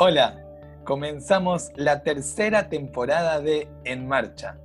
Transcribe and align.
Hola, 0.00 0.36
comenzamos 0.84 1.72
la 1.74 2.04
tercera 2.04 2.68
temporada 2.68 3.40
de 3.40 3.66
En 3.82 4.06
Marcha, 4.06 4.56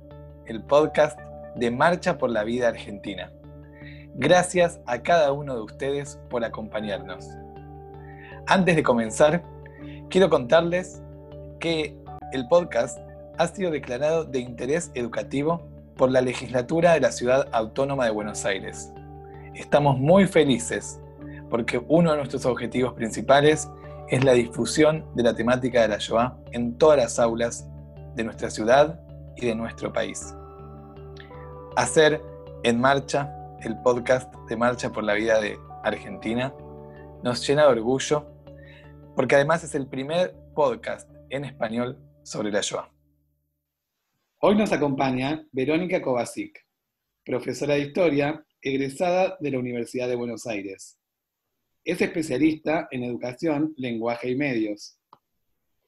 el 0.46 0.62
podcast 0.62 1.18
de 1.56 1.72
Marcha 1.72 2.18
por 2.18 2.30
la 2.30 2.44
Vida 2.44 2.68
Argentina. 2.68 3.32
Gracias 4.14 4.78
a 4.86 5.02
cada 5.02 5.32
uno 5.32 5.56
de 5.56 5.62
ustedes 5.62 6.20
por 6.30 6.44
acompañarnos. 6.44 7.26
Antes 8.46 8.76
de 8.76 8.84
comenzar, 8.84 9.42
quiero 10.08 10.30
contarles 10.30 11.02
que 11.58 11.98
el 12.30 12.46
podcast 12.46 13.00
ha 13.36 13.48
sido 13.48 13.72
declarado 13.72 14.24
de 14.24 14.38
interés 14.38 14.92
educativo 14.94 15.66
por 15.96 16.12
la 16.12 16.20
legislatura 16.20 16.92
de 16.92 17.00
la 17.00 17.10
Ciudad 17.10 17.48
Autónoma 17.50 18.04
de 18.04 18.12
Buenos 18.12 18.44
Aires. 18.44 18.92
Estamos 19.56 19.98
muy 19.98 20.28
felices 20.28 21.00
porque 21.50 21.82
uno 21.88 22.12
de 22.12 22.18
nuestros 22.18 22.46
objetivos 22.46 22.92
principales 22.92 23.62
es 23.62 23.70
la 24.10 24.32
difusión 24.32 25.04
de 25.14 25.22
la 25.22 25.34
temática 25.34 25.82
de 25.82 25.88
la 25.88 25.98
Shoah 25.98 26.38
en 26.52 26.76
todas 26.76 26.98
las 26.98 27.18
aulas 27.18 27.66
de 28.14 28.24
nuestra 28.24 28.50
ciudad 28.50 29.00
y 29.36 29.46
de 29.46 29.54
nuestro 29.54 29.92
país. 29.92 30.34
Hacer 31.76 32.20
En 32.62 32.80
Marcha, 32.80 33.34
el 33.62 33.76
podcast 33.82 34.32
de 34.48 34.56
Marcha 34.56 34.90
por 34.90 35.04
la 35.04 35.14
Vida 35.14 35.40
de 35.40 35.58
Argentina, 35.82 36.54
nos 37.22 37.46
llena 37.46 37.62
de 37.62 37.68
orgullo 37.68 38.30
porque 39.16 39.36
además 39.36 39.64
es 39.64 39.74
el 39.74 39.86
primer 39.86 40.34
podcast 40.54 41.10
en 41.30 41.44
español 41.44 41.98
sobre 42.22 42.50
la 42.50 42.60
Shoah. 42.60 42.90
Hoy 44.40 44.56
nos 44.56 44.72
acompaña 44.72 45.46
Verónica 45.52 46.02
Kovacic, 46.02 46.66
profesora 47.24 47.74
de 47.74 47.80
historia 47.80 48.44
egresada 48.60 49.36
de 49.40 49.50
la 49.50 49.58
Universidad 49.58 50.08
de 50.08 50.16
Buenos 50.16 50.46
Aires. 50.46 50.98
Es 51.84 52.00
especialista 52.00 52.88
en 52.90 53.04
educación, 53.04 53.74
lenguaje 53.76 54.30
y 54.30 54.36
medios. 54.36 54.96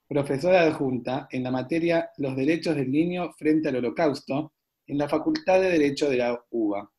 Profesora 0.07 0.61
adjunta 0.61 1.27
en 1.31 1.43
la 1.43 1.51
materia 1.51 2.11
Los 2.19 2.37
derechos 2.37 2.77
del 2.77 2.93
niño 2.93 3.33
frente 3.33 3.71
al 3.71 3.77
holocausto 3.77 4.53
en 4.87 4.99
la 4.99 5.09
Facultad 5.09 5.59
de 5.59 5.71
Derecho 5.71 6.11
de 6.11 6.19
la 6.19 6.45
UBA. 6.51 6.93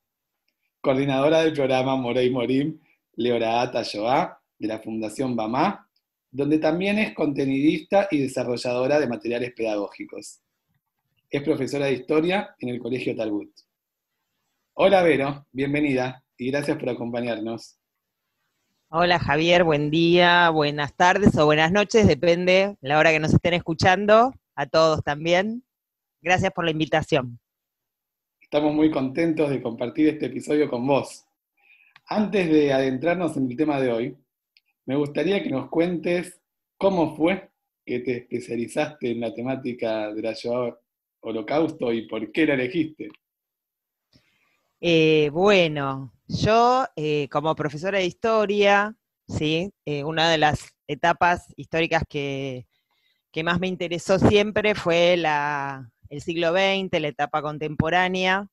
Coordinadora 0.82 1.42
del 1.42 1.54
programa 1.54 1.96
Morey 1.96 2.32
Morim 2.32 2.80
Leoraata 3.14 3.84
Shoah 3.84 4.40
de 4.58 4.68
la 4.68 4.80
Fundación 4.80 5.36
BAMA, 5.36 5.88
donde 6.32 6.58
también 6.58 6.98
es 6.98 7.14
contenidista 7.14 8.08
y 8.10 8.18
desarrolladora 8.18 9.00
de 9.00 9.08
materiales 9.08 9.54
pedagógicos. 9.54 10.42
Es 11.30 11.44
profesora 11.44 11.86
de 11.86 11.94
historia 11.94 12.56
en 12.58 12.70
el 12.70 12.80
Colegio 12.80 13.16
Talbot. 13.16 13.50
Hola 14.74 15.04
Vero, 15.04 15.46
bienvenida 15.52 16.24
y 16.36 16.50
gracias 16.50 16.78
por 16.78 16.90
acompañarnos. 16.90 17.78
Hola 18.90 19.20
Javier, 19.20 19.66
buen 19.66 19.92
día, 19.92 20.50
buenas 20.50 20.96
tardes 20.96 21.38
o 21.38 21.46
buenas 21.46 21.74
noches, 21.74 22.08
depende 22.08 22.78
la 22.80 22.98
hora 22.98 23.12
que 23.12 23.20
nos 23.20 23.34
estén 23.34 23.54
escuchando, 23.54 24.32
a 24.56 24.66
todos 24.66 25.04
también. 25.04 25.66
Gracias 26.22 26.54
por 26.54 26.64
la 26.64 26.72
invitación. 26.72 27.38
Estamos 28.40 28.74
muy 28.74 28.90
contentos 28.90 29.50
de 29.50 29.62
compartir 29.62 30.08
este 30.08 30.28
episodio 30.28 30.70
con 30.70 30.88
vos. 30.88 31.26
Antes 32.06 32.50
de 32.50 32.72
adentrarnos 32.72 33.36
en 33.36 33.52
el 33.52 33.58
tema 33.58 33.82
de 33.82 33.92
hoy, 33.92 34.18
me 34.86 34.96
gustaría 34.96 35.44
que 35.44 35.50
nos 35.50 35.68
cuentes 35.70 36.40
cómo 36.78 37.14
fue 37.18 37.50
que 37.86 38.00
te 38.00 38.20
especializaste 38.20 39.12
en 39.12 39.20
la 39.20 39.34
temática 39.34 40.14
de 40.14 40.22
la 40.22 40.32
Shoah 40.32 40.80
Holocausto 41.20 41.92
y 41.92 42.08
por 42.08 42.32
qué 42.32 42.46
la 42.46 42.54
elegiste. 42.54 43.10
Eh, 44.80 45.30
bueno, 45.34 46.14
yo 46.28 46.86
eh, 46.96 47.28
como 47.30 47.56
profesora 47.56 48.00
de 48.00 48.06
historia, 48.06 48.96
¿sí? 49.28 49.72
Eh, 49.86 50.04
una 50.04 50.30
de 50.30 50.38
las 50.38 50.76
etapas 50.88 51.48
históricas 51.56 52.04
que, 52.08 52.68
más 53.44 53.60
me 53.60 53.68
interesó 53.68 54.18
siempre 54.18 54.74
fue 54.74 55.14
el 55.14 56.22
siglo 56.22 56.54
XX, 56.54 57.00
la 57.00 57.08
etapa 57.08 57.44
contemporánea, 57.44 58.48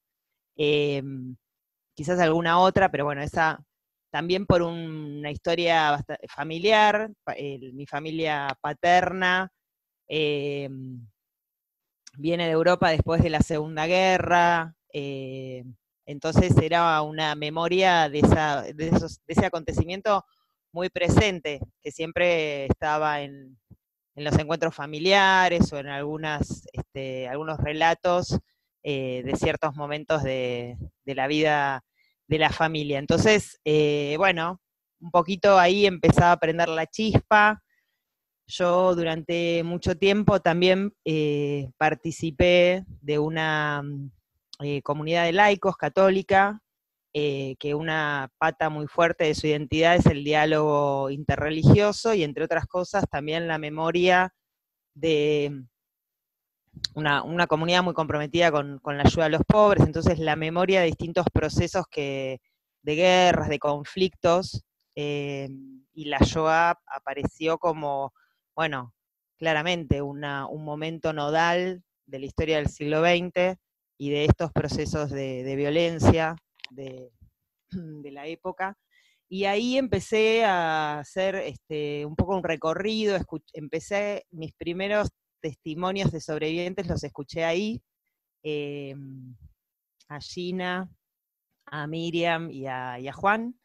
quizás 0.55 2.21
alguna 2.21 2.59
otra, 2.59 2.91
pero 2.91 3.07
bueno, 3.07 3.23
esa 3.23 3.65
también 4.11 4.45
por 4.45 4.61
una 4.61 5.31
historia 5.31 5.99
familiar, 6.29 7.11
mi 7.73 7.87
familia 7.87 8.55
paterna 8.61 9.51
viene 10.07 11.09
de 12.45 12.51
Europa 12.51 12.91
después 12.91 13.23
de 13.23 13.31
la 13.31 13.41
Segunda 13.41 13.87
Guerra, 13.87 14.77
entonces 16.07 16.53
era 16.61 17.01
una 17.03 17.35
memoria 17.35 18.09
de, 18.09 18.21
ese 19.27 19.47
acontecimiento 19.47 20.25
muy 20.73 20.91
presente, 20.91 21.61
que 21.81 21.91
siempre 21.91 22.67
estaba 22.67 23.23
en, 23.23 23.59
los 24.17 24.39
encuentros 24.39 24.75
familiares 24.75 25.73
o 25.73 25.79
en 25.79 25.89
algunas, 25.89 26.67
este, 26.73 27.27
algunos 27.29 27.59
relatos 27.59 28.39
eh, 28.85 29.23
de 29.25 29.35
ciertos 29.35 29.75
momentos 29.75 30.23
de, 30.23 30.77
la 31.05 31.27
vida 31.27 31.83
de 32.29 32.39
la 32.39 32.51
familia. 32.51 32.99
Entonces, 32.99 33.61
eh, 33.65 34.15
bueno, 34.19 34.61
un 35.01 35.11
poquito 35.11 35.59
ahí 35.59 35.87
empezaba 35.87 36.33
a 36.33 36.37
prender 36.39 36.69
la 36.69 36.87
chispa. 36.87 37.63
Yo 38.47 38.95
durante 38.95 39.63
mucho 39.65 39.97
tiempo 39.97 40.41
también 40.41 40.95
eh, 41.05 41.71
participé 41.77 42.85
de 43.01 43.19
una 43.19 43.83
eh, 44.61 44.83
comunidad 44.83 45.25
de 45.25 45.33
laicos 45.33 45.77
católica, 45.77 46.61
eh, 47.13 47.57
que 47.59 47.75
una 47.75 48.29
pata 48.39 48.71
muy 48.71 48.87
fuerte 48.87 49.25
de 49.25 49.35
su 49.35 49.47
identidad 49.47 49.97
es 49.97 50.07
el 50.07 50.25
diálogo 50.25 51.11
interreligioso 51.11 52.15
y 52.15 52.25
entre 52.25 52.45
otras 52.45 52.67
cosas 52.67 53.05
también 53.09 53.47
la 53.47 53.59
memoria 53.59 54.35
de 54.95 55.65
una, 56.95 57.47
comunidad 57.47 57.83
muy 57.83 57.95
comprometida 57.95 58.51
con, 58.51 58.81
la 58.85 59.03
ayuda 59.05 59.27
a 59.27 59.29
los 59.29 59.43
pobres, 59.47 59.85
entonces 59.85 60.19
la 60.19 60.37
memoria 60.37 60.81
de 60.81 60.87
distintos 60.87 61.27
procesos 61.33 61.87
que, 61.91 62.41
de 62.83 62.95
guerras, 62.95 63.49
de 63.49 63.59
conflictos, 63.59 64.65
eh, 64.97 65.49
y 65.93 66.07
la 66.07 66.19
Shoah 66.19 66.79
apareció 66.87 67.59
como, 67.59 68.13
bueno, 68.55 68.93
claramente 69.39 70.03
un 70.03 70.21
momento 70.65 71.13
nodal 71.13 71.83
de 72.07 72.19
la 72.19 72.27
historia 72.27 72.57
del 72.57 72.69
siglo 72.69 73.01
XX, 73.03 73.57
y 73.99 74.11
de 74.11 74.25
estos 74.25 74.53
procesos 74.53 75.11
de, 75.11 75.55
violencia 75.57 76.37
de, 76.71 77.11
la 78.11 78.27
época. 78.27 78.77
Y 79.29 79.45
ahí 79.45 79.79
empecé 79.79 80.45
a 80.45 81.01
hacer 81.01 81.35
este, 81.37 82.05
un 82.07 82.15
poco 82.15 82.37
un 82.37 82.45
recorrido, 82.45 83.17
empecé 83.53 84.27
mis 84.31 84.53
primeros 84.53 85.09
testimonios 85.41 86.13
de 86.13 86.21
sobrevivientes, 86.21 86.87
los 86.87 87.03
escuché 87.03 87.45
ahí, 87.45 87.83
em, 88.43 89.35
a 90.09 90.21
Gina, 90.21 90.89
a 91.67 91.87
Miriam 91.87 92.51
y 92.51 92.67
a, 92.67 93.13
Juan. 93.13 93.59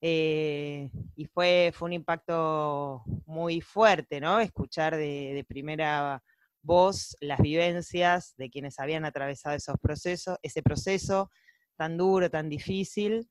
Eh, 0.00 0.90
y 1.14 1.24
fue, 1.26 1.72
fue 1.74 1.86
un 1.86 1.92
impacto 1.94 3.02
muy 3.26 3.60
fuerte, 3.60 4.20
¿no? 4.20 4.40
Escuchar 4.40 4.96
de, 4.96 5.32
de 5.34 5.44
primera 5.44 6.22
vos 6.66 7.16
las 7.20 7.40
vivencias 7.40 8.34
de 8.36 8.50
quienes 8.50 8.78
habían 8.78 9.04
atravesado 9.04 9.56
esos 9.56 9.76
procesos, 9.80 10.36
ese 10.42 10.62
proceso 10.62 11.30
tan 11.76 11.96
duro, 11.96 12.28
tan 12.28 12.48
difícil, 12.48 13.28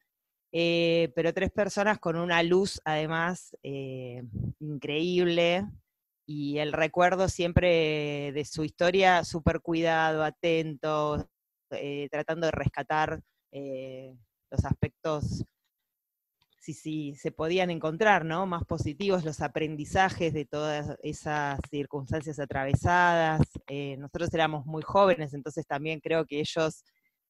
eh, 0.52 1.12
pero 1.16 1.34
tres 1.34 1.52
personas 1.52 2.00
con 2.00 2.16
una 2.16 2.42
luz 2.42 2.80
además 2.86 3.56
eh, 3.62 4.24
increíble 4.60 5.68
y 6.26 6.60
el 6.60 6.72
recuerdo 6.72 7.28
siempre 7.28 8.32
de 8.34 8.46
su 8.46 8.64
historia 8.64 9.24
súper 9.26 9.60
cuidado, 9.60 10.24
atento, 10.24 11.28
eh, 11.72 12.08
tratando 12.10 12.48
de 12.48 12.52
rescatar 12.52 13.22
los 13.52 14.66
aspectos 14.66 15.46
si, 16.74 17.16
se 17.16 17.32
podían 17.32 17.70
encontrar, 17.70 18.26
¿no? 18.26 18.46
Más 18.46 18.66
positivos 18.66 19.24
los 19.24 19.42
aprendizajes 19.42 20.34
de 20.34 20.46
todas 20.46 20.98
esas 21.04 21.60
circunstancias 21.70 22.40
atravesadas. 22.40 23.42
Eh, 23.68 23.98
nosotros 23.98 24.34
éramos 24.34 24.66
muy 24.66 24.82
jóvenes, 24.82 25.34
entonces 25.34 25.66
también 25.68 26.00
creo 26.00 26.26
que 26.26 26.40
ellos 26.40 26.84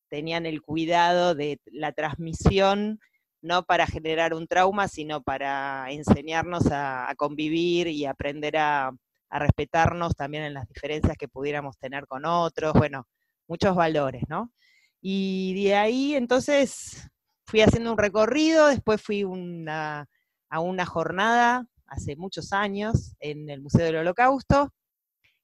tenían 0.10 0.46
el 0.46 0.62
cuidado 0.62 1.36
de 1.36 1.60
la 1.66 1.92
transmisión, 1.92 3.00
no 3.42 3.64
para 3.64 3.88
generar 3.88 4.34
un 4.34 4.48
trauma, 4.48 4.88
sino 4.88 5.22
para 5.22 5.92
enseñarnos 5.92 6.64
a, 6.72 7.14
convivir 7.18 7.88
y 7.88 8.06
aprender 8.06 8.58
a, 8.58 8.92
a 9.30 9.40
respetarnos 9.40 10.16
también 10.16 10.44
en 10.44 10.54
las 10.54 10.68
diferencias 10.68 11.18
que 11.18 11.28
pudiéramos 11.28 11.78
tener 11.78 12.08
con 12.08 12.26
otros, 12.26 12.74
bueno, 12.74 13.08
muchos 13.48 13.76
valores, 13.76 14.24
¿no? 14.30 14.52
Y 15.02 15.64
de 15.64 15.76
ahí 15.76 16.16
entonces 16.16 17.10
fui 17.46 17.62
haciendo 17.62 17.92
un 17.92 17.98
recorrido, 17.98 18.68
después 18.68 19.02
fui 19.02 19.22
a 19.22 20.08
una 20.60 20.86
jornada 20.86 21.68
hace 21.88 22.16
muchos 22.16 22.54
años 22.54 23.16
en 23.20 23.50
el 23.50 23.62
Museo 23.62 23.86
del 23.86 23.98
Holocausto 23.98 24.72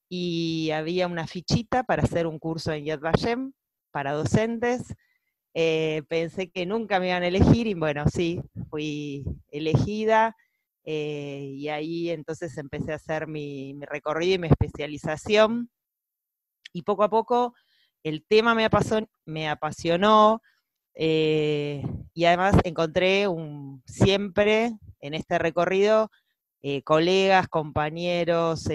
y 0.09 0.71
había 0.71 1.07
una 1.07 1.25
fichita 1.25 1.83
para 1.83 2.03
hacer 2.03 2.27
un 2.27 2.37
curso 2.37 2.73
en 2.73 2.83
Yad 2.83 2.99
Vashem 2.99 3.53
para 3.91 4.11
docentes. 4.11 4.93
Eh, 5.53 6.03
pensé 6.09 6.49
que 6.49 6.65
nunca 6.65 6.99
me 6.99 7.07
iban 7.07 7.23
a 7.23 7.27
elegir 7.27 7.67
y 7.67 7.73
bueno, 7.75 8.05
sí, 8.13 8.41
fui 8.69 9.23
elegida 9.49 10.35
eh, 10.83 11.53
y 11.55 11.69
ahí 11.69 12.09
entonces 12.09 12.57
empecé 12.57 12.91
a 12.91 12.95
hacer 12.95 13.27
mi, 13.27 13.77
recorrido 13.85 14.35
y 14.35 14.39
mi 14.39 14.47
especialización. 14.47 15.69
Y 16.73 16.81
poco 16.81 17.03
a 17.03 17.09
poco 17.09 17.53
el 18.03 18.25
tema 18.27 18.55
me 18.55 18.67
me 19.25 19.49
apasionó 19.49 20.41
eh, 20.95 21.83
y 22.13 22.25
además 22.25 22.55
encontré 22.63 23.27
un, 23.27 23.81
siempre 23.85 24.73
en 24.99 25.13
este 25.13 25.39
recorrido 25.39 26.09
eh, 26.61 26.83
colegas, 26.83 27.47
compañeros, 27.47 28.65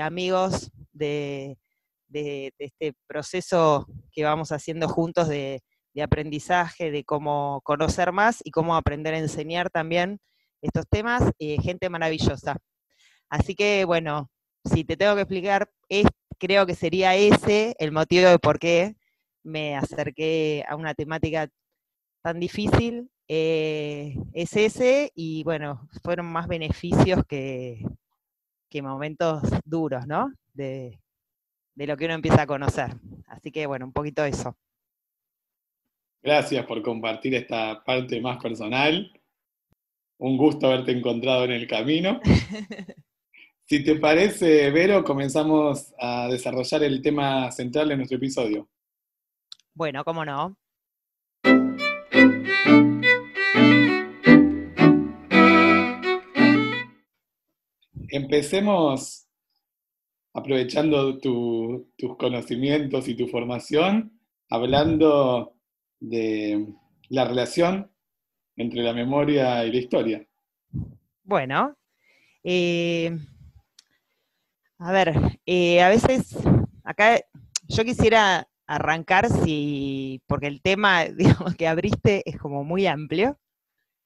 amigos 0.00 0.70
de, 0.92 1.56
este 2.10 2.94
proceso 3.06 3.86
que 4.12 4.24
vamos 4.24 4.52
haciendo 4.52 4.88
juntos 4.88 5.28
de, 5.28 5.62
aprendizaje, 6.02 6.90
de 6.90 7.04
cómo 7.04 7.60
conocer 7.64 8.12
más 8.12 8.40
y 8.44 8.50
cómo 8.50 8.76
aprender 8.76 9.14
a 9.14 9.18
enseñar 9.18 9.70
también 9.70 10.20
estos 10.60 10.86
temas, 10.88 11.22
eh, 11.38 11.56
gente 11.60 11.88
maravillosa. 11.88 12.56
Así 13.28 13.54
que, 13.54 13.84
bueno, 13.84 14.30
si 14.64 14.84
te 14.84 14.96
tengo 14.96 15.14
que 15.14 15.22
explicar, 15.22 15.70
creo 16.38 16.66
que 16.66 16.74
sería 16.74 17.14
ese 17.14 17.74
el 17.78 17.92
motivo 17.92 18.28
de 18.28 18.38
por 18.38 18.58
qué 18.58 18.96
me 19.44 19.76
acerqué 19.76 20.64
a 20.68 20.74
una 20.74 20.94
temática 20.94 21.48
tan 22.22 22.40
difícil. 22.40 23.10
Eh, 23.28 24.16
es 24.32 24.56
ese, 24.56 25.12
y 25.14 25.44
bueno, 25.44 25.88
fueron 26.02 26.26
más 26.26 26.48
beneficios 26.48 27.22
que, 27.26 27.82
que 28.68 28.82
momentos 28.82 29.42
duros, 29.64 30.06
¿no? 30.06 30.32
De, 30.52 31.00
de 31.74 31.86
lo 31.86 31.96
que 31.96 32.04
uno 32.06 32.14
empieza 32.14 32.42
a 32.42 32.46
conocer. 32.46 32.96
Así 33.28 33.50
que, 33.50 33.66
bueno, 33.66 33.86
un 33.86 33.92
poquito 33.92 34.24
eso. 34.24 34.56
Gracias 36.22 36.64
por 36.66 36.82
compartir 36.82 37.34
esta 37.34 37.84
parte 37.84 38.20
más 38.20 38.42
personal. 38.42 39.12
Un 40.18 40.36
gusto 40.36 40.66
haberte 40.66 40.92
encontrado 40.92 41.44
en 41.44 41.52
el 41.52 41.66
camino. 41.66 42.20
Si 43.66 43.82
te 43.82 43.96
parece, 43.96 44.70
Vero, 44.70 45.02
comenzamos 45.02 45.94
a 45.98 46.28
desarrollar 46.28 46.82
el 46.82 47.00
tema 47.00 47.50
central 47.50 47.88
de 47.88 47.96
nuestro 47.96 48.18
episodio. 48.18 48.68
Bueno, 49.74 50.04
cómo 50.04 50.24
no. 50.24 50.56
Empecemos 58.08 59.26
aprovechando 60.32 61.18
tus 61.18 62.16
conocimientos 62.16 63.08
y 63.08 63.16
tu 63.16 63.26
formación, 63.26 64.20
hablando 64.48 65.56
de 65.98 66.68
la 67.08 67.24
relación 67.24 67.90
entre 68.56 68.82
la 68.82 68.92
memoria 68.92 69.64
y 69.64 69.72
la 69.72 69.78
historia. 69.78 70.28
Bueno, 71.24 71.76
eh, 72.44 73.16
a 74.78 74.92
ver, 74.92 75.40
eh, 75.46 75.82
a 75.82 75.88
veces 75.88 76.36
acá 76.84 77.20
yo 77.68 77.84
quisiera 77.84 78.46
arrancar 78.66 79.28
si, 79.30 80.22
porque 80.26 80.46
el 80.46 80.62
tema 80.62 81.04
digamos, 81.16 81.54
que 81.56 81.68
abriste 81.68 82.22
es 82.28 82.38
como 82.38 82.64
muy 82.64 82.86
amplio, 82.86 83.38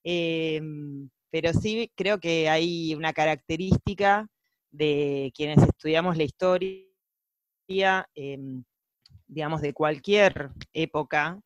eh, 0.04 0.60
pero 1.30 1.52
sí 1.52 1.92
creo 1.94 2.18
que 2.20 2.48
hay 2.48 2.94
una 2.94 3.12
característica 3.12 4.28
de 4.70 5.32
quienes 5.34 5.62
estudiamos 5.62 6.16
la 6.16 6.24
historia, 6.24 6.84
digamos, 9.26 9.60
de 9.60 9.72
cualquier 9.72 10.50
época, 10.72 11.40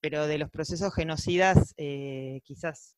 pero 0.00 0.26
de 0.26 0.38
los 0.38 0.50
procesos 0.50 0.94
genocidas, 0.94 1.74
eh, 1.76 2.40
quizás 2.44 2.96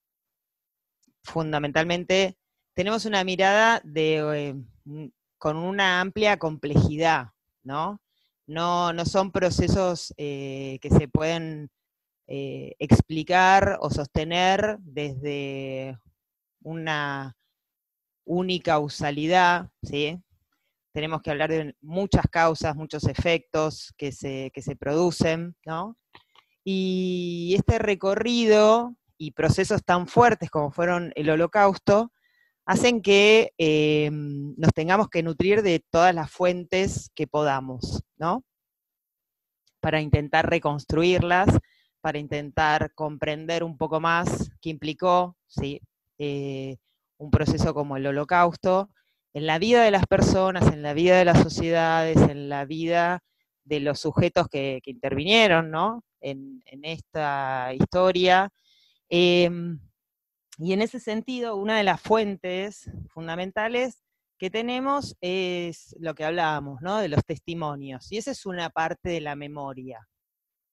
fundamentalmente, 1.22 2.36
tenemos 2.74 3.04
una 3.04 3.24
mirada 3.24 3.80
de, 3.84 4.18
eh, 4.48 5.10
con 5.38 5.56
una 5.56 6.00
amplia 6.00 6.38
complejidad, 6.38 7.30
¿no? 7.62 8.00
No, 8.48 8.92
son 9.04 9.30
procesos 9.30 10.12
eh, 10.16 10.78
que 10.82 10.90
se 10.90 11.06
pueden 11.06 11.70
explicar 12.30 13.78
o 13.80 13.88
sostener 13.88 14.76
desde 14.80 15.98
una 16.62 17.38
unicausalidad, 18.28 19.70
¿sí? 19.82 20.22
Tenemos 20.92 21.22
que 21.22 21.30
hablar 21.30 21.50
de 21.50 21.74
muchas 21.80 22.26
causas, 22.30 22.76
muchos 22.76 23.04
efectos 23.04 23.94
que 23.96 24.12
se, 24.12 24.50
que 24.52 24.62
se 24.62 24.76
producen, 24.76 25.56
¿no? 25.64 25.96
Y 26.64 27.54
este 27.56 27.78
recorrido 27.78 28.94
y 29.16 29.30
procesos 29.30 29.82
tan 29.84 30.06
fuertes 30.06 30.50
como 30.50 30.70
fueron 30.70 31.12
el 31.16 31.30
holocausto, 31.30 32.12
hacen 32.68 33.00
que 33.00 33.52
eh, 33.56 34.10
nos 34.12 34.72
tengamos 34.74 35.08
que 35.08 35.22
nutrir 35.22 35.62
de 35.62 35.82
todas 35.90 36.14
las 36.14 36.30
fuentes 36.30 37.10
que 37.14 37.26
podamos, 37.26 38.02
¿no? 38.18 38.44
Para 39.80 40.02
intentar 40.02 40.50
reconstruirlas, 40.50 41.48
para 42.02 42.18
intentar 42.18 42.92
comprender 42.94 43.64
un 43.64 43.78
poco 43.78 44.00
más 44.00 44.50
qué 44.60 44.68
implicó 44.68 45.34
¿sí? 45.46 45.80
Eh, 46.18 46.76
un 47.16 47.30
proceso 47.30 47.72
como 47.72 47.96
el 47.96 48.06
holocausto 48.06 48.90
en 49.32 49.46
la 49.46 49.58
vida 49.58 49.82
de 49.82 49.90
las 49.90 50.06
personas, 50.06 50.70
en 50.70 50.82
la 50.82 50.92
vida 50.92 51.16
de 51.16 51.24
las 51.24 51.42
sociedades, 51.42 52.18
en 52.18 52.50
la 52.50 52.66
vida 52.66 53.20
de 53.64 53.80
los 53.80 53.98
sujetos 53.98 54.46
que, 54.48 54.80
que 54.82 54.90
intervinieron, 54.90 55.70
¿no? 55.70 56.04
en, 56.20 56.62
esta 56.82 57.72
historia. 57.74 58.50
Em, 59.08 59.78
y 60.58 60.72
en 60.72 60.82
ese 60.82 60.98
sentido, 60.98 61.56
una 61.56 61.78
de 61.78 61.84
las 61.84 62.00
fuentes 62.00 62.90
fundamentales 63.10 64.02
que 64.38 64.50
tenemos 64.50 65.16
es 65.20 65.94
lo 66.00 66.14
que 66.14 66.24
hablábamos, 66.24 66.80
¿no? 66.82 66.98
De 66.98 67.08
los 67.08 67.24
testimonios. 67.24 68.10
Y 68.10 68.18
esa 68.18 68.32
es 68.32 68.44
una 68.44 68.70
parte 68.70 69.08
de 69.08 69.20
la 69.20 69.36
memoria. 69.36 70.08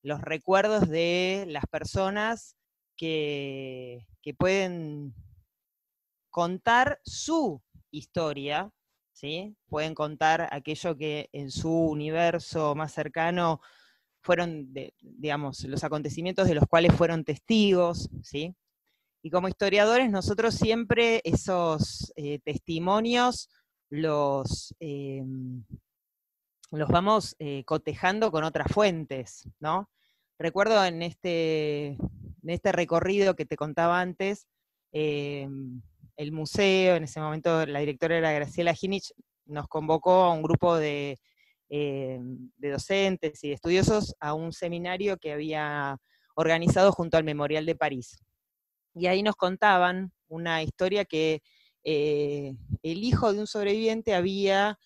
Los 0.01 0.21
recuerdos 0.21 0.89
de 0.89 1.45
las 1.47 1.65
personas 1.67 2.55
que, 2.97 4.07
que 4.21 4.33
pueden 4.33 5.13
contar 6.31 6.99
su 7.03 7.61
historia, 7.91 8.71
¿sí? 9.13 9.55
Pueden 9.67 9.93
contar 9.93 10.49
aquello 10.51 10.97
que 10.97 11.29
en 11.31 11.51
su 11.51 11.71
universo 11.71 12.73
más 12.75 12.91
cercano 12.91 13.61
fueron, 14.21 14.73
digamos, 14.99 15.63
los 15.65 15.83
acontecimientos 15.83 16.47
de 16.47 16.55
los 16.55 16.65
cuales 16.67 16.93
fueron 16.95 17.23
testigos, 17.23 18.09
¿sí? 18.23 18.55
Y 19.25 19.31
como 19.31 19.47
historiadores 19.47 20.11
nosotros 20.11 20.53
siempre 20.53 21.19
esos 21.23 22.13
eh, 22.15 22.37
testimonios 22.43 23.49
los, 23.89 24.75
em, 24.79 25.63
los 26.69 26.89
vamos 26.89 27.35
eh, 27.39 27.63
cotejando 27.65 28.29
con 28.31 28.43
otras 28.43 28.71
fuentes, 28.71 29.49
¿no? 29.59 29.89
Recuerdo 30.37 30.85
en 30.85 31.01
este, 31.01 31.87
en 31.87 32.49
este 32.49 32.71
recorrido 32.71 33.35
que 33.35 33.47
te 33.47 33.55
contaba 33.55 33.99
antes, 33.99 34.45
el 34.91 36.31
museo, 36.31 36.95
en 36.95 37.05
ese 37.05 37.19
momento 37.19 37.65
la 37.65 37.79
directora 37.79 38.17
era 38.17 38.31
Graciela 38.31 38.75
Ginich, 38.75 39.11
nos 39.45 39.67
convocó 39.67 40.25
a 40.25 40.33
un 40.33 40.43
grupo 40.43 40.75
de 40.77 41.17
eh, 41.67 42.19
de 42.57 42.69
docentes 42.69 43.43
y 43.43 43.47
de 43.47 43.55
estudiosos 43.55 44.15
a 44.19 44.35
un 44.35 44.53
seminario 44.53 45.17
que 45.17 45.33
había 45.33 45.97
organizado 46.35 46.91
junto 46.91 47.17
al 47.17 47.23
Memorial 47.23 47.65
de 47.65 47.75
París. 47.75 48.23
Y 48.95 49.07
ahí 49.07 49.21
nos 49.21 49.35
contaban 49.35 50.11
una 50.27 50.63
historia 50.63 51.05
que 51.05 51.41
eh, 51.83 52.55
el 52.81 53.03
hijo 53.03 53.31
de 53.31 53.39
un 53.39 53.47
sobreviviente 53.47 54.15
había, 54.15 54.79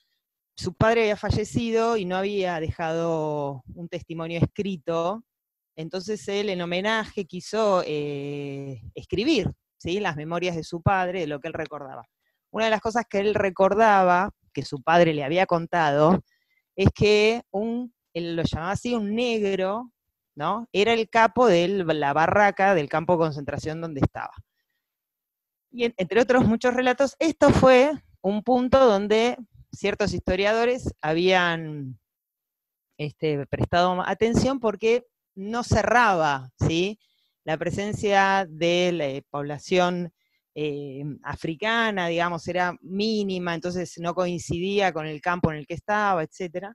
su 0.55 0.73
padre 0.73 1.01
había 1.01 1.17
fallecido 1.17 1.95
y 1.95 2.05
no 2.05 2.17
había 2.17 2.59
dejado 2.59 3.63
un 3.73 3.87
testimonio 3.87 4.39
escrito, 4.39 5.23
entonces 5.79 6.27
él 6.27 6.49
en 6.49 6.61
homenaje 6.61 7.23
quiso 7.23 7.83
eh, 7.85 8.81
escribir 8.95 9.49
¿sí? 9.77 10.01
las 10.01 10.17
memorias 10.17 10.57
de 10.57 10.63
su 10.65 10.81
padre, 10.81 11.21
de 11.21 11.27
lo 11.27 11.39
que 11.39 11.47
él 11.47 11.53
recordaba. 11.53 12.03
Una 12.51 12.65
de 12.65 12.71
las 12.71 12.81
cosas 12.81 13.05
que 13.09 13.19
él 13.19 13.33
recordaba, 13.33 14.31
que 14.51 14.65
su 14.65 14.81
padre 14.81 15.13
le 15.13 15.23
había 15.23 15.45
contado, 15.45 16.21
es 16.75 16.89
que 16.93 17.43
un, 17.51 17.93
él 18.13 18.35
lo 18.35 18.43
llamaba 18.43 18.71
así, 18.71 18.93
un 18.93 19.15
negro, 19.15 19.91
¿no? 20.39 20.69
Era 20.71 20.93
el 20.93 21.09
capo 21.09 21.47
de 21.47 21.67
la 21.67 22.13
barraca 22.13 22.73
del 22.73 22.87
campo 22.87 23.13
de 23.13 23.19
concentración 23.19 23.81
donde 23.81 23.99
estaba. 23.99 24.31
Y 25.69 25.83
entre 25.97 26.21
otros 26.21 26.45
muchos 26.45 26.73
relatos, 26.73 27.17
esto 27.19 27.49
fue 27.49 27.91
un 28.21 28.41
punto 28.41 28.79
donde 28.85 29.37
ciertos 29.73 30.13
historiadores 30.13 30.93
habían 31.01 31.99
este, 32.97 33.45
prestado 33.47 34.01
atención 34.07 34.61
porque 34.61 35.05
no 35.35 35.63
cerraba 35.63 36.51
¿sí? 36.65 36.99
la 37.43 37.57
presencia 37.57 38.47
de 38.49 38.93
la 38.93 39.21
población 39.29 40.13
eh, 40.55 41.03
africana, 41.21 42.07
digamos, 42.07 42.47
era 42.47 42.77
mínima, 42.81 43.55
entonces 43.55 43.95
no 43.99 44.15
coincidía 44.15 44.93
con 44.93 45.05
el 45.05 45.19
campo 45.19 45.51
en 45.51 45.57
el 45.57 45.67
que 45.67 45.73
estaba, 45.73 46.23
etc. 46.23 46.67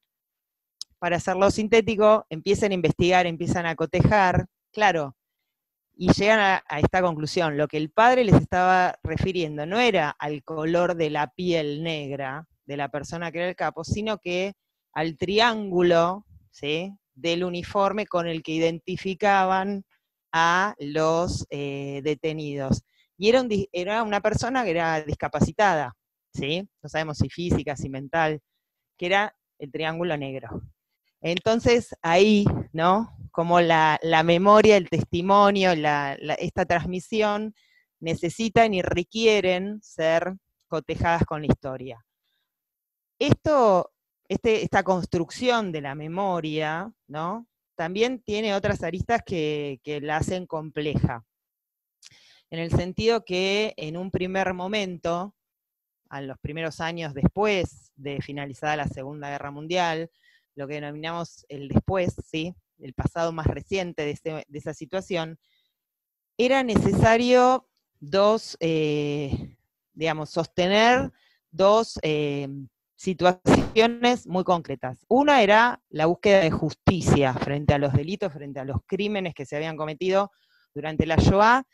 Para 0.98 1.16
hacerlo 1.16 1.50
sintético, 1.50 2.26
empiezan 2.30 2.72
a 2.72 2.74
investigar, 2.74 3.26
empiezan 3.26 3.66
a 3.66 3.76
cotejar. 3.76 4.46
Claro, 4.72 5.16
y 5.96 6.12
llegan 6.12 6.40
a, 6.40 6.78
esta 6.78 7.02
conclusión. 7.02 7.56
Lo 7.56 7.68
que 7.68 7.76
el 7.76 7.90
padre 7.90 8.24
les 8.24 8.34
estaba 8.34 8.98
refiriendo 9.02 9.66
no 9.66 9.78
era 9.78 10.10
al 10.10 10.42
color 10.42 10.96
de 10.96 11.10
la 11.10 11.28
piel 11.28 11.82
negra 11.82 12.46
de 12.66 12.76
la 12.76 12.88
persona 12.88 13.30
que 13.30 13.38
era 13.38 13.48
el 13.48 13.56
capo, 13.56 13.84
sino 13.84 14.18
que 14.18 14.54
al 14.92 15.16
triángulo 15.16 16.24
del 17.14 17.44
uniforme 17.44 18.06
con 18.06 18.26
el 18.26 18.42
que 18.42 18.52
identificaban 18.52 19.84
a 20.32 20.74
los 20.78 21.46
eh, 21.50 22.00
detenidos. 22.02 22.82
Y 23.16 23.28
era, 23.28 23.44
era, 23.72 24.02
una 24.02 24.20
persona 24.20 24.64
que 24.64 24.70
era 24.70 25.00
discapacitada, 25.02 25.94
¿sí? 26.32 26.68
no 26.82 26.88
sabemos 26.88 27.18
si 27.18 27.28
física, 27.28 27.76
si 27.76 27.88
mental, 27.88 28.40
que 28.96 29.06
era 29.06 29.36
el 29.58 29.70
triángulo 29.70 30.16
negro. 30.16 30.62
Entonces 31.24 31.96
ahí, 32.02 32.44
¿no? 32.74 33.16
Como 33.32 33.62
la, 33.62 33.98
memoria, 34.26 34.76
el 34.76 34.90
testimonio, 34.90 35.72
esta 36.38 36.66
transmisión 36.66 37.54
necesitan 37.98 38.74
y 38.74 38.82
requieren 38.82 39.80
ser 39.82 40.34
cotejadas 40.68 41.24
con 41.24 41.40
la 41.40 41.46
historia. 41.46 42.04
Esto, 43.18 43.90
este, 44.28 44.64
esta 44.64 44.82
construcción 44.82 45.72
de 45.72 45.80
la 45.80 45.94
memoria, 45.94 46.92
¿no? 47.06 47.48
También 47.74 48.20
tiene 48.22 48.54
otras 48.54 48.82
aristas 48.82 49.22
que, 49.24 49.80
que 49.82 50.02
la 50.02 50.18
hacen 50.18 50.46
compleja. 50.46 51.24
En 52.50 52.58
el 52.58 52.70
sentido 52.70 53.24
que 53.24 53.72
en 53.78 53.96
un 53.96 54.10
primer 54.10 54.52
momento, 54.52 55.34
a 56.10 56.20
los 56.20 56.38
primeros 56.38 56.82
años 56.82 57.14
después 57.14 57.92
de 57.96 58.20
finalizada 58.20 58.76
la 58.76 58.88
Segunda 58.88 59.30
Guerra 59.30 59.50
Mundial, 59.50 60.10
lo 60.54 60.66
que 60.68 60.75
denominamos 60.75 61.44
el 61.49 61.68
después, 61.68 62.14
¿sí? 62.25 62.54
el 62.78 62.94
pasado 62.94 63.32
más 63.32 63.46
reciente 63.46 64.04
de, 64.04 64.44
esa 64.52 64.75
situación, 64.75 65.38
era 66.37 66.62
necesario 66.62 67.68
dos, 68.00 68.56
eh, 68.61 69.56
digamos, 69.92 70.30
sostener 70.30 71.12
dos 71.50 71.99
eh, 72.02 72.49
situaciones 72.96 74.26
muy 74.26 74.44
concretas. 74.44 75.04
Una 75.08 75.42
era 75.42 75.80
la 75.90 76.06
búsqueda 76.06 76.40
de 76.40 76.50
justicia 76.50 77.34
frente 77.34 77.75
a 77.75 77.78
los 77.78 77.92
delitos, 77.92 78.32
frente 78.32 78.61
a 78.61 78.64
los 78.64 78.78
crímenes 78.87 79.34
que 79.34 79.46
se 79.46 79.56
habían 79.56 79.76
cometido 79.76 80.32
durante 80.75 81.06
la 81.06 81.16
Shoah. 81.16 81.64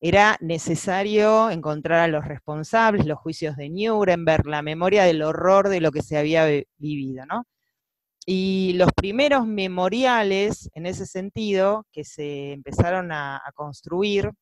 Era 0.00 0.36
necesario 0.40 1.50
encontrar 1.50 2.00
a 2.00 2.08
los 2.08 2.24
responsables, 2.24 3.06
los 3.06 3.18
juicios 3.18 3.56
de 3.56 3.68
Nuremberg, 3.68 4.46
la 4.46 4.62
memoria 4.62 5.04
del 5.04 5.22
horror 5.22 5.68
de 5.68 5.80
lo 5.80 5.90
que 5.90 6.02
se 6.02 6.16
había 6.16 6.46
vivido, 6.78 7.26
¿no? 7.26 7.44
Y 8.30 8.74
los 8.74 8.92
primeros 8.92 9.46
memoriales, 9.46 10.68
en 10.74 10.84
ese 10.84 11.06
sentido, 11.06 11.86
que 11.90 12.04
se 12.04 12.52
empezaron 12.52 13.10
a, 13.10 13.40
construir, 13.54 14.32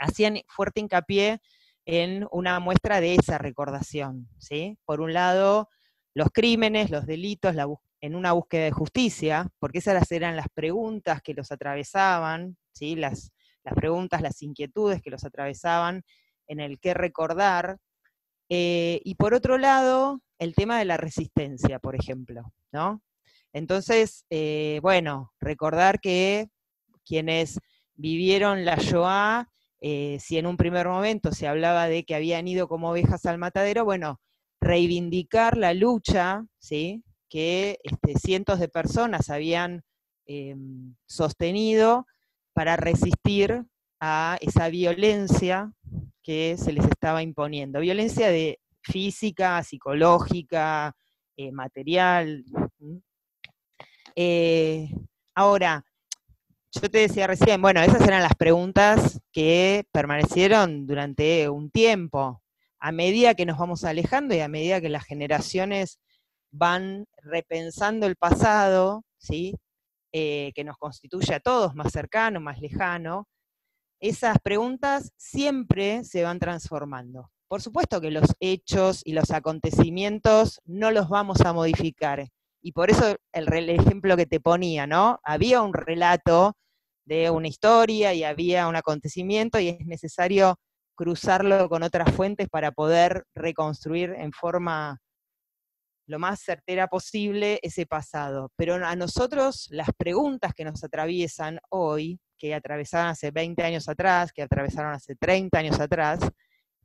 hacían 0.00 0.40
fuerte 0.48 0.80
hincapié 0.80 1.38
en 1.86 2.26
una 2.32 2.58
muestra 2.58 3.00
de 3.00 3.14
esa 3.14 3.38
recordación. 3.38 4.28
¿sí? 4.38 4.78
Por 4.84 5.00
un 5.00 5.12
lado, 5.12 5.68
los 6.12 6.30
crímenes, 6.32 6.90
los 6.90 7.06
delitos, 7.06 7.54
en 8.00 8.16
una 8.16 8.32
búsqueda 8.32 8.64
de 8.64 8.72
justicia, 8.72 9.48
porque 9.60 9.78
esas 9.78 10.10
eran 10.10 10.34
las 10.34 10.48
preguntas 10.52 11.22
que 11.22 11.34
los 11.34 11.52
atravesaban, 11.52 12.56
¿sí? 12.72 12.96
las, 12.96 13.30
las 13.62 13.74
preguntas, 13.74 14.22
las 14.22 14.42
inquietudes 14.42 15.00
que 15.00 15.10
los 15.10 15.22
atravesaban 15.22 16.02
en 16.48 16.58
el 16.58 16.80
que 16.80 16.94
recordar. 16.94 17.78
Eh, 18.48 19.00
y 19.04 19.14
por 19.14 19.34
otro 19.34 19.56
lado, 19.56 20.20
el 20.42 20.54
tema 20.54 20.78
de 20.78 20.84
la 20.84 20.96
resistencia, 20.96 21.78
por 21.78 21.94
ejemplo, 21.94 22.52
¿no? 22.72 23.02
Entonces, 23.52 24.24
eh, 24.30 24.80
bueno, 24.82 25.32
recordar 25.40 26.00
que 26.00 26.48
quienes 27.04 27.58
vivieron 27.94 28.64
la 28.64 28.76
Shoah, 28.76 29.48
eh, 29.80 30.18
si 30.20 30.38
en 30.38 30.46
un 30.46 30.56
primer 30.56 30.88
momento 30.88 31.32
se 31.32 31.46
hablaba 31.46 31.86
de 31.86 32.04
que 32.04 32.14
habían 32.14 32.48
ido 32.48 32.66
como 32.66 32.90
ovejas 32.90 33.26
al 33.26 33.38
matadero, 33.38 33.84
bueno, 33.84 34.20
reivindicar 34.60 35.56
la 35.56 35.74
lucha, 35.74 36.44
¿sí? 36.58 37.04
que 37.28 37.78
este, 37.82 38.18
cientos 38.18 38.58
de 38.58 38.68
personas 38.68 39.30
habían 39.30 39.82
em, 40.26 40.94
sostenido 41.06 42.06
para 42.52 42.76
resistir 42.76 43.64
a 44.00 44.38
esa 44.40 44.68
violencia 44.68 45.72
que 46.22 46.56
se 46.58 46.72
les 46.72 46.84
estaba 46.86 47.22
imponiendo. 47.22 47.80
Violencia 47.80 48.28
de 48.28 48.61
física, 48.82 49.62
psicológica, 49.62 50.94
eh, 51.36 51.52
material. 51.52 52.44
Eh, 54.14 54.88
ahora, 55.34 55.84
yo 56.72 56.90
te 56.90 56.98
decía 56.98 57.26
recién, 57.26 57.60
bueno, 57.60 57.80
esas 57.80 58.00
eran 58.02 58.22
las 58.22 58.34
preguntas 58.34 59.20
que 59.32 59.84
permanecieron 59.92 60.86
durante 60.86 61.48
un 61.48 61.70
tiempo. 61.70 62.42
A 62.78 62.92
medida 62.92 63.34
que 63.34 63.46
nos 63.46 63.58
vamos 63.58 63.84
alejando 63.84 64.34
y 64.34 64.40
a 64.40 64.48
medida 64.48 64.80
que 64.80 64.88
las 64.88 65.04
generaciones 65.04 66.00
van 66.50 67.06
repensando 67.18 68.06
el 68.06 68.16
pasado, 68.16 69.04
¿sí? 69.18 69.54
Eh, 70.12 70.52
que 70.54 70.64
nos 70.64 70.76
constituye 70.76 71.34
a 71.34 71.40
todos 71.40 71.74
más 71.74 71.92
cercano, 71.92 72.40
más 72.40 72.60
lejano, 72.60 73.28
esas 74.02 74.38
preguntas 74.40 75.12
siempre 75.16 76.04
se 76.04 76.24
van 76.24 76.38
transformando. 76.40 77.30
Por 77.52 77.60
supuesto 77.60 78.00
que 78.00 78.10
los 78.10 78.34
hechos 78.40 79.02
y 79.04 79.12
los 79.12 79.30
acontecimientos 79.30 80.62
no 80.64 80.90
los 80.90 81.10
vamos 81.10 81.42
a 81.42 81.52
modificar. 81.52 82.26
Y 82.62 82.72
por 82.72 82.90
eso 82.90 83.14
el, 83.30 83.68
ejemplo 83.68 84.16
que 84.16 84.24
te 84.24 84.40
ponía, 84.40 84.86
¿no? 84.86 85.20
Había 85.22 85.60
un 85.60 85.74
relato 85.74 86.54
de 87.04 87.28
una 87.28 87.48
historia 87.48 88.14
y 88.14 88.24
había 88.24 88.68
un 88.68 88.76
acontecimiento 88.76 89.60
y 89.60 89.68
es 89.68 89.84
necesario 89.84 90.56
cruzarlo 90.94 91.68
con 91.68 91.82
otras 91.82 92.10
fuentes 92.14 92.48
para 92.48 92.72
poder 92.72 93.24
reconstruir 93.34 94.14
en 94.16 94.32
forma 94.32 95.02
lo 96.06 96.18
más 96.18 96.40
certera 96.40 96.86
posible 96.86 97.60
ese 97.60 97.84
pasado. 97.84 98.50
Pero 98.56 98.76
a 98.76 98.96
nosotros 98.96 99.68
las 99.70 99.90
preguntas 99.98 100.54
que 100.54 100.64
nos 100.64 100.82
atraviesan 100.82 101.58
hoy, 101.68 102.18
que 102.38 102.54
atravesaron 102.54 103.08
hace 103.10 103.30
20 103.30 103.62
años 103.62 103.90
atrás, 103.90 104.32
que 104.32 104.40
atravesaron 104.40 104.94
hace 104.94 105.16
30 105.16 105.58
años 105.58 105.78
atrás, 105.80 106.18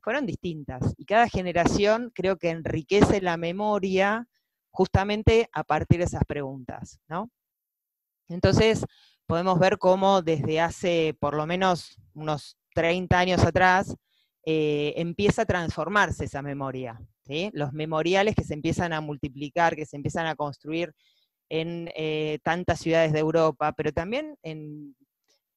fueron 0.08 0.24
distintas. 0.24 0.94
Y 0.96 1.04
cada 1.04 1.28
generación 1.28 2.10
creo 2.14 2.38
que 2.38 2.48
enriquece 2.48 3.20
la 3.20 3.36
memoria 3.36 4.26
justamente 4.70 5.50
a 5.52 5.64
partir 5.64 5.98
de 5.98 6.06
esas 6.06 6.24
preguntas, 6.24 6.98
¿no? 7.08 7.30
Entonces, 8.30 8.86
podemos 9.26 9.58
ver 9.58 9.76
cómo 9.76 10.22
desde 10.22 10.62
hace 10.62 11.14
por 11.20 11.34
lo 11.36 11.44
menos 11.44 12.00
unos 12.14 12.56
30 12.74 13.18
años 13.18 13.44
atrás 13.44 13.96
eh, 14.46 14.94
empieza 14.96 15.42
a 15.42 15.44
transformarse 15.44 16.24
esa 16.24 16.40
memoria. 16.40 16.98
Los 17.52 17.74
memoriales 17.74 18.34
que 18.34 18.44
se 18.44 18.54
empiezan 18.54 18.94
a 18.94 19.02
multiplicar, 19.02 19.76
que 19.76 19.84
se 19.84 19.96
empiezan 19.96 20.26
a 20.26 20.36
construir 20.36 20.94
en 21.50 21.90
eh, 21.94 22.38
tantas 22.42 22.80
ciudades 22.80 23.12
de 23.12 23.18
Europa, 23.18 23.72
pero 23.72 23.92
también 23.92 24.38
en 24.42 24.96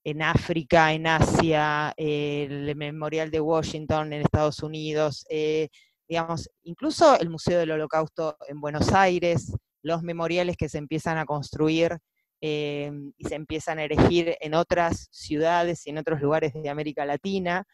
en 0.03 0.21
África, 0.21 0.93
en 0.93 1.07
Asia, 1.07 1.93
el 1.97 2.75
Memorial 2.75 3.29
de 3.29 3.39
Washington 3.39 4.13
en 4.13 4.21
Estados 4.21 4.63
Unidos, 4.63 5.25
eh, 5.29 5.69
digamos, 6.07 6.49
incluso 6.63 7.19
el 7.19 7.29
Museo 7.29 7.59
del 7.59 7.71
Holocausto 7.71 8.37
en 8.47 8.59
Buenos 8.59 8.91
Aires, 8.93 9.53
los 9.83 10.03
memoriales 10.03 10.57
que 10.57 10.69
se 10.69 10.77
empiezan 10.77 11.17
a 11.17 11.25
construir 11.25 11.97
eh, 12.41 12.91
y 13.17 13.25
se 13.25 13.35
empiezan 13.35 13.79
a 13.79 13.83
erigir 13.83 14.35
en 14.41 14.55
otras 14.55 15.07
ciudades 15.11 15.85
y 15.85 15.91
en 15.91 15.99
otros 15.99 16.21
lugares 16.21 16.53
de 16.53 16.69
América 16.69 17.05
Latina, 17.05 17.65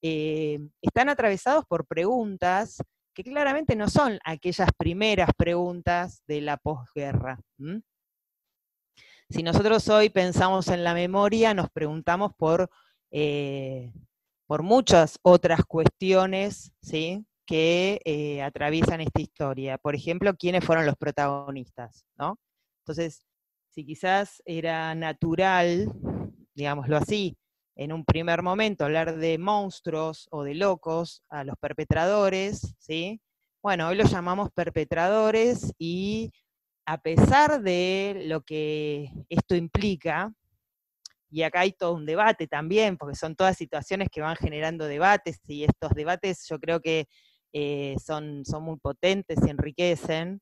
eh, 0.00 0.58
están 0.80 1.08
atravesados 1.08 1.64
por 1.66 1.86
preguntas 1.86 2.78
que 3.14 3.24
claramente 3.24 3.76
no 3.76 3.88
son 3.88 4.18
aquellas 4.24 4.70
primeras 4.78 5.30
preguntas 5.36 6.22
de 6.26 6.40
la 6.40 6.56
posguerra. 6.56 7.38
Si 9.32 9.42
nosotros 9.42 9.88
hoy 9.88 10.10
pensamos 10.10 10.68
en 10.68 10.84
la 10.84 10.92
memoria, 10.92 11.54
nos 11.54 11.70
preguntamos 11.70 12.34
por, 12.36 12.68
eh, 13.10 13.90
por 14.46 14.62
muchas 14.62 15.18
otras 15.22 15.64
cuestiones 15.64 16.70
¿sí? 16.82 17.24
que 17.46 18.02
eh, 18.04 18.42
atraviesan 18.42 19.00
esta 19.00 19.22
historia. 19.22 19.78
Por 19.78 19.94
ejemplo, 19.94 20.36
quiénes 20.36 20.62
fueron 20.62 20.84
los 20.84 20.96
protagonistas. 20.96 22.04
¿no? 22.18 22.38
Entonces, 22.82 23.24
si 23.70 23.86
quizás 23.86 24.42
era 24.44 24.94
natural, 24.94 25.90
digámoslo 26.52 26.98
así, 26.98 27.34
en 27.74 27.94
un 27.94 28.04
primer 28.04 28.42
momento 28.42 28.84
hablar 28.84 29.16
de 29.16 29.38
monstruos 29.38 30.28
o 30.30 30.44
de 30.44 30.56
locos 30.56 31.22
a 31.30 31.42
los 31.42 31.56
perpetradores, 31.56 32.74
¿sí? 32.78 33.22
Bueno, 33.62 33.88
hoy 33.88 33.96
los 33.96 34.10
llamamos 34.10 34.50
perpetradores 34.52 35.72
y 35.78 36.32
a 36.84 36.98
pesar 36.98 37.62
de 37.62 38.24
lo 38.26 38.42
que 38.42 39.10
esto 39.28 39.54
implica, 39.54 40.32
y 41.30 41.42
acá 41.42 41.60
hay 41.60 41.72
todo 41.72 41.94
un 41.94 42.04
debate 42.04 42.46
también, 42.46 42.98
porque 42.98 43.16
son 43.16 43.34
todas 43.34 43.56
situaciones 43.56 44.08
que 44.10 44.20
van 44.20 44.36
generando 44.36 44.86
debates, 44.86 45.40
y 45.48 45.64
estos 45.64 45.92
debates 45.94 46.46
yo 46.48 46.58
creo 46.58 46.80
que 46.80 47.08
eh, 47.54 47.96
son, 48.04 48.44
son 48.44 48.64
muy 48.64 48.78
potentes 48.78 49.38
y 49.46 49.50
enriquecen. 49.50 50.40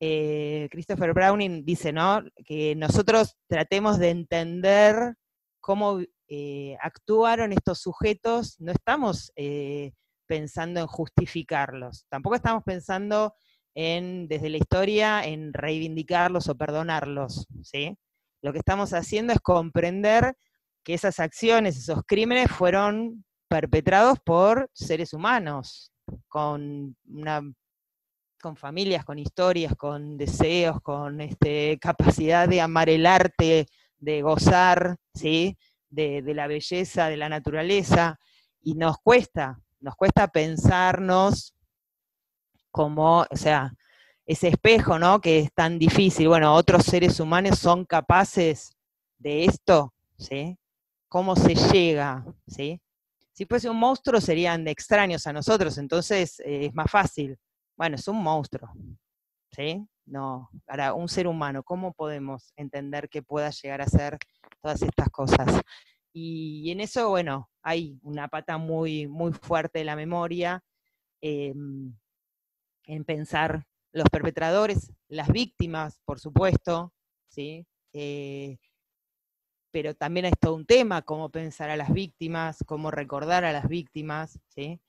Eh, 0.00 0.68
Christopher 0.70 1.12
Browning 1.12 1.64
dice, 1.64 1.92
¿no? 1.92 2.22
Que 2.44 2.74
nosotros 2.74 3.36
tratemos 3.48 3.98
de 3.98 4.10
entender 4.10 5.14
cómo 5.60 6.00
eh, 6.28 6.76
actuaron 6.80 7.52
estos 7.52 7.80
sujetos, 7.80 8.58
no 8.60 8.72
estamos 8.72 9.32
pensando 10.26 10.80
en 10.80 10.86
justificarlos, 10.86 12.06
tampoco 12.08 12.36
estamos 12.36 12.62
pensando 12.62 13.34
en, 13.74 14.28
desde 14.28 14.50
la 14.50 14.56
historia, 14.56 15.24
en 15.24 15.52
reivindicarlos 15.52 16.48
o 16.48 16.56
perdonarlos, 16.56 17.46
¿sí? 17.62 17.96
Lo 18.42 18.52
que 18.52 18.58
estamos 18.58 18.92
haciendo 18.92 19.32
es 19.32 19.40
comprender 19.40 20.34
que 20.82 20.94
esas 20.94 21.20
acciones, 21.20 21.76
esos 21.76 22.02
crímenes 22.06 22.50
fueron 22.50 23.24
perpetrados 23.48 24.18
por 24.24 24.70
seres 24.72 25.12
humanos, 25.12 25.92
con 26.28 26.96
una 27.08 27.42
con 28.40 28.56
familias, 28.56 29.04
con 29.04 29.18
historias, 29.18 29.76
con 29.76 30.16
deseos, 30.16 30.80
con 30.80 31.20
este, 31.20 31.78
capacidad 31.78 32.48
de 32.48 32.60
amar 32.60 32.88
el 32.88 33.06
arte, 33.06 33.66
de 33.98 34.22
gozar, 34.22 34.96
¿sí? 35.14 35.58
De, 35.90 36.22
la 36.22 36.46
belleza, 36.46 37.08
de 37.08 37.16
la 37.16 37.28
naturaleza, 37.28 38.18
y 38.62 38.74
nos 38.74 38.96
cuesta, 38.98 39.60
nos 39.80 39.94
cuesta 39.94 40.28
pensarnos 40.28 41.54
como, 42.70 43.20
o 43.30 43.36
sea, 43.36 43.72
ese 44.26 44.48
espejo, 44.48 44.98
¿no? 44.98 45.20
Que 45.20 45.40
es 45.40 45.52
tan 45.52 45.78
difícil. 45.78 46.28
Bueno, 46.28 46.54
otros 46.54 46.84
seres 46.84 47.20
humanos 47.20 47.58
son 47.58 47.84
capaces 47.84 48.72
de 49.18 49.44
esto, 49.44 49.94
¿sí? 50.18 50.56
¿Cómo 51.08 51.36
se 51.36 51.54
llega, 51.54 52.24
¿sí? 52.46 52.80
Si 53.32 53.44
fuese 53.46 53.70
un 53.70 53.78
monstruo 53.78 54.20
serían 54.20 54.68
extraños 54.68 55.26
a 55.26 55.32
nosotros, 55.32 55.78
entonces 55.78 56.40
eh, 56.40 56.66
es 56.66 56.74
más 56.74 56.90
fácil 56.90 57.38
bueno, 57.80 57.96
es 57.96 58.06
un 58.08 58.22
monstruo, 58.22 58.70
¿sí? 59.52 59.88
No, 60.04 60.50
para 60.66 60.92
un 60.92 61.08
ser 61.08 61.26
humano, 61.26 61.62
¿cómo 61.62 61.94
podemos 61.94 62.52
entender 62.56 63.08
que 63.08 63.22
pueda 63.22 63.48
llegar 63.48 63.80
a 63.80 63.86
ser 63.86 64.18
todas 64.60 64.82
estas 64.82 65.08
cosas? 65.08 65.62
Y, 66.12 66.70
en 66.72 66.80
eso, 66.80 67.08
bueno, 67.08 67.48
hay 67.62 67.98
una 68.02 68.28
pata 68.28 68.58
muy, 68.58 69.06
muy 69.06 69.32
fuerte 69.32 69.78
de 69.78 69.86
la 69.86 69.96
memoria, 69.96 70.62
em, 71.22 71.94
en 72.84 73.04
pensar 73.04 73.66
los 73.92 74.08
perpetradores, 74.10 74.92
las 75.08 75.28
víctimas, 75.28 76.00
por 76.04 76.20
supuesto, 76.20 76.92
¿sí? 77.28 77.66
Eh, 77.92 78.58
pero 79.72 79.94
también 79.94 80.26
es 80.26 80.34
todo 80.40 80.54
un 80.54 80.66
tema, 80.66 81.02
cómo 81.02 81.30
pensar 81.30 81.70
a 81.70 81.76
las 81.76 81.92
víctimas, 81.92 82.64
cómo 82.66 82.90
recordar 82.90 83.44
a 83.44 83.52
las 83.52 83.68
víctimas, 83.68 84.40
¿sí? 84.48 84.80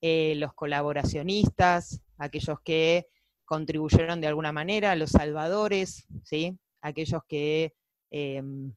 Eh, 0.00 0.34
los 0.36 0.54
colaboracionistas, 0.54 2.02
aquellos 2.18 2.60
que 2.60 3.08
contribuyeron 3.44 4.20
de 4.20 4.26
alguna 4.26 4.52
manera, 4.52 4.96
los 4.96 5.10
salvadores, 5.10 6.06
¿sí? 6.24 6.58
aquellos 6.80 7.22
que 7.26 7.74
em, 8.10 8.72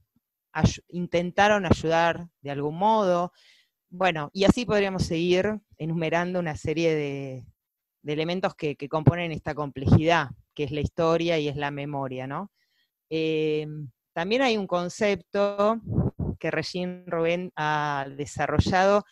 intentaron 0.90 1.66
ayudar 1.66 2.30
de 2.42 2.52
algún 2.52 2.78
modo. 2.78 3.34
Bueno, 3.90 4.30
y 4.34 4.46
así 4.46 4.66
podríamos 4.66 5.04
seguir 5.04 5.60
enumerando 5.78 6.40
una 6.40 6.56
serie 6.56 6.96
de, 6.96 7.46
elementos 8.14 8.56
que, 8.56 8.76
componen 8.90 9.32
esta 9.32 9.56
complejidad, 9.56 10.30
que 10.54 10.64
es 10.64 10.72
la 10.72 10.82
historia 10.82 11.40
y 11.40 11.48
es 11.48 11.56
la 11.56 11.72
memoria. 11.72 12.28
¿no? 12.28 12.52
Em, 13.10 13.90
también 14.14 14.42
hay 14.42 14.58
un 14.58 14.68
concepto 14.68 15.80
que 16.40 16.52
Regine 16.52 17.04
Rubén 17.08 17.52
ha 17.56 18.06
desarrollado, 18.16 19.04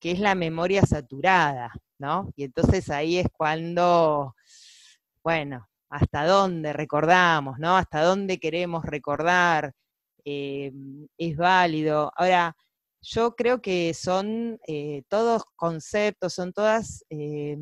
que 0.00 0.12
es 0.12 0.18
la 0.20 0.34
memoria 0.34 0.82
saturada, 0.82 1.72
¿no? 1.98 2.32
Y 2.36 2.44
entonces 2.44 2.90
ahí 2.90 3.18
es 3.18 3.28
cuando, 3.32 4.34
bueno, 5.22 5.68
hasta 5.88 6.26
dónde 6.26 6.72
recordamos, 6.72 7.58
¿no? 7.58 7.76
Hasta 7.76 8.02
dónde 8.02 8.38
queremos 8.38 8.84
recordar, 8.84 9.72
eh, 10.24 10.72
es 11.18 11.36
válido. 11.36 12.10
Ahora, 12.16 12.56
yo 13.02 13.34
creo 13.34 13.60
que 13.60 13.92
son 13.94 14.58
eh, 14.66 15.02
todos 15.08 15.44
conceptos, 15.56 16.34
son 16.34 16.52
todas, 16.52 17.04
eh, 17.10 17.56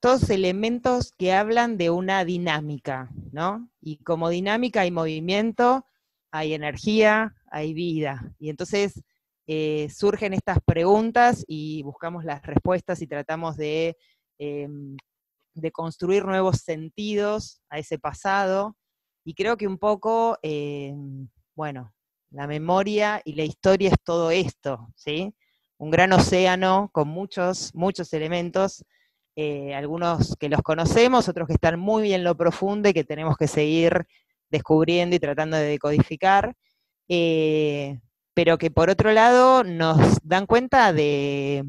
todos 0.00 0.30
elementos 0.30 1.12
que 1.18 1.32
hablan 1.32 1.76
de 1.76 1.90
una 1.90 2.24
dinámica, 2.24 3.10
¿no? 3.32 3.68
Y 3.80 3.98
como 3.98 4.30
dinámica 4.30 4.80
hay 4.80 4.90
movimiento, 4.90 5.84
hay 6.30 6.54
energía, 6.54 7.34
hay 7.50 7.74
vida. 7.74 8.32
Y 8.38 8.50
entonces 8.50 9.02
eh, 9.46 9.88
surgen 9.90 10.32
estas 10.32 10.58
preguntas 10.64 11.44
y 11.46 11.82
buscamos 11.82 12.24
las 12.24 12.42
respuestas 12.42 13.02
y 13.02 13.06
tratamos 13.06 13.56
de, 13.56 13.96
em, 14.38 14.96
de 15.54 15.70
construir 15.70 16.24
nuevos 16.24 16.58
sentidos 16.58 17.60
a 17.68 17.78
ese 17.78 17.98
pasado. 17.98 18.76
Y 19.24 19.34
creo 19.34 19.56
que 19.56 19.66
un 19.66 19.78
poco, 19.78 20.38
em, 20.42 21.28
bueno, 21.54 21.92
la 22.30 22.46
memoria 22.46 23.20
y 23.24 23.34
la 23.34 23.44
historia 23.44 23.90
es 23.90 23.96
todo 24.02 24.30
esto, 24.30 24.88
¿sí? 24.96 25.34
Un 25.78 25.90
gran 25.90 26.12
océano 26.12 26.90
con 26.92 27.08
muchos, 27.08 27.74
muchos 27.74 28.12
elementos, 28.12 28.84
eh, 29.40 29.72
algunos 29.72 30.34
que 30.34 30.48
los 30.48 30.62
conocemos, 30.62 31.28
otros 31.28 31.46
que 31.46 31.54
están 31.54 31.78
muy 31.78 32.12
en 32.12 32.24
lo 32.24 32.36
profundo 32.36 32.88
y 32.88 32.92
que 32.92 33.04
tenemos 33.04 33.36
que 33.36 33.46
seguir 33.46 34.04
descubriendo 34.50 35.14
y 35.14 35.20
tratando 35.20 35.56
de 35.56 35.62
decodificar. 35.62 36.56
Eh, 37.06 38.00
pero 38.34 38.58
que 38.58 38.72
por 38.72 38.90
otro 38.90 39.12
lado 39.12 39.62
nos 39.62 40.18
dan 40.24 40.44
cuenta 40.46 40.92
de, 40.92 41.64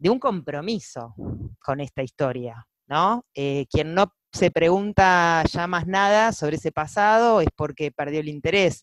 un 0.00 0.18
compromiso 0.18 1.14
con 1.60 1.78
esta 1.78 2.02
historia, 2.02 2.66
¿no? 2.88 3.26
Eh, 3.32 3.66
quien 3.70 3.94
no 3.94 4.12
se 4.32 4.50
pregunta 4.50 5.44
ya 5.44 5.68
más 5.68 5.86
nada 5.86 6.32
sobre 6.32 6.56
ese 6.56 6.72
pasado 6.72 7.40
es 7.40 7.48
porque 7.54 7.92
perdió 7.92 8.18
el 8.18 8.28
interés. 8.28 8.82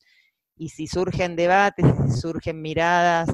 Y 0.55 0.69
si 0.69 0.87
surgen 0.87 1.35
debates, 1.35 1.85
si 2.05 2.21
surgen 2.21 2.61
miradas 2.61 3.27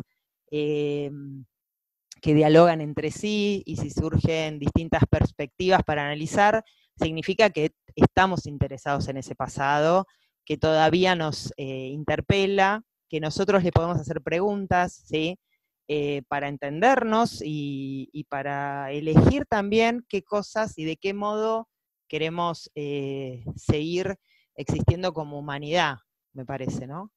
que 2.21 2.33
dialogan 2.33 2.81
entre 2.81 3.11
sí, 3.11 3.63
y 3.65 3.77
si 3.77 3.89
surgen 3.89 4.59
distintas 4.59 5.03
perspectivas 5.09 5.83
para 5.83 6.03
analizar, 6.03 6.63
significa 6.97 7.49
que 7.49 7.71
estamos 7.95 8.45
interesados 8.45 9.07
en 9.07 9.17
ese 9.17 9.35
pasado, 9.35 10.07
que 10.45 10.57
todavía 10.57 11.15
nos 11.15 11.53
eh, 11.57 11.87
interpela 11.87 12.83
que 13.09 13.19
nosotros 13.19 13.63
le 13.63 13.71
podemos 13.71 13.99
hacer 13.99 14.21
preguntas, 14.21 15.03
¿sí? 15.05 15.39
Eh, 15.87 16.23
para 16.27 16.47
entendernos 16.47 17.41
y, 17.45 18.25
para 18.29 18.91
elegir 18.91 19.45
también 19.45 20.03
qué 20.09 20.23
cosas 20.23 20.77
y 20.79 20.83
de 20.83 20.97
qué 20.97 21.13
modo 21.13 21.69
queremos 22.07 22.71
eh, 22.73 23.43
seguir 23.55 24.15
existiendo 24.55 25.13
como 25.13 25.37
humanidad, 25.37 25.97
me 26.33 26.43
parece, 26.43 26.87
¿no? 26.87 27.11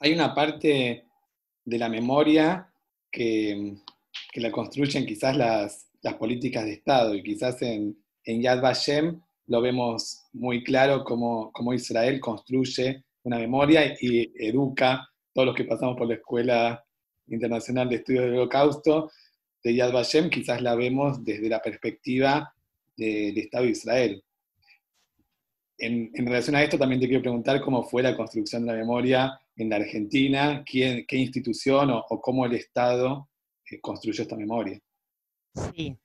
Hay 0.00 0.12
una 0.12 0.34
parte 0.34 1.06
de 1.64 1.78
la 1.78 1.88
memoria 1.88 2.73
que, 3.14 3.76
la 4.34 4.50
construyen 4.50 5.06
quizás 5.06 5.36
las, 5.36 5.90
políticas 6.18 6.66
de 6.66 6.72
Estado 6.74 7.14
y 7.14 7.22
quizás 7.22 7.62
en, 7.62 7.96
Yad 8.26 8.60
Vashem 8.60 9.20
lo 9.46 9.62
vemos 9.62 10.24
muy 10.32 10.62
claro 10.62 11.02
cómo, 11.04 11.50
Israel 11.72 12.20
construye 12.20 13.04
una 13.22 13.38
memoria 13.38 13.96
y 14.00 14.30
educa 14.36 15.08
todos 15.32 15.46
los 15.46 15.56
que 15.56 15.64
pasamos 15.64 15.96
por 15.96 16.08
la 16.08 16.14
Escuela 16.14 16.84
Internacional 17.28 17.88
de 17.88 17.96
Estudios 17.96 18.24
del 18.24 18.34
Holocausto 18.34 19.10
de 19.62 19.74
Yad 19.74 19.92
Vashem, 19.92 20.28
quizás 20.28 20.60
la 20.60 20.74
vemos 20.74 21.24
desde 21.24 21.48
la 21.48 21.62
perspectiva 21.62 22.52
del 22.96 23.38
Estado 23.38 23.64
de 23.64 23.70
Israel. 23.70 24.24
En, 25.78 26.12
relación 26.26 26.56
a 26.56 26.62
esto, 26.62 26.78
también 26.78 27.00
te 27.00 27.06
quiero 27.06 27.22
preguntar 27.22 27.62
cómo 27.62 27.82
fue 27.82 28.02
la 28.02 28.14
construcción 28.14 28.66
de 28.66 28.72
la 28.72 28.78
memoria 28.78 29.40
en 29.56 29.70
la 29.70 29.76
Argentina, 29.76 30.64
qué 30.66 31.04
institución 31.10 31.90
o, 31.90 32.20
cómo 32.20 32.46
el 32.46 32.54
Estado 32.54 33.28
eh, 33.70 33.80
construyó 33.80 34.22
esta 34.22 34.36
memoria. 34.36 34.80
Sí, 35.54 35.96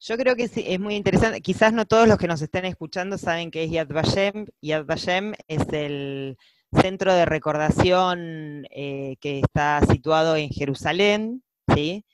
yo 0.00 0.16
creo 0.16 0.36
que 0.36 0.44
es 0.44 0.80
muy 0.80 0.94
interesante. 0.94 1.40
Quizás 1.40 1.72
no 1.72 1.86
todos 1.86 2.06
los 2.06 2.18
que 2.18 2.28
nos 2.28 2.42
estén 2.42 2.64
escuchando 2.64 3.18
saben 3.18 3.50
que 3.50 3.64
es 3.64 3.70
Yad 3.70 3.88
Vashem. 3.88 4.46
Yad 4.60 4.84
Vashem 4.84 5.34
es 5.48 5.68
el 5.72 6.36
centro 6.72 7.14
de 7.14 7.24
recordación 7.24 8.66
eh, 8.70 9.16
que 9.20 9.40
está 9.40 9.80
situado 9.90 10.36
en 10.36 10.50
Jerusalén, 10.50 11.42
¿sí? 11.74 12.04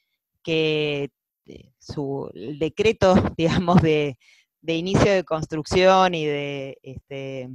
que 0.43 1.11
eh, 1.47 1.73
su 1.79 2.31
el 2.35 2.59
decreto, 2.59 3.15
digamos, 3.37 3.83
de, 3.83 4.17
inicio 4.67 5.13
de 5.13 5.25
construcción 5.25 6.15
y 6.15 6.25
de, 6.25 6.79
este, 6.83 7.51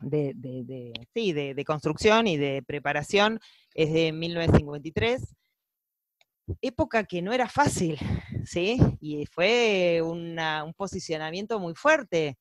de, 0.00 0.92
sí, 1.14 1.32
de, 1.32 1.64
construcción 1.64 2.26
y 2.26 2.36
de 2.36 2.62
preparación 2.66 3.40
es 3.74 3.92
de 3.92 4.12
1953 4.12 5.22
época 6.60 7.04
que 7.04 7.22
no 7.22 7.32
era 7.32 7.48
fácil, 7.48 7.98
¿sí? 8.44 8.78
Y 9.00 9.26
fue 9.26 10.00
un 10.02 10.38
posicionamiento 10.76 11.58
muy 11.58 11.74
fuerte, 11.74 12.36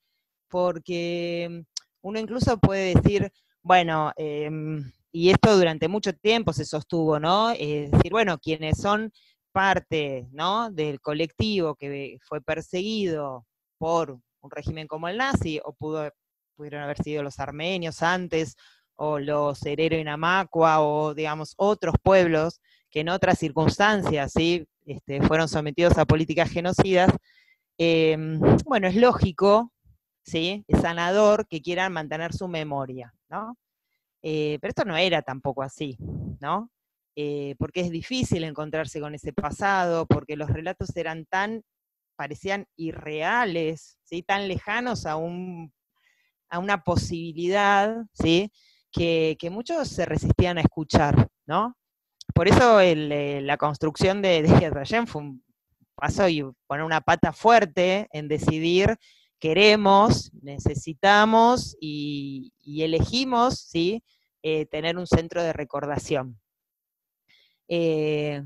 porque 0.50 1.64
uno 2.02 2.20
incluso 2.20 2.60
puede 2.60 2.96
decir, 2.96 3.32
bueno, 3.64 4.12
em, 4.18 4.92
y 5.12 5.30
esto 5.32 5.58
durante 5.58 5.88
mucho 5.88 6.14
tiempo 6.14 6.54
se 6.54 6.66
sostuvo, 6.66 7.20
¿no? 7.20 7.52
Es 7.52 7.92
decir, 7.92 8.12
bueno, 8.12 8.38
quienes 8.38 8.78
son 8.78 9.12
parte, 9.52 10.28
¿no? 10.32 10.70
Del 10.72 11.02
colectivo 11.02 11.76
que 11.76 12.18
fue 12.22 12.42
perseguido 12.42 13.46
por 13.78 14.12
un 14.42 14.52
régimen 14.52 14.88
como 14.88 15.08
el 15.08 15.18
nazi 15.18 15.60
o 15.64 15.74
pudo 15.74 16.12
pudieron 16.56 16.82
haber 16.82 17.02
sido 17.02 17.24
los 17.24 17.40
armenios 17.40 18.02
antes, 18.02 18.56
o 18.96 19.20
los 19.20 19.66
Herero 19.66 19.98
y 19.98 20.04
Namacua, 20.04 20.82
o 20.82 21.14
digamos 21.14 21.54
otros 21.58 21.96
pueblos 22.02 22.62
que 22.90 23.02
en 23.02 23.10
otras 23.10 23.38
circunstancias 23.38 24.32
¿sí? 24.32 24.68
Este, 24.86 25.22
fueron 25.22 25.50
sometidos 25.50 25.98
a 25.98 26.06
políticas 26.06 26.50
genocidas, 26.50 27.12
em, 27.78 28.40
bueno, 28.66 28.88
es 28.88 28.96
lógico, 28.96 29.72
¿sí? 30.24 30.64
es 30.68 30.82
sanador 30.82 31.48
que 31.48 31.62
quieran 31.62 31.92
mantener 31.92 32.34
su 32.34 32.48
memoria, 32.48 33.14
¿no? 33.30 33.58
Eh, 34.22 34.58
pero 34.62 34.70
esto 34.70 34.86
no 34.86 34.96
era 34.98 35.22
tampoco 35.22 35.62
así, 35.64 35.98
¿no? 36.40 36.72
Eh, 37.16 37.56
porque 37.58 37.82
es 37.82 37.90
difícil 37.92 38.44
encontrarse 38.44 39.00
con 39.00 39.16
ese 39.16 39.34
pasado, 39.34 40.06
porque 40.06 40.36
los 40.36 40.50
relatos 40.50 40.96
eran 40.98 41.26
tan, 41.26 41.64
parecían 42.16 42.68
irreales, 42.76 43.98
¿sí? 44.04 44.22
tan 44.22 44.48
lejanos 44.48 45.06
a, 45.06 45.16
un, 45.16 45.74
a 46.50 46.60
una 46.60 46.84
posibilidad, 46.84 47.96
¿sí? 48.14 48.52
Que, 48.92 49.38
muchos 49.52 49.90
se 49.90 50.06
resistían 50.06 50.58
a 50.58 50.62
escuchar, 50.62 51.28
¿no? 51.46 51.78
Por 52.34 52.48
eso 52.48 52.80
eh, 52.80 53.42
la 53.42 53.58
construcción 53.58 54.22
de, 54.22 54.42
de 54.42 55.06
fue 55.08 55.22
un 55.22 55.44
paso 55.96 56.28
y 56.28 56.44
poner 56.68 56.86
una 56.86 57.02
pata 57.02 57.32
fuerte 57.32 58.08
en 58.12 58.28
decidir 58.28 58.98
queremos, 59.40 60.32
necesitamos 60.42 61.78
y, 61.80 62.52
elegimos 62.66 63.60
¿sí? 63.60 64.04
Eh, 64.42 64.66
tener 64.66 64.98
un 64.98 65.08
centro 65.08 65.44
de 65.44 65.54
recordación. 65.54 66.40
Eh, 67.68 68.44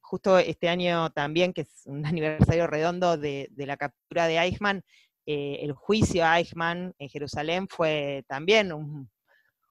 justo 0.00 0.38
este 0.38 0.68
año 0.68 1.10
también, 1.10 1.52
que 1.52 1.62
es 1.62 1.82
un 1.86 2.04
aniversario 2.06 2.66
redondo 2.66 3.16
de, 3.16 3.48
la 3.56 3.76
captura 3.76 4.26
de 4.26 4.38
Eichmann, 4.38 4.82
eh, 5.26 5.58
el 5.62 5.72
juicio 5.72 6.24
a 6.24 6.38
Eichmann 6.38 6.94
en 6.98 7.08
Jerusalén 7.08 7.66
fue 7.68 8.24
también 8.28 8.72
un, 8.72 9.10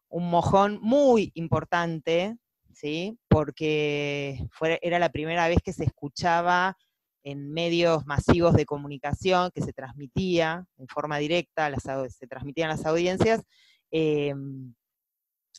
mojón 0.09 0.79
muy 0.81 1.31
importante, 1.33 2.37
¿sí? 2.71 3.17
porque 3.27 4.47
era 4.81 4.99
la 4.99 5.09
primera 5.09 5.47
vez 5.47 5.57
que 5.63 5.73
se 5.73 5.85
escuchaba 5.85 6.77
en 7.23 7.51
medios 7.51 8.05
masivos 8.05 8.53
de 8.53 8.65
comunicación, 8.65 9.49
que 9.53 9.61
se 9.61 9.73
transmitía 9.73 10.65
en 10.77 10.87
forma 10.87 11.17
directa, 11.17 11.71
se 12.09 12.27
transmitían 12.27 12.69
las 12.69 12.85
audiencias, 12.85 13.41
em, 13.89 14.73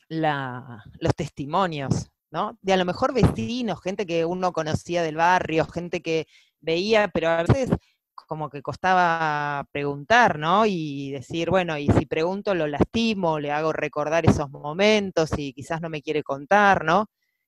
los 0.09 1.15
testimonios, 1.17 2.11
¿no? 2.31 2.59
De 2.63 2.75
a 2.75 2.77
lo 2.77 2.85
mejor 2.85 3.15
vecinos, 3.15 3.81
gente 3.81 4.07
que 4.07 4.25
uno 4.25 4.53
conocía 4.53 5.03
del 5.03 5.17
barrio, 5.17 5.67
gente 5.67 6.03
que 6.03 6.27
veía, 6.61 7.09
pero 7.09 7.29
a 7.31 7.43
veces 7.43 7.71
como 8.15 8.51
que 8.51 8.63
costaba 8.63 9.67
preguntar, 9.73 10.39
¿no? 10.39 10.67
Y 10.67 11.11
decir, 11.13 11.51
bueno, 11.51 11.77
y 11.79 11.89
si 11.89 12.07
pregunto 12.07 12.55
lo 12.55 12.67
lastimo, 12.67 13.39
le 13.39 13.51
hago 13.53 13.73
recordar 13.73 14.25
esos 14.27 14.51
momentos 14.51 15.31
y 15.37 15.53
quizás 15.53 15.81
no 15.81 15.91
me 15.91 16.03
quiere 16.03 16.23
contar, 16.23 16.85
¿no? 16.85 17.07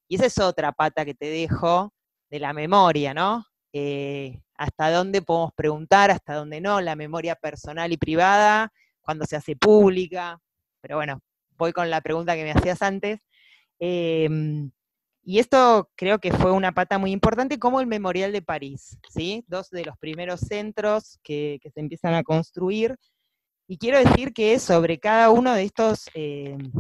Y 0.09 0.17
esa 0.17 0.27
es 0.27 0.39
otra 0.39 0.73
pata 0.73 1.05
que 1.05 1.15
te 1.15 1.27
dejo 1.27 1.93
de 2.31 2.41
la 2.41 2.53
memoria, 2.53 3.15
¿no? 3.15 3.45
Eh, 3.73 4.41
hasta 4.55 4.91
dónde 4.91 5.23
podemos 5.23 5.53
preguntar, 5.55 6.11
hasta 6.11 6.35
dónde 6.35 6.61
no, 6.61 6.81
la 6.81 6.97
memoria 6.97 7.35
personal 7.37 7.93
y 7.93 7.97
privada, 7.97 8.73
cuando 9.01 9.25
se 9.27 9.37
hace 9.37 9.57
pública. 9.57 10.39
Pero 10.81 10.97
bueno, 10.97 11.21
voy 11.57 11.73
con 11.73 11.91
la 11.91 12.01
pregunta 12.01 12.35
que 12.35 12.45
me 12.45 12.53
hacías 12.53 12.83
antes. 12.83 13.21
Em, 13.79 14.71
y 15.29 15.41
esto 15.41 15.91
creo 15.97 16.21
que 16.21 16.33
fue 16.33 16.53
una 16.53 16.71
pata 16.71 16.99
muy 16.99 17.11
importante, 17.11 17.59
como 17.59 17.81
el 17.81 17.89
Memorial 17.89 18.31
de 18.31 18.43
París, 18.43 18.97
¿sí? 19.11 19.45
Dos 19.49 19.71
de 19.71 19.85
los 19.85 19.99
primeros 19.99 20.39
centros 20.41 21.19
que, 21.25 21.59
se 21.75 21.81
empiezan 21.81 22.15
a 22.15 22.23
construir. 22.23 22.97
Y 23.67 23.77
quiero 23.77 23.99
decir 23.99 24.33
que 24.33 24.59
sobre 24.61 25.01
cada 25.01 25.31
uno 25.31 25.53
de 25.53 25.65
estos 25.65 26.09
em, 26.15 26.71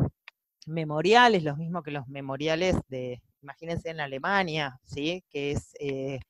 memoriales, 0.64 1.42
los 1.42 1.58
mismos 1.58 1.82
que 1.82 1.90
los 1.90 2.06
memoriales 2.06 2.76
de, 2.88 3.20
imagínense 3.42 3.90
en 3.90 3.98
Alemania, 3.98 4.78
¿sí? 4.84 5.24
Que 5.28 5.50
es 5.50 5.72
eh, 5.80 6.20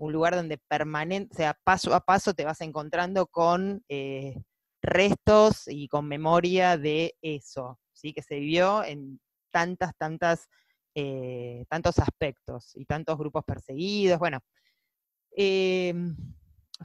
un 0.00 0.12
lugar 0.14 0.34
donde 0.34 0.56
permanente, 0.56 1.36
sea, 1.36 1.58
paso 1.62 1.94
a 1.94 2.00
paso 2.00 2.32
te 2.32 2.46
vas 2.46 2.62
encontrando 2.62 3.26
con 3.26 3.84
eh, 3.90 4.34
restos 4.82 5.64
y 5.66 5.88
con 5.88 6.08
memoria 6.08 6.78
de 6.78 7.16
eso, 7.20 7.78
¿sí? 7.92 8.12
que 8.12 8.22
se 8.22 8.36
vivió 8.36 8.84
en 8.84 9.20
tantas, 9.50 9.92
tantas, 9.96 10.48
eh, 10.98 11.66
tantos 11.68 11.98
aspectos 11.98 12.74
y 12.74 12.86
tantos 12.86 13.18
grupos 13.18 13.44
perseguidos. 13.44 14.18
Bueno, 14.18 14.40
em, 15.32 16.16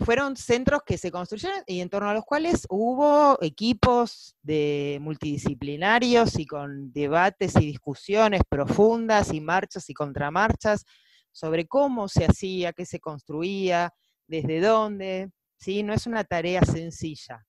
fueron 0.03 0.35
centros 0.35 0.81
que 0.85 0.97
se 0.97 1.11
construyeron 1.11 1.63
y 1.65 1.79
en 1.79 1.89
torno 1.89 2.09
a 2.09 2.13
los 2.13 2.25
cuales 2.25 2.67
hubo 2.69 3.41
equipos 3.41 4.35
de 4.41 4.99
multidisciplinarios 5.01 6.37
y 6.37 6.45
con 6.45 6.91
debates 6.91 7.55
y 7.55 7.65
discusiones 7.65 8.41
profundas 8.49 9.33
y 9.33 9.39
marchas 9.39 9.89
y 9.89 9.93
contramarchas 9.93 10.83
sobre 11.31 11.65
cómo 11.65 12.09
se 12.09 12.25
hacía, 12.25 12.73
qué 12.73 12.85
se 12.85 12.99
construía, 12.99 13.93
desde 14.27 14.59
dónde, 14.59 15.31
¿sí? 15.57 15.83
No 15.83 15.93
es 15.93 16.05
una 16.05 16.25
tarea 16.25 16.63
sencilla. 16.63 17.45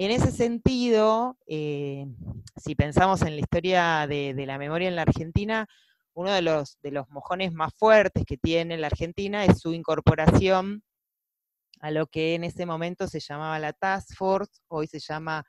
En 0.00 0.12
ese 0.12 0.30
sentido, 0.30 1.36
eh, 1.48 2.06
si 2.56 2.76
pensamos 2.76 3.22
en 3.22 3.34
la 3.34 3.40
historia 3.40 4.06
de, 4.06 4.32
la 4.46 4.56
memoria 4.56 4.86
en 4.86 4.94
la 4.94 5.02
Argentina, 5.02 5.66
uno 6.18 6.32
de 6.32 6.42
los, 6.42 6.80
de 6.82 6.90
los 6.90 7.08
mojones 7.10 7.52
más 7.52 7.72
fuertes 7.74 8.24
que 8.26 8.36
tiene 8.36 8.76
la 8.76 8.88
Argentina 8.88 9.44
es 9.44 9.60
su 9.60 9.72
incorporación 9.72 10.82
a 11.80 11.92
lo 11.92 12.08
que 12.08 12.34
en 12.34 12.42
ese 12.42 12.66
momento 12.66 13.06
se 13.06 13.20
llamaba 13.20 13.60
la 13.60 13.72
Task 13.72 14.16
Force, 14.16 14.60
hoy 14.66 14.88
se 14.88 14.98
llama 14.98 15.44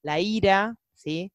la 0.00 0.20
IRA, 0.20 0.76
¿sí? 0.94 1.30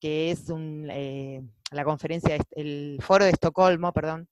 que 0.00 0.30
es 0.30 0.46
eh, 0.88 1.42
la 1.70 1.84
conferencia, 1.84 2.38
el 2.52 2.98
foro 3.02 3.26
de 3.26 3.32
Estocolmo, 3.32 3.92
perdón, 3.92 4.26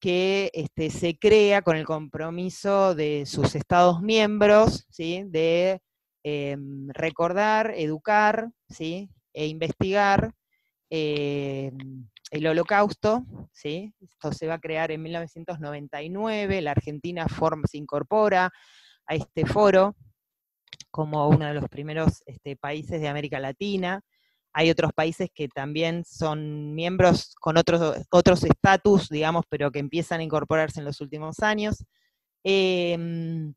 que 0.00 0.50
este, 0.54 0.88
se 0.88 1.18
crea 1.18 1.60
con 1.60 1.76
el 1.76 1.84
compromiso 1.84 2.94
de 2.94 3.24
sus 3.26 3.54
Estados 3.54 4.00
miembros, 4.00 4.86
¿sí? 4.88 5.24
de 5.26 5.82
em, 6.22 6.88
recordar, 6.88 7.74
educar 7.76 8.48
¿sí? 8.70 9.10
e 9.34 9.46
investigar 9.46 10.32
em, 10.88 12.08
el 12.32 12.46
holocausto. 12.46 13.24
¿sí? 13.52 13.94
Esto 14.00 14.32
se 14.32 14.46
va 14.46 14.54
a 14.54 14.60
crear 14.60 14.90
en 14.90 15.02
1999, 15.02 16.62
la 16.62 16.72
Argentina 16.72 17.26
se 17.66 17.78
incorpora 17.78 18.50
a 19.06 19.14
este 19.14 19.44
foro 19.46 19.94
como 20.90 21.28
uno 21.28 21.46
de 21.46 21.54
los 21.54 21.68
primeros 21.68 22.22
este, 22.26 22.56
países 22.56 23.00
de 23.00 23.08
América 23.08 23.38
Latina. 23.38 24.00
Hay 24.54 24.70
otros 24.70 24.92
países 24.92 25.30
que 25.34 25.48
también 25.48 26.04
son 26.04 26.74
miembros 26.74 27.34
con 27.40 27.56
otros 27.56 28.04
otros 28.10 28.44
estatus, 28.44 29.08
digamos, 29.08 29.44
pero 29.48 29.70
que 29.70 29.78
empiezan 29.78 30.20
a 30.20 30.24
incorporarse 30.24 30.80
en 30.80 30.86
los 30.86 31.00
últimos 31.00 31.40
años. 31.40 31.84
Em, 32.44 33.54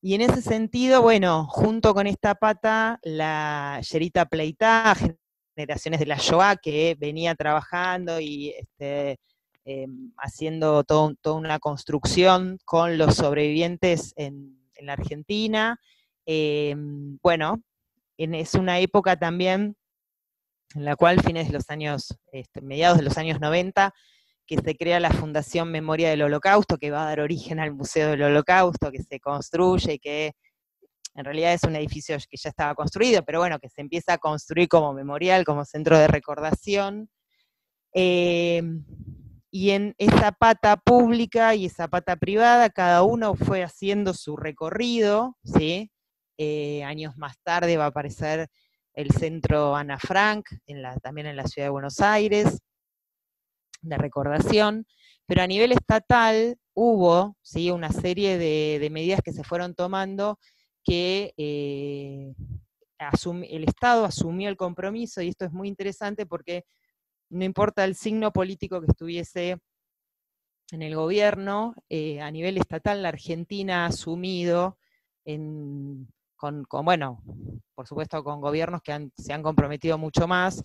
y 0.00 0.14
en 0.14 0.20
ese 0.20 0.42
sentido, 0.42 1.02
bueno, 1.02 1.46
junto 1.48 1.94
con 1.94 2.06
esta 2.06 2.36
pata, 2.36 3.00
la 3.02 3.80
Yerita 3.82 4.26
Pleitá, 4.26 4.94
generaciones 5.56 6.00
de 6.00 6.06
la 6.06 6.18
Shoah, 6.18 6.56
que 6.56 6.96
venía 6.98 7.34
trabajando 7.34 8.20
y 8.20 8.50
este, 8.50 9.18
em, 9.64 10.12
haciendo 10.18 10.84
toda 10.84 11.14
una 11.24 11.58
construcción 11.58 12.58
con 12.64 12.98
los 12.98 13.16
sobrevivientes 13.16 14.12
en, 14.16 14.54
la 14.78 14.92
Argentina. 14.92 15.80
Em, 16.26 17.18
bueno, 17.22 17.62
es 18.18 18.54
una 18.54 18.78
época 18.78 19.18
también 19.18 19.74
en 20.74 20.84
la 20.84 20.96
cual 20.96 21.22
fines 21.22 21.46
de 21.46 21.54
los 21.54 21.70
años, 21.70 22.14
este, 22.30 22.60
mediados 22.60 22.98
de 22.98 23.04
los 23.04 23.16
años 23.16 23.40
90, 23.40 23.94
que 24.46 24.58
se 24.58 24.76
crea 24.76 25.00
la 25.00 25.10
Fundación 25.10 25.70
Memoria 25.70 26.10
del 26.10 26.22
Holocausto, 26.22 26.76
que 26.76 26.90
va 26.90 27.04
a 27.04 27.06
dar 27.06 27.20
origen 27.20 27.58
al 27.58 27.72
Museo 27.72 28.10
del 28.10 28.22
Holocausto, 28.22 28.92
que 28.92 29.02
se 29.02 29.18
construye 29.18 29.98
que 29.98 30.34
en 31.16 31.24
realidad 31.24 31.54
es 31.54 31.64
un 31.64 31.74
edificio 31.76 32.16
que 32.28 32.36
ya 32.36 32.50
estaba 32.50 32.74
construido, 32.74 33.24
pero 33.24 33.40
bueno, 33.40 33.58
que 33.58 33.70
se 33.70 33.80
empieza 33.80 34.14
a 34.14 34.18
construir 34.18 34.68
como 34.68 34.92
memorial, 34.92 35.44
como 35.44 35.64
centro 35.64 35.98
de 35.98 36.08
recordación. 36.08 37.08
Eh, 37.94 38.62
y 39.50 39.70
en 39.70 39.94
esa 39.96 40.32
pata 40.32 40.76
pública 40.76 41.54
y 41.54 41.66
esa 41.66 41.88
pata 41.88 42.16
privada, 42.16 42.68
cada 42.68 43.02
uno 43.02 43.34
fue 43.34 43.62
haciendo 43.62 44.12
su 44.12 44.36
recorrido, 44.36 45.36
¿sí? 45.42 45.90
Eh, 46.36 46.84
años 46.84 47.16
más 47.16 47.38
tarde 47.42 47.78
va 47.78 47.84
a 47.84 47.88
aparecer 47.88 48.48
el 48.92 49.10
centro 49.12 49.74
Ana 49.74 49.98
Frank, 49.98 50.46
también 51.02 51.26
en 51.26 51.36
la 51.36 51.46
ciudad 51.46 51.66
de 51.66 51.70
Buenos 51.70 52.00
Aires, 52.00 52.58
de 53.80 53.96
recordación, 53.96 54.86
pero 55.26 55.42
a 55.42 55.46
nivel 55.46 55.72
estatal 55.72 56.58
hubo 56.74 57.36
¿sí? 57.42 57.70
una 57.70 57.90
serie 57.90 58.38
de, 58.38 58.88
medidas 58.90 59.20
que 59.22 59.32
se 59.32 59.44
fueron 59.44 59.74
tomando 59.74 60.38
que 60.86 61.34
eh, 61.36 62.32
el 63.50 63.64
Estado 63.64 64.04
asumió 64.04 64.48
el 64.48 64.56
compromiso, 64.56 65.20
y 65.20 65.28
esto 65.28 65.44
es 65.44 65.52
muy 65.52 65.68
interesante 65.68 66.26
porque 66.26 66.64
no 67.28 67.44
importa 67.44 67.84
el 67.84 67.96
signo 67.96 68.32
político 68.32 68.80
que 68.80 68.86
estuviese 68.86 69.58
en 70.70 70.82
el 70.82 70.94
gobierno, 70.94 71.74
eh, 71.88 72.20
a 72.20 72.30
nivel 72.30 72.56
estatal 72.56 73.02
la 73.02 73.08
Argentina 73.08 73.84
ha 73.84 73.88
asumido 73.88 74.78
con, 76.36 76.64
bueno, 76.84 77.22
por 77.74 77.86
supuesto 77.88 78.22
con 78.22 78.40
gobiernos 78.40 78.80
que 78.82 79.10
se 79.16 79.32
han 79.32 79.42
comprometido 79.42 79.98
mucho 79.98 80.28
más 80.28 80.62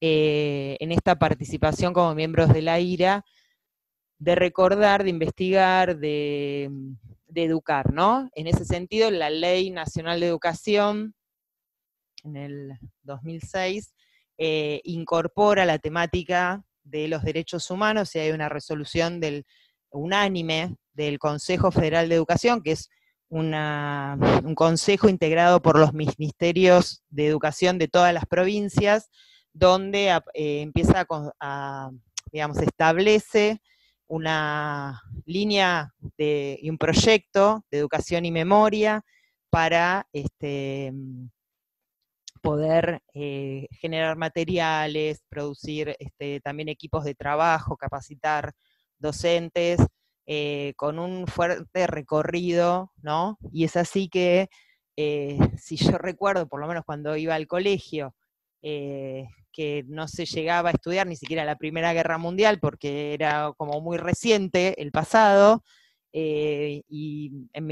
eh, 0.00 0.76
en 0.78 0.92
esta 0.92 1.18
participación 1.18 1.92
como 1.92 2.14
miembros 2.14 2.52
de 2.52 2.62
la 2.62 2.78
IRA, 2.78 3.24
de 4.18 4.34
recordar, 4.36 5.02
de 5.02 5.10
investigar, 5.10 5.98
de, 5.98 6.70
educar, 7.42 7.92
¿no? 7.92 8.30
En 8.34 8.46
ese 8.46 8.64
sentido, 8.64 9.10
la 9.10 9.30
Ley 9.30 9.70
Nacional 9.70 10.20
de 10.20 10.28
Educación, 10.28 11.14
en 12.22 12.36
el 12.36 12.72
2006, 13.02 13.92
eh, 14.38 14.80
incorpora 14.84 15.64
la 15.64 15.78
temática 15.78 16.64
de 16.82 17.08
los 17.08 17.22
derechos 17.22 17.70
humanos 17.70 18.14
y 18.14 18.20
hay 18.20 18.30
una 18.30 18.48
resolución 18.48 19.20
del 19.20 19.44
unánime 19.90 20.76
del 20.92 21.18
Consejo 21.18 21.70
Federal 21.70 22.08
de 22.08 22.14
Educación, 22.14 22.62
que 22.62 22.72
es 22.72 22.90
un 23.28 24.54
consejo 24.54 25.08
integrado 25.08 25.60
por 25.60 25.78
los 25.78 25.92
ministerios 25.92 27.02
de 27.08 27.26
educación 27.26 27.78
de 27.78 27.88
todas 27.88 28.14
las 28.14 28.26
provincias, 28.26 29.10
donde 29.52 30.10
eh, 30.34 30.60
empieza 30.62 31.06
a, 31.40 31.90
digamos, 32.30 32.58
establece 32.58 33.60
una 34.06 35.02
línea 35.26 35.92
y 36.18 36.68
un 36.70 36.78
proyecto 36.78 37.64
de 37.70 37.78
educación 37.78 38.24
y 38.24 38.30
memoria 38.30 39.04
para 39.50 40.06
este, 40.12 40.92
poder 42.44 43.00
eh, 43.14 43.68
generar 43.72 44.16
materiales, 44.16 45.24
producir 45.30 45.96
este, 45.98 46.40
también 46.40 46.68
equipos 46.68 47.04
de 47.04 47.14
trabajo, 47.14 47.76
capacitar 47.76 48.52
docentes, 48.98 49.80
eh, 50.26 50.74
con 50.76 50.98
un 50.98 51.26
fuerte 51.26 51.86
recorrido, 51.86 52.92
¿no? 53.02 53.38
Y 53.52 53.64
es 53.64 53.76
así 53.76 54.08
que, 54.08 54.48
eh, 54.96 55.38
si 55.56 55.76
yo 55.76 55.96
recuerdo, 55.98 56.46
por 56.46 56.60
lo 56.60 56.66
menos 56.66 56.84
cuando 56.84 57.16
iba 57.16 57.34
al 57.34 57.46
colegio, 57.46 58.14
que 59.54 59.84
no 59.86 60.08
se 60.08 60.26
llegaba 60.26 60.70
a 60.70 60.72
estudiar 60.72 61.06
ni 61.06 61.16
siquiera 61.16 61.44
la 61.44 61.56
Primera 61.56 61.92
Guerra 61.92 62.18
Mundial 62.18 62.58
porque 62.60 63.14
era 63.14 63.52
como 63.56 63.80
muy 63.80 63.96
reciente 63.96 64.82
el 64.82 64.90
pasado, 64.90 65.62
y 66.12 67.32
en 67.52 67.70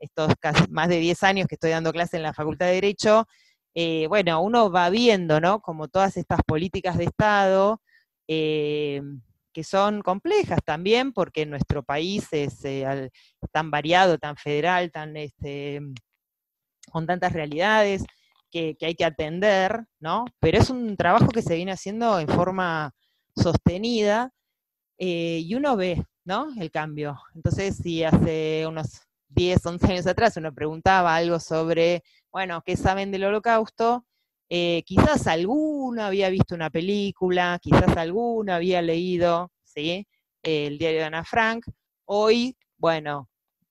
estos 0.00 0.32
más 0.70 0.88
de 0.88 0.98
10 0.98 1.22
años 1.22 1.46
que 1.46 1.56
estoy 1.56 1.70
dando 1.70 1.92
clase 1.92 2.16
en 2.16 2.22
la 2.22 2.32
Facultad 2.32 2.66
de 2.66 2.74
Derecho, 2.74 3.26
bueno, 4.08 4.40
uno 4.42 4.70
va 4.70 4.88
viendo, 4.90 5.40
¿no? 5.40 5.60
Como 5.60 5.88
todas 5.88 6.16
estas 6.16 6.40
políticas 6.46 6.96
de 6.96 7.04
Estado, 7.04 7.80
que 8.26 9.64
son 9.64 10.02
complejas 10.02 10.58
también, 10.64 11.12
porque 11.12 11.46
nuestro 11.46 11.82
país 11.82 12.26
es 12.32 12.64
eh, 12.64 13.10
tan 13.52 13.70
variado, 13.70 14.18
tan 14.18 14.36
federal, 14.36 14.90
tan 14.90 15.16
este, 15.16 15.80
con 16.90 17.06
tantas 17.06 17.32
realidades 17.32 18.04
que, 18.54 18.86
hay 18.86 18.94
que 18.94 19.04
atender, 19.04 19.84
¿no? 19.98 20.26
Pero 20.38 20.58
es 20.58 20.70
un 20.70 20.96
trabajo 20.96 21.26
que 21.28 21.42
se 21.42 21.56
viene 21.56 21.72
haciendo 21.72 22.20
en 22.20 22.28
forma 22.28 22.94
sostenida 23.34 24.32
eh, 24.96 25.40
y 25.42 25.54
uno 25.56 25.76
ve, 25.76 26.04
¿no? 26.24 26.48
El 26.60 26.70
cambio. 26.70 27.20
Entonces, 27.34 27.76
si 27.78 28.04
hace 28.04 28.64
unos 28.68 29.00
10, 29.28 29.66
11 29.66 29.86
años 29.92 30.06
atrás 30.06 30.36
uno 30.36 30.54
preguntaba 30.54 31.16
algo 31.16 31.40
sobre, 31.40 32.04
bueno, 32.30 32.62
¿qué 32.64 32.76
saben 32.76 33.10
del 33.10 33.24
holocausto? 33.24 34.06
Eh, 34.48 34.84
quizás 34.86 35.26
alguno 35.26 36.04
había 36.04 36.28
visto 36.30 36.54
una 36.54 36.70
película, 36.70 37.58
quizás 37.60 37.96
alguno 37.96 38.54
había 38.54 38.82
leído 38.82 39.50
¿sí? 39.64 40.06
el 40.42 40.78
diario 40.78 41.00
de 41.00 41.06
Ana 41.06 41.24
Frank. 41.24 41.66
Hoy, 42.04 42.56
bueno, 42.76 43.28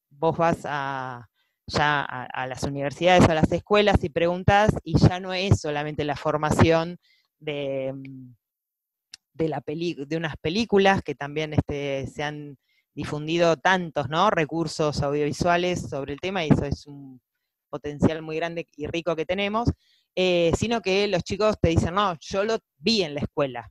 vos 0.10 0.36
vas 0.36 0.65
a, 0.65 1.30
ya 1.73 2.01
a, 2.01 2.47
las 2.47 2.63
universidades, 2.63 3.27
a 3.27 3.33
las 3.33 3.51
escuelas 3.51 4.03
y 4.03 4.09
preguntas, 4.09 4.71
y 4.83 4.97
ya 4.97 5.19
no 5.19 5.33
es 5.33 5.59
solamente 5.59 6.03
la 6.05 6.15
formación 6.15 6.97
de, 7.39 7.93
mm, 7.93 8.36
de, 9.33 9.49
la 9.49 9.63
unas 10.17 10.38
películas 10.38 11.01
que 11.01 11.15
también 11.15 11.53
este, 11.53 12.07
se 12.07 12.23
han 12.23 12.57
difundido 12.95 13.57
tantos 13.57 14.09
¿no? 14.09 14.29
recursos 14.29 15.01
audiovisuales 15.01 15.89
sobre 15.89 16.13
el 16.13 16.19
tema, 16.19 16.45
y 16.45 16.49
eso 16.49 16.65
es 16.65 16.86
un 16.86 17.19
potencial 17.69 18.21
muy 18.21 18.36
grande 18.36 18.67
y 18.77 18.86
rico 18.88 19.15
que 19.15 19.25
tenemos, 19.25 19.69
eh, 20.15 20.51
sino 20.55 20.81
que 20.81 21.07
los 21.07 21.23
chicos 21.23 21.57
te 21.59 21.69
dicen, 21.69 21.95
no, 21.95 22.15
yo 22.19 22.43
lo 22.43 22.59
vi 22.77 23.01
en 23.01 23.15
la 23.15 23.21
escuela. 23.21 23.69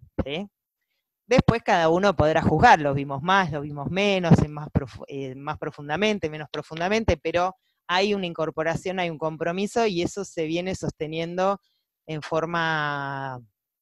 Después 1.26 1.62
cada 1.62 1.88
uno 1.88 2.14
podrá 2.14 2.42
juzgar, 2.42 2.80
lo 2.80 2.94
vimos 2.94 3.22
más, 3.22 3.52
lo 3.52 3.60
vimos 3.60 3.90
menos, 3.90 4.32
más, 4.48 4.68
eh, 5.06 5.34
más 5.36 5.56
profundamente, 5.56 6.28
menos 6.28 6.48
profundamente, 6.50 7.16
pero 7.16 7.56
hay 7.86 8.14
una 8.14 8.26
incorporación, 8.26 8.98
hay 8.98 9.10
un 9.10 9.18
compromiso 9.18 9.86
y 9.86 10.02
eso 10.02 10.24
se 10.24 10.46
viene 10.46 10.74
sosteniendo 10.74 11.60
en 12.06 12.22
forma 12.22 13.40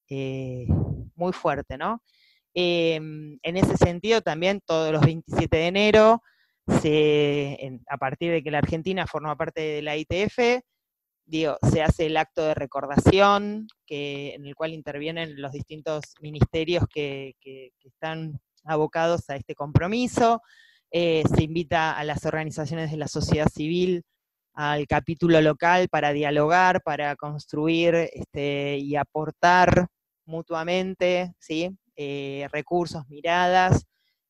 eh, 0.09 0.67
muy 1.15 1.33
fuerte, 1.33 1.79
¿no? 1.79 2.03
Em, 2.55 3.39
en 3.43 3.57
ese 3.57 3.77
sentido, 3.77 4.21
también 4.23 4.61
todos 4.65 4.93
los 4.93 5.03
27 5.03 5.57
de 5.57 5.67
enero, 5.67 6.23
a 7.89 7.97
partir 7.99 8.33
de 8.33 8.43
que 8.43 8.51
la 8.51 8.59
Argentina 8.59 9.07
forma 9.07 9.37
parte 9.37 9.61
de 9.61 9.83
la 9.83 9.97
ITF, 9.97 10.63
se 11.31 11.83
hace 11.83 12.07
el 12.07 12.17
acto 12.17 12.43
de 12.43 12.55
recordación, 12.55 13.69
que, 13.87 14.35
en 14.35 14.47
el 14.47 14.55
cual 14.55 14.73
intervienen 14.73 15.41
los 15.41 15.53
distintos 15.53 16.15
ministerios 16.21 16.85
que, 16.93 17.37
están 17.85 18.41
abocados 18.65 19.31
a 19.31 19.37
este 19.37 19.55
compromiso. 19.55 20.43
Eh, 20.93 21.23
se 21.35 21.45
invita 21.45 21.97
a 21.97 22.05
las 22.05 22.25
organizaciones 22.27 22.91
de 22.91 22.97
la 22.97 23.07
sociedad 23.07 23.49
civil 23.49 24.03
al 24.55 24.87
capítulo 24.89 25.41
local 25.41 25.89
para 25.89 26.13
dialogar, 26.13 26.83
para 26.83 27.15
construir 27.15 27.95
este, 27.95 28.77
y 28.79 28.97
aportar 28.97 29.87
mutuamente 30.27 31.33
¿sí? 31.39 31.71
Eh, 31.97 32.49
recursos, 32.53 33.09
miradas 33.09 33.85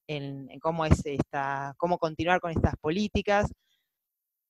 en, 0.07 0.49
cómo 0.61 0.85
es 0.85 1.05
esta, 1.07 1.75
cómo 1.79 1.99
continuar 1.99 2.41
con 2.41 2.51
estas 2.51 2.75
políticas. 2.81 3.51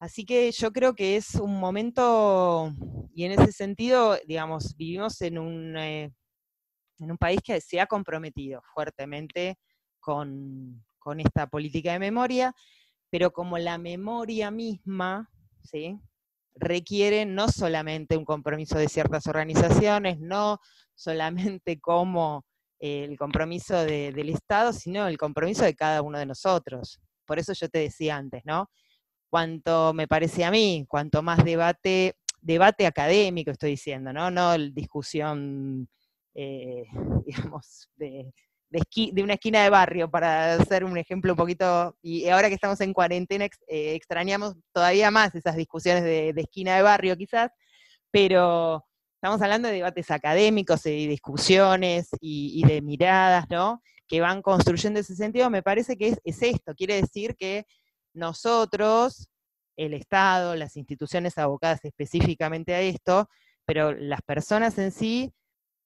Así 0.01 0.25
que 0.25 0.51
yo 0.53 0.73
creo 0.73 0.95
que 0.95 1.17
es 1.17 1.35
un 1.35 1.61
momento, 1.61 2.73
y 3.15 3.25
en 3.25 3.33
ese 3.33 3.53
sentido, 3.53 4.17
digamos, 4.27 4.75
vivimos 4.77 5.21
en 5.21 5.39
un, 5.39 5.77
eh, 5.77 6.11
en 6.99 7.11
un 7.11 7.19
país 7.19 7.41
que 7.45 7.61
se 7.61 7.81
ha 7.81 7.87
comprometido 7.87 8.63
fuertemente 8.75 9.59
con, 10.01 10.83
esta 11.21 11.47
política 11.47 11.93
de 11.93 11.99
memoria, 11.99 12.55
pero 13.11 13.33
como 13.33 13.59
la 13.59 13.79
memoria 13.79 14.51
misma, 14.51 15.31
¿sí? 15.63 15.99
requiere 16.55 17.25
no 17.27 17.49
solamente 17.49 18.17
un 18.17 18.25
compromiso 18.25 18.79
de 18.79 18.89
ciertas 18.89 19.27
organizaciones, 19.27 20.19
no 20.21 20.61
solamente 20.95 21.81
como 21.81 22.45
el 22.79 23.17
compromiso 23.19 23.85
del 23.85 24.29
Estado, 24.31 24.73
sino 24.73 25.07
el 25.07 25.19
compromiso 25.19 25.65
de 25.65 25.75
cada 25.75 26.03
uno 26.03 26.19
de 26.19 26.27
nosotros. 26.27 27.01
Por 27.25 27.39
eso 27.39 27.53
yo 27.53 27.69
te 27.69 27.79
decía 27.79 28.17
antes, 28.17 28.43
¿no? 28.45 28.69
cuanto 29.31 29.95
me 29.95 30.09
parece 30.09 30.45
a 30.45 30.51
mí, 30.51 30.85
cuanto 30.89 31.23
más 31.23 31.43
debate, 31.45 32.17
debate 32.43 32.87
académico 32.87 33.53
estoy 33.53 33.71
diciendo, 33.71 34.13
¿no? 34.13 34.31
No 34.31 34.59
discusión, 34.59 35.89
eh, 36.35 36.85
digamos, 37.27 37.89
de, 37.97 38.35
de, 38.71 39.23
una 39.23 39.35
esquina 39.35 39.63
de 39.63 39.71
barrio, 39.71 40.11
para 40.11 40.55
hacer 40.55 40.85
un 40.85 40.97
ejemplo 40.97 41.33
un 41.33 41.37
poquito, 41.37 41.97
y 42.03 42.29
ahora 42.29 42.49
que 42.49 42.55
estamos 42.55 42.81
en 42.81 42.93
cuarentena 42.93 43.47
eh, 43.67 43.95
extrañamos 43.95 44.55
todavía 44.73 45.11
más 45.11 45.35
esas 45.35 45.57
discusiones 45.57 46.05
de, 46.05 46.33
esquina 46.37 46.77
de 46.77 46.83
barrio 46.83 47.17
quizás, 47.17 47.51
pero 48.11 48.85
estamos 49.15 49.43
hablando 49.43 49.69
de 49.69 49.75
debates 49.75 50.11
académicos 50.11 50.87
y 50.87 51.07
discusiones 51.07 52.09
y, 52.21 52.63
de 52.67 52.81
miradas, 52.81 53.47
¿no? 53.51 53.83
Que 54.07 54.21
van 54.21 54.43
construyendo 54.43 55.01
ese 55.01 55.17
sentido, 55.17 55.51
me 55.51 55.63
parece 55.63 55.97
que 55.97 56.17
es 56.25 56.43
esto, 56.43 56.75
quiere 56.75 57.01
decir 57.01 57.35
que 57.37 57.67
nosotros, 58.15 59.29
el 59.77 59.95
Estado, 59.95 60.55
las 60.57 60.77
instituciones 60.77 61.39
abocadas 61.39 61.85
específicamente 61.85 62.75
a 62.75 62.81
esto, 62.81 63.29
pero 63.67 63.93
las 63.93 64.23
personas 64.23 64.79
en 64.79 64.93
sí 64.93 65.33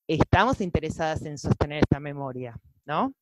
estamos 0.06 0.60
interesadas 0.60 1.22
en 1.22 1.38
sostener 1.38 1.82
esta 1.82 2.00
memoria, 2.00 2.56
¿no? 2.84 3.14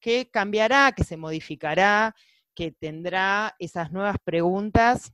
¿Qué 0.00 0.30
cambiará, 0.30 0.92
¿Qué 0.92 1.04
se 1.04 1.16
modificará, 1.16 2.14
que 2.54 2.72
tendrá 2.72 3.54
esas 3.58 3.92
nuevas 3.92 4.16
preguntas 4.24 5.12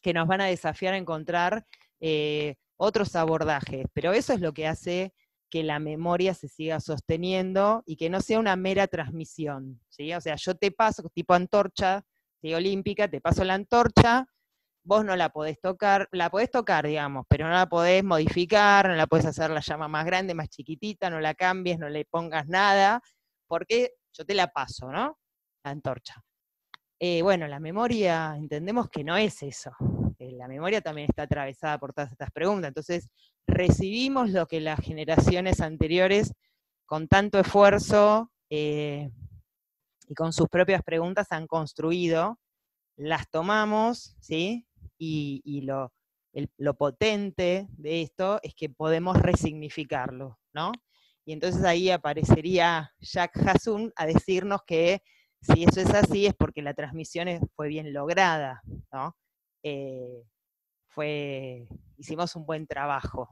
que 0.00 0.12
nos 0.12 0.26
van 0.26 0.40
a 0.40 0.46
desafiar 0.46 0.94
a 0.94 0.98
encontrar 0.98 1.66
eh, 2.00 2.56
otros 2.76 3.14
abordajes, 3.14 3.86
pero 3.92 4.12
eso 4.12 4.32
es 4.32 4.40
lo 4.40 4.52
que 4.52 4.66
hace 4.66 5.14
que 5.50 5.62
la 5.62 5.78
memoria 5.78 6.34
se 6.34 6.48
siga 6.48 6.80
sosteniendo 6.80 7.82
y 7.86 7.96
que 7.96 8.08
no 8.10 8.20
sea 8.20 8.40
una 8.40 8.56
mera 8.56 8.86
transmisión, 8.86 9.80
¿sí? 9.88 10.12
O 10.14 10.20
sea, 10.20 10.36
yo 10.36 10.54
te 10.54 10.70
paso 10.70 11.02
tipo 11.14 11.34
antorcha 11.34 12.04
olímpica, 12.42 13.08
te 13.08 13.20
paso 13.20 13.44
la 13.44 13.54
antorcha, 13.54 14.26
vos 14.84 15.04
no 15.04 15.16
la 15.16 15.28
podés 15.30 15.60
tocar, 15.60 16.08
la 16.12 16.30
podés 16.30 16.50
tocar, 16.50 16.86
digamos, 16.86 17.24
pero 17.28 17.46
no 17.46 17.52
la 17.52 17.68
podés 17.68 18.02
modificar, 18.02 18.88
no 18.88 18.94
la 18.94 19.06
podés 19.06 19.26
hacer 19.26 19.50
la 19.50 19.60
llama 19.60 19.88
más 19.88 20.04
grande, 20.04 20.34
más 20.34 20.48
chiquitita, 20.48 21.10
no 21.10 21.20
la 21.20 21.34
cambies, 21.34 21.78
no 21.78 21.88
le 21.88 22.04
pongas 22.04 22.48
nada, 22.48 23.00
porque 23.46 23.92
yo 24.12 24.24
te 24.24 24.34
la 24.34 24.48
paso, 24.48 24.90
¿no? 24.90 25.18
La 25.64 25.70
antorcha. 25.70 26.22
Eh, 26.98 27.22
bueno, 27.22 27.48
la 27.48 27.60
memoria 27.60 28.34
entendemos 28.36 28.88
que 28.88 29.04
no 29.04 29.16
es 29.16 29.42
eso. 29.42 29.72
eh, 30.18 30.32
la 30.32 30.46
memoria 30.46 30.80
también 30.80 31.08
está 31.10 31.22
atravesada 31.24 31.78
por 31.78 31.92
todas 31.92 32.12
estas 32.12 32.30
preguntas. 32.30 32.68
Entonces, 32.68 33.08
recibimos 33.46 34.30
lo 34.30 34.46
que 34.46 34.60
las 34.60 34.80
generaciones 34.80 35.60
anteriores, 35.60 36.32
con 36.86 37.08
tanto 37.08 37.40
esfuerzo 37.40 38.30
eh, 38.50 39.10
y 40.08 40.14
con 40.14 40.32
sus 40.32 40.48
propias 40.48 40.82
preguntas, 40.82 41.32
han 41.32 41.46
construido, 41.46 42.38
las 42.96 43.28
tomamos, 43.30 44.14
¿sí? 44.20 44.66
Y, 45.04 45.62
lo, 45.62 45.92
lo 46.58 46.74
potente 46.74 47.66
de 47.70 48.02
esto 48.02 48.38
es 48.44 48.54
que 48.54 48.68
podemos 48.68 49.20
resignificarlo, 49.20 50.38
¿no? 50.52 50.70
Y 51.24 51.32
entonces 51.32 51.64
ahí 51.64 51.90
aparecería 51.90 52.92
Jack 53.00 53.36
Hassun 53.38 53.92
a 53.96 54.06
decirnos 54.06 54.60
que 54.64 55.02
si 55.40 55.64
eso 55.64 55.80
es 55.80 55.92
así 55.92 56.26
es 56.26 56.34
porque 56.34 56.62
la 56.62 56.74
transmisión 56.74 57.28
fue 57.56 57.66
bien 57.66 57.92
lograda, 57.92 58.62
¿no? 58.92 59.16
Eh, 59.64 60.22
fue, 60.86 61.66
hicimos 61.96 62.36
un 62.36 62.46
buen 62.46 62.68
trabajo. 62.68 63.28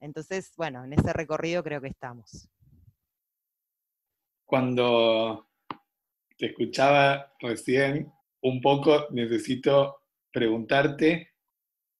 Entonces, 0.00 0.52
bueno, 0.56 0.82
en 0.84 0.94
ese 0.94 1.12
recorrido 1.12 1.62
creo 1.62 1.82
que 1.82 1.88
estamos. 1.88 2.48
Cuando 4.46 5.48
te 6.38 6.46
escuchaba 6.46 7.34
recién, 7.38 8.10
un 8.40 8.60
poco 8.62 9.08
necesito 9.10 10.01
preguntarte 10.32 11.30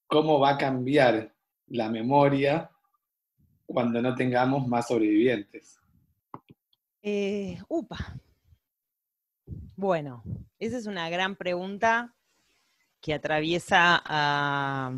cómo 0.07 0.40
va 0.40 0.51
a 0.51 0.59
cambiar 0.59 1.35
la 1.66 1.88
memoria 1.88 2.71
cuando 3.66 4.03
no 4.03 4.14
tengamos 4.14 4.66
más 4.66 4.88
sobrevivientes. 4.88 5.79
Eh, 7.03 7.59
upa. 7.68 8.21
Bueno, 9.75 10.23
esa 10.59 10.79
es 10.79 10.87
una 10.87 11.09
gran 11.11 11.35
pregunta 11.35 12.14
que 13.01 13.14
atraviesa 13.14 14.01
a, 14.05 14.92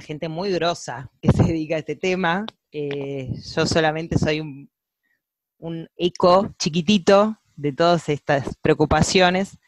gente 0.00 0.28
muy 0.28 0.52
grosa 0.52 1.10
que 1.22 1.28
se 1.32 1.44
dedica 1.44 1.76
a 1.76 1.78
este 1.78 1.96
tema. 1.96 2.44
Eh, 2.70 3.30
yo 3.54 3.66
solamente 3.66 4.18
soy 4.18 4.40
un, 4.40 5.88
eco 5.96 6.54
chiquitito 6.58 7.38
de 7.54 7.72
todas 7.72 8.08
estas 8.10 8.56
preocupaciones. 8.60 9.58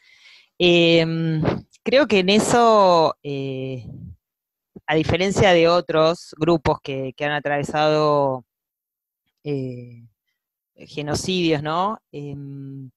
Em, 0.58 1.40
creo 1.82 2.06
que 2.06 2.20
en 2.20 2.30
eso, 2.30 3.16
eh, 3.22 3.84
a 4.86 4.94
diferencia 4.94 5.52
de 5.52 5.68
otros 5.68 6.34
grupos 6.38 6.78
que, 6.82 7.14
han 7.20 7.32
atravesado 7.32 8.44
eh, 9.44 10.04
genocidios, 10.74 11.62
¿no? 11.62 11.98
Em, 12.12 12.90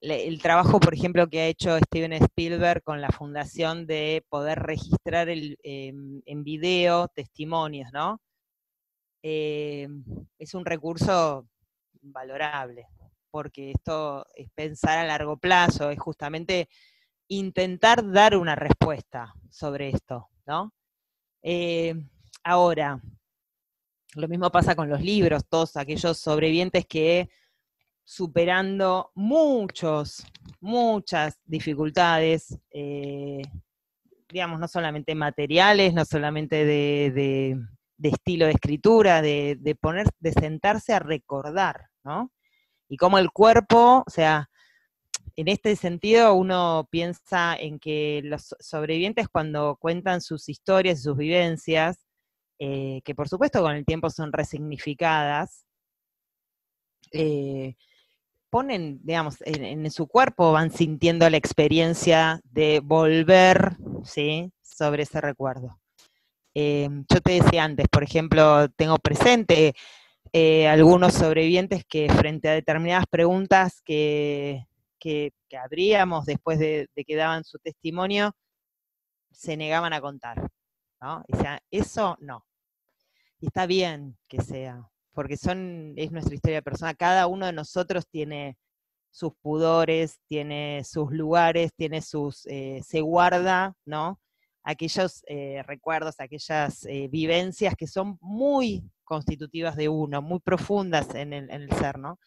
el 0.00 0.42
trabajo, 0.42 0.80
por 0.80 0.94
ejemplo, 0.94 1.28
que 1.28 1.40
ha 1.40 1.46
hecho 1.46 1.78
Steven 1.78 2.12
Spielberg 2.12 2.82
con 2.82 3.00
la 3.00 3.08
fundación 3.10 3.86
de 3.86 4.24
poder 4.28 4.58
registrar 4.60 5.28
em, 5.30 6.20
en 6.26 6.44
video 6.44 7.08
testimonios, 7.08 7.90
¿no? 7.92 8.20
Em, 9.22 10.04
es 10.38 10.54
un 10.54 10.66
recurso 10.66 11.48
valorable, 12.02 12.86
porque 13.30 13.70
esto 13.70 14.26
es 14.34 14.50
pensar 14.54 14.98
a 14.98 15.06
largo 15.06 15.38
plazo, 15.38 15.90
es 15.90 15.98
justamente 15.98 16.68
intentar 17.28 18.10
dar 18.10 18.36
una 18.36 18.54
respuesta 18.54 19.34
sobre 19.50 19.90
esto, 19.90 20.28
¿no? 20.46 20.72
Em, 21.42 22.08
ahora, 22.42 23.00
lo 24.14 24.28
mismo 24.28 24.50
pasa 24.50 24.74
con 24.74 24.88
los 24.88 25.00
libros, 25.00 25.46
todos 25.48 25.76
aquellos 25.76 26.18
sobrevivientes 26.18 26.86
que 26.86 27.28
superando 28.04 29.10
muchos, 29.14 30.24
muchas 30.60 31.38
dificultades, 31.44 32.58
eh, 32.70 33.42
digamos, 34.28 34.60
no 34.60 34.68
solamente 34.68 35.14
materiales, 35.14 35.94
no 35.94 36.04
solamente 36.04 36.64
de, 36.64 37.58
estilo 38.02 38.46
de 38.46 38.52
escritura, 38.52 39.22
de, 39.22 39.78
poner, 39.80 40.06
de 40.18 40.32
sentarse 40.32 40.92
a 40.92 40.98
recordar, 40.98 41.88
¿no? 42.04 42.30
Y 42.88 42.96
como 42.96 43.18
el 43.18 43.30
cuerpo, 43.30 44.04
o 44.06 44.10
sea, 44.10 44.50
en 45.36 45.48
este 45.48 45.74
sentido 45.76 46.34
uno 46.34 46.88
piensa 46.90 47.56
en 47.56 47.78
que 47.78 48.20
los 48.24 48.54
sobrevivientes 48.60 49.28
cuando 49.28 49.76
cuentan 49.80 50.20
sus 50.20 50.48
historias 50.48 51.00
y 51.00 51.02
sus 51.02 51.16
vivencias, 51.16 51.98
eh, 52.58 53.00
que 53.04 53.14
por 53.14 53.28
supuesto 53.28 53.60
con 53.60 53.74
el 53.74 53.84
tiempo 53.84 54.10
son 54.10 54.32
resignificadas, 54.32 55.66
eh, 57.12 57.74
ponen, 58.48 59.00
digamos, 59.02 59.36
en, 59.44 59.90
su 59.90 60.06
cuerpo, 60.06 60.52
van 60.52 60.70
sintiendo 60.70 61.28
la 61.28 61.36
experiencia 61.36 62.40
de 62.44 62.80
volver, 62.80 63.76
¿sí? 64.04 64.52
Sobre 64.62 65.02
ese 65.02 65.20
recuerdo. 65.20 65.80
Eh, 66.54 66.88
yo 67.12 67.20
te 67.20 67.42
decía 67.42 67.64
antes, 67.64 67.88
por 67.88 68.04
ejemplo, 68.04 68.68
tengo 68.70 68.98
presente 68.98 69.74
algunos 70.68 71.14
sobrevivientes 71.14 71.84
que 71.84 72.08
frente 72.08 72.48
a 72.48 72.54
determinadas 72.54 73.06
preguntas 73.06 73.80
que, 73.82 74.66
que, 75.04 75.32
abríamos 75.62 76.24
después 76.24 76.58
de, 76.58 76.88
que 76.94 77.16
daban 77.16 77.44
su 77.44 77.58
testimonio, 77.58 78.32
se 79.30 79.56
negaban 79.56 79.92
a 79.92 80.00
contar. 80.00 80.50
¿no? 81.00 81.22
O 81.30 81.36
sea, 81.36 81.60
eso 81.70 82.16
no. 82.20 82.46
Y 83.38 83.46
está 83.46 83.66
bien 83.66 84.16
que 84.28 84.40
sea, 84.40 84.88
porque 85.12 85.36
son, 85.36 85.92
es 85.96 86.10
nuestra 86.10 86.34
historia 86.34 86.62
personal. 86.62 86.96
Cada 86.96 87.26
uno 87.26 87.44
de 87.44 87.52
nosotros 87.52 88.06
tiene 88.08 88.56
sus 89.10 89.34
pudores, 89.42 90.18
tiene 90.26 90.82
sus 90.84 91.12
lugares, 91.12 91.72
tiene 91.76 92.00
sus, 92.00 92.46
eh, 92.46 92.80
se 92.82 93.02
guarda, 93.02 93.74
¿no? 93.84 94.18
Aquellos 94.62 95.22
eh, 95.28 95.62
recuerdos, 95.66 96.18
aquellas 96.18 96.86
eh, 96.86 97.08
vivencias 97.08 97.74
que 97.76 97.86
son 97.86 98.16
muy 98.22 98.82
constitutivas 99.04 99.76
de 99.76 99.90
uno, 99.90 100.22
muy 100.22 100.40
profundas 100.40 101.14
en 101.14 101.34
el, 101.34 101.70
ser, 101.72 101.98
¿no? 101.98 102.18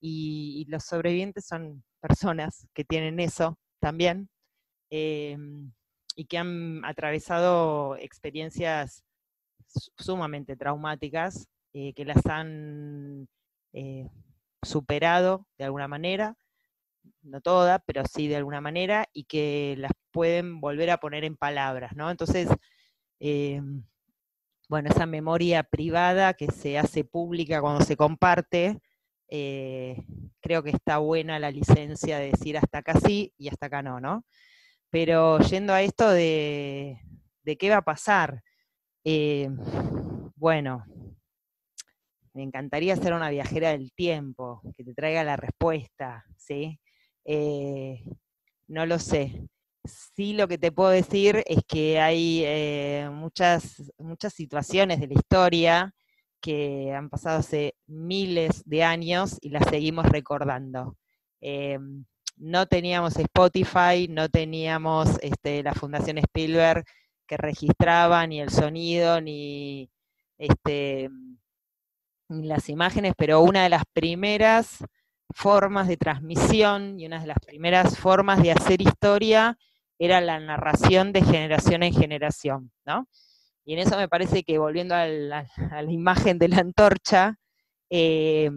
Y, 0.00 0.64
los 0.68 0.84
sobrevivientes 0.84 1.46
son 1.46 1.82
personas 2.02 2.66
que 2.74 2.84
tienen 2.84 3.20
eso 3.20 3.58
también 3.80 4.28
em, 4.90 5.72
y 6.16 6.26
que 6.26 6.38
han 6.38 6.84
atravesado 6.84 7.96
experiencias 7.96 9.04
sumamente 9.96 10.56
traumáticas 10.56 11.48
eh, 11.72 11.94
que 11.94 12.04
las 12.04 12.26
han 12.26 13.28
eh, 13.72 14.10
superado 14.62 15.46
de 15.56 15.64
alguna 15.64 15.88
manera, 15.88 16.36
no 17.22 17.40
toda, 17.40 17.78
pero 17.80 18.04
sí 18.04 18.28
de 18.28 18.36
alguna 18.36 18.60
manera, 18.60 19.08
y 19.12 19.24
que 19.24 19.76
las 19.78 19.92
pueden 20.10 20.60
volver 20.60 20.90
a 20.90 20.98
poner 20.98 21.24
en 21.24 21.36
palabras, 21.36 21.96
¿no? 21.96 22.10
Entonces, 22.10 22.48
eh, 23.20 23.62
bueno, 24.68 24.90
esa 24.90 25.06
memoria 25.06 25.62
privada 25.62 26.34
que 26.34 26.48
se 26.48 26.78
hace 26.78 27.04
pública 27.04 27.60
cuando 27.60 27.84
se 27.84 27.96
comparte, 27.96 28.80
creo 30.40 30.62
que 30.62 30.70
está 30.70 30.98
buena 30.98 31.38
la 31.38 31.50
licencia 31.50 32.18
de 32.18 32.32
decir 32.32 32.58
hasta 32.58 32.78
acá 32.78 32.98
sí 33.00 33.32
y 33.38 33.48
hasta 33.48 33.66
acá 33.66 33.82
no, 33.82 34.00
¿no? 34.00 34.24
Pero 34.90 35.38
yendo 35.38 35.72
a 35.72 35.82
esto 35.82 36.10
de, 36.10 37.00
de 37.42 37.56
qué 37.56 37.70
va 37.70 37.78
a 37.78 37.82
pasar, 37.82 38.42
bueno, 40.36 40.84
me 42.34 42.42
encantaría 42.42 42.96
ser 42.96 43.12
una 43.12 43.30
viajera 43.30 43.70
del 43.70 43.92
tiempo, 43.92 44.62
que 44.76 44.84
te 44.84 44.94
traiga 44.94 45.24
la 45.24 45.36
respuesta, 45.36 46.24
¿sí? 46.36 46.78
Eh, 47.24 48.04
no 48.68 48.86
lo 48.86 48.98
sé. 48.98 49.46
Sí 49.84 50.32
lo 50.32 50.48
que 50.48 50.58
te 50.58 50.72
puedo 50.72 50.90
decir 50.90 51.42
es 51.46 51.58
que 51.66 52.00
hay 52.00 52.42
eh, 52.44 53.10
muchas, 53.12 53.92
muchas 53.98 54.32
situaciones 54.32 55.00
de 55.00 55.08
la 55.08 55.14
historia 55.14 55.94
que 56.42 56.92
han 56.92 57.08
pasado 57.08 57.38
hace 57.38 57.76
miles 57.86 58.62
de 58.66 58.82
años 58.82 59.38
y 59.40 59.50
las 59.50 59.66
seguimos 59.68 60.06
recordando. 60.06 60.96
Eh, 61.40 61.78
no 62.36 62.66
teníamos 62.66 63.16
Spotify, 63.16 64.08
no 64.10 64.28
teníamos 64.28 65.18
este, 65.22 65.62
la 65.62 65.72
Fundación 65.72 66.18
Spielberg 66.18 66.84
que 67.26 67.36
registraba 67.36 68.26
ni 68.26 68.40
el 68.40 68.50
sonido, 68.50 69.20
ni 69.20 69.88
este, 70.36 71.08
las 72.28 72.68
imágenes, 72.68 73.14
pero 73.16 73.40
una 73.40 73.62
de 73.62 73.68
las 73.68 73.84
primeras 73.92 74.84
formas 75.30 75.88
de 75.88 75.96
transmisión 75.96 76.98
y 76.98 77.06
una 77.06 77.20
de 77.20 77.28
las 77.28 77.38
primeras 77.38 77.96
formas 77.98 78.42
de 78.42 78.52
hacer 78.52 78.82
historia 78.82 79.56
era 79.98 80.20
la 80.20 80.40
narración 80.40 81.12
de 81.12 81.22
generación 81.22 81.84
en 81.84 81.94
generación, 81.94 82.72
¿no? 82.84 83.06
Y 83.64 83.74
en 83.74 83.78
eso 83.78 83.96
me 83.96 84.08
parece 84.08 84.42
que 84.42 84.58
volviendo 84.58 84.94
a 84.94 85.06
la, 85.06 85.46
imagen 85.88 86.38
de 86.38 86.48
la 86.48 86.58
antorcha, 86.58 87.38
eh, 87.90 88.50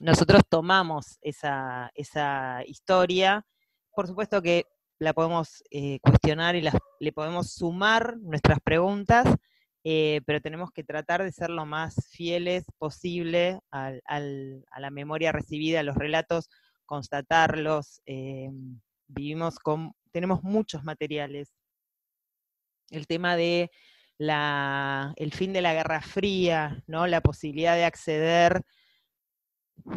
nosotros 0.00 0.42
tomamos 0.48 1.18
esa, 1.22 1.90
historia, 2.66 3.46
por 3.94 4.06
supuesto 4.06 4.42
que 4.42 4.64
la 4.98 5.12
podemos 5.12 5.62
eh, 5.70 6.00
cuestionar 6.00 6.56
y 6.56 6.62
le 7.00 7.12
podemos 7.12 7.52
sumar 7.52 8.16
nuestras 8.18 8.60
preguntas, 8.60 9.26
eh, 9.84 10.20
pero 10.26 10.40
tenemos 10.40 10.70
que 10.70 10.84
tratar 10.84 11.22
de 11.22 11.32
ser 11.32 11.50
lo 11.50 11.64
más 11.64 11.94
fieles 12.10 12.64
posible 12.78 13.60
a 13.70 13.92
la 14.20 14.90
memoria 14.90 15.32
recibida, 15.32 15.80
a 15.80 15.82
los 15.82 15.96
relatos, 15.96 16.48
constatarlos. 16.86 18.02
Vivimos 19.06 19.58
con, 19.58 19.92
tenemos 20.12 20.42
muchos 20.42 20.82
materiales 20.82 21.54
el 22.90 23.06
tema 23.06 23.36
de 23.36 23.70
el 24.18 25.32
fin 25.32 25.52
de 25.52 25.62
la 25.62 25.74
Guerra 25.74 26.00
Fría, 26.00 26.82
¿no? 26.86 27.06
la 27.06 27.20
posibilidad 27.20 27.74
de 27.74 27.84
acceder. 27.84 28.62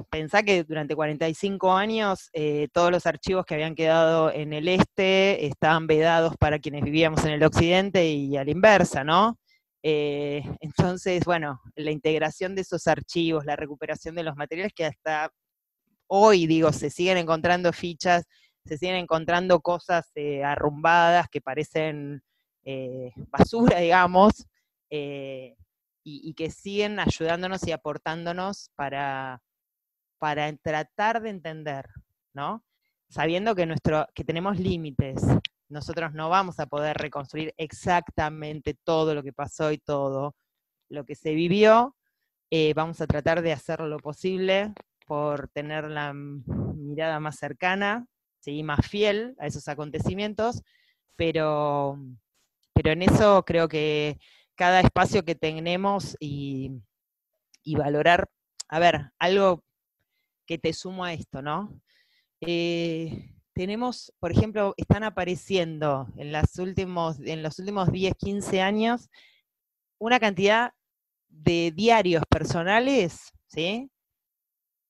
Pensá 0.10 0.44
que 0.44 0.64
durante 0.64 0.96
45 0.96 1.74
años 1.74 2.30
eh, 2.34 2.68
todos 2.74 2.92
los 2.92 3.06
archivos 3.06 3.46
que 3.46 3.56
habían 3.56 3.76
quedado 3.76 4.32
en 4.32 4.54
el 4.54 4.68
este 4.68 5.48
estaban 5.48 5.88
vedados 5.88 6.36
para 6.38 6.60
quienes 6.60 6.84
vivíamos 6.84 7.24
en 7.26 7.32
el 7.32 7.44
occidente 7.44 8.08
y 8.08 8.38
a 8.38 8.44
la 8.44 8.52
inversa, 8.52 9.04
¿no? 9.04 9.40
Eh, 9.82 10.44
entonces, 10.60 11.24
bueno, 11.26 11.62
la 11.76 11.92
integración 11.92 12.56
de 12.56 12.62
esos 12.62 12.88
archivos, 12.88 13.46
la 13.46 13.56
recuperación 13.56 14.16
de 14.16 14.24
los 14.24 14.36
materiales 14.36 14.74
que 14.76 14.86
hasta 14.86 15.32
hoy, 16.08 16.48
digo, 16.48 16.72
se 16.74 16.90
siguen 16.90 17.18
encontrando 17.18 17.72
fichas, 17.74 18.26
se 18.66 18.78
siguen 18.78 18.96
encontrando 18.98 19.62
cosas 19.62 20.12
eh, 20.16 20.44
arrumbadas 20.44 21.28
que 21.30 21.42
parecen 21.42 22.22
eh, 22.72 23.14
basura, 23.32 23.80
digamos, 23.80 24.46
y, 24.92 25.56
y, 26.04 26.34
que 26.34 26.50
siguen 26.52 27.00
ayudándonos 27.00 27.66
y 27.68 27.72
aportándonos 27.72 28.72
para, 28.76 29.42
para 30.20 30.56
tratar 30.58 31.22
de 31.22 31.30
entender, 31.30 31.90
¿no? 32.34 32.64
Sabiendo 33.10 33.56
que, 33.56 33.66
nuestro, 33.66 34.08
que 34.14 34.24
tenemos 34.24 34.60
límites, 34.60 35.22
nosotros 35.68 36.14
no 36.14 36.30
vamos 36.30 36.60
a 36.60 36.68
poder 36.68 36.98
reconstruir 36.98 37.54
exactamente 37.58 38.76
todo 38.84 39.16
lo 39.16 39.24
que 39.24 39.34
pasó 39.34 39.72
y 39.72 39.78
todo 39.78 40.36
lo 40.90 41.06
que 41.06 41.16
se 41.16 41.34
vivió. 41.34 41.96
Eh, 42.52 42.74
vamos 42.76 43.02
a 43.02 43.08
tratar 43.08 43.42
de 43.42 43.54
hacer 43.54 43.80
lo 43.82 43.98
posible 43.98 44.74
por 45.08 45.48
tener 45.48 45.90
la 45.90 46.14
mirada 46.14 47.20
más 47.20 47.38
cercana, 47.38 48.06
¿sí? 48.40 48.62
más 48.64 48.86
fiel 48.88 49.36
a 49.40 49.48
esos 49.48 49.68
acontecimientos, 49.68 50.62
pero, 51.16 52.00
pero 52.82 52.94
en 52.94 53.02
eso 53.02 53.44
creo 53.44 53.68
que 53.68 54.18
cada 54.56 54.80
espacio 54.80 55.26
que 55.26 55.36
tenemos 55.36 56.16
y, 56.18 56.72
valorar, 57.76 58.30
a 58.70 58.80
ver, 58.80 59.12
algo 59.20 59.66
que 60.46 60.58
te 60.58 60.72
sumo 60.72 61.04
a 61.04 61.12
esto, 61.12 61.42
¿no? 61.42 61.78
Eh, 62.40 63.36
tenemos, 63.52 64.14
por 64.20 64.32
ejemplo, 64.32 64.76
están 64.78 65.04
apareciendo 65.04 66.08
en, 66.16 66.32
últimos, 66.60 67.20
en 67.20 67.44
los 67.44 67.60
últimos 67.60 67.92
10, 67.92 68.14
15 68.16 68.62
años 68.62 69.10
una 69.98 70.18
cantidad 70.18 70.72
de 71.28 71.74
diarios 71.76 72.24
personales, 72.30 73.34
¿sí? 73.48 73.92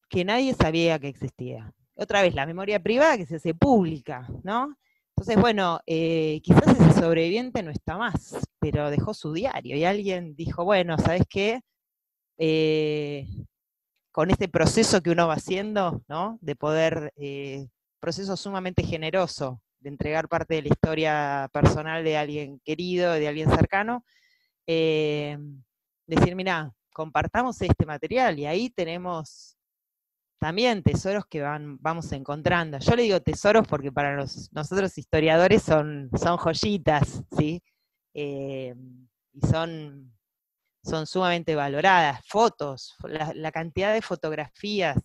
Que 0.10 0.24
nadie 0.24 0.54
sabía 0.54 1.00
que 1.00 1.08
existía. 1.08 1.74
Otra 1.96 2.22
vez, 2.22 2.36
la 2.36 2.46
memoria 2.46 2.84
privada 2.84 3.18
que 3.18 3.26
se 3.26 3.38
hace 3.38 3.56
pública, 3.56 4.28
¿no? 4.44 4.78
Entonces, 5.20 5.42
bueno, 5.42 5.82
eh, 5.86 6.40
quizás 6.42 6.80
ese 6.80 6.94
sobreviviente 6.94 7.62
no 7.62 7.72
está 7.72 7.98
más, 7.98 8.38
pero 8.58 8.90
dejó 8.90 9.14
su 9.14 9.34
diario 9.34 9.76
y 9.76 9.84
alguien 9.84 10.34
dijo, 10.34 10.64
bueno, 10.64 10.98
¿sabes 10.98 11.24
qué? 11.30 11.60
Eh, 12.38 13.28
con 14.14 14.32
este 14.32 14.48
proceso 14.48 15.02
que 15.02 15.10
uno 15.10 15.28
va 15.28 15.34
haciendo, 15.34 16.02
¿no? 16.08 16.40
De 16.40 16.56
poder 16.56 17.12
eh, 17.18 17.68
proceso 18.00 18.38
sumamente 18.38 18.82
generoso 18.84 19.62
de 19.82 19.90
entregar 19.90 20.30
parte 20.30 20.56
de 20.56 20.62
la 20.62 20.70
historia 20.70 21.50
personal 21.52 22.02
de 22.06 22.16
alguien 22.16 22.62
querido, 22.64 23.12
de 23.12 23.28
alguien 23.28 23.52
cercano, 23.52 24.06
decir, 24.66 26.34
mira, 26.38 26.74
compartamos 26.94 27.62
este 27.62 27.86
material 27.86 28.40
y 28.40 28.46
ahí 28.46 28.70
tenemos 28.70 29.58
también 30.40 30.84
tesoros 30.84 31.26
que 31.26 31.42
van, 31.42 31.78
vamos 31.82 32.12
encontrando. 32.14 32.80
Yo 32.80 32.96
le 32.96 33.04
digo 33.04 33.22
tesoros 33.22 33.68
porque 33.68 33.92
para 33.92 34.16
nosotros 34.16 34.98
historiadores 34.98 35.62
son, 35.64 36.10
son 36.18 36.38
joyitas, 36.38 37.24
¿sí? 37.38 37.62
Eh, 38.14 38.74
y 39.34 39.48
son, 39.48 40.14
son 40.84 41.06
sumamente 41.06 41.56
valoradas. 41.56 42.22
Fotos, 42.26 42.96
la, 43.04 43.52
cantidad 43.52 43.94
de 43.94 44.02
fotografías 44.02 44.98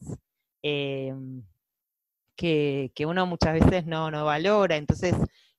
eh, 0.63 1.13
que, 2.37 2.93
uno 3.07 3.27
muchas 3.27 3.55
veces 3.55 3.87
no, 3.87 4.11
valora. 4.25 4.77
Entonces, 4.77 5.15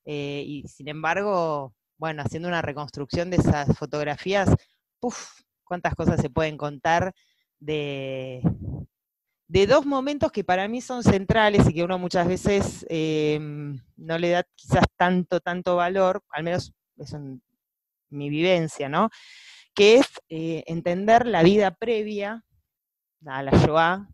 eh, 0.05 0.43
y 0.47 0.67
sin 0.69 0.87
embargo, 0.87 1.75
bueno, 1.97 2.23
haciendo 2.23 2.47
una 2.47 2.61
reconstrucción 2.61 3.29
de 3.29 3.37
esas 3.37 3.77
fotografías, 3.77 4.49
¡puf! 5.01 5.41
cuántas 5.65 5.95
cosas 5.95 6.21
se 6.21 6.29
pueden 6.29 6.57
contar 6.57 7.13
de, 7.59 8.41
de 9.47 9.67
dos 9.67 9.85
momentos 9.85 10.31
que 10.31 10.43
para 10.43 10.67
mí 10.67 10.81
son 10.81 11.03
centrales 11.03 11.67
y 11.69 11.73
que 11.73 11.83
uno 11.83 11.99
muchas 11.99 12.27
veces 12.27 12.85
eh, 12.89 13.39
no 13.95 14.17
le 14.17 14.29
da 14.29 14.43
quizás 14.55 14.85
tanto, 14.97 15.39
tanto 15.39 15.75
valor, 15.75 16.23
al 16.29 16.43
menos 16.43 16.73
es 16.97 17.15
mi 18.09 18.29
vivencia, 18.29 18.89
¿no? 18.89 19.09
Que 19.73 19.97
es 19.97 20.07
eh, 20.29 20.63
entender 20.67 21.27
la 21.27 21.43
vida 21.43 21.71
previa 21.71 22.43
a 23.25 23.43
la 23.43 23.51
Shoah, 23.51 24.07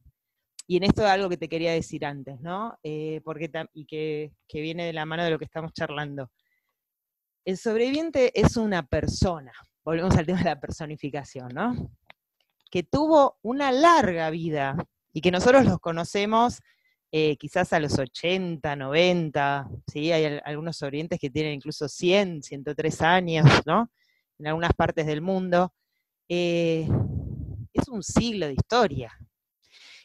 y 0.71 0.77
en 0.77 0.83
esto 0.83 1.01
es 1.01 1.09
algo 1.09 1.27
que 1.27 1.35
te 1.35 1.49
quería 1.49 1.73
decir 1.73 2.05
antes, 2.05 2.39
¿no? 2.39 2.77
Eh, 2.81 3.19
porque 3.25 3.51
y 3.73 3.85
que, 3.85 4.31
viene 4.53 4.85
de 4.85 4.93
la 4.93 5.05
mano 5.05 5.21
de 5.21 5.29
lo 5.29 5.37
que 5.37 5.43
estamos 5.43 5.73
charlando. 5.73 6.31
El 7.43 7.57
sobreviviente 7.57 8.31
es 8.39 8.55
una 8.55 8.81
persona, 8.87 9.51
volvemos 9.83 10.15
al 10.15 10.25
tema 10.25 10.37
de 10.37 10.45
la 10.45 10.61
personificación, 10.61 11.49
¿no? 11.53 11.91
Que 12.69 12.83
tuvo 12.83 13.37
una 13.41 13.73
larga 13.73 14.29
vida 14.29 14.77
y 15.13 15.21
que 15.21 15.31
nosotros 15.31 15.65
los 15.65 15.79
conocemos 15.79 16.59
eh, 17.11 17.35
quizás 17.37 17.73
a 17.73 17.79
los 17.79 17.99
80, 17.99 18.75
90, 18.75 19.67
¿sí? 19.91 20.11
Hay 20.11 20.39
algunos 20.45 20.77
sobrevivientes 20.77 21.19
que 21.19 21.29
tienen 21.29 21.53
incluso 21.53 21.87
100, 21.89 22.43
103 22.43 23.01
años, 23.01 23.45
¿no? 23.65 23.91
En 24.39 24.47
algunas 24.47 24.73
partes 24.73 25.05
del 25.05 25.21
mundo. 25.21 25.73
Eh, 26.29 26.87
es 27.73 27.87
un 27.89 28.01
siglo 28.03 28.47
de 28.47 28.53
historia, 28.53 29.11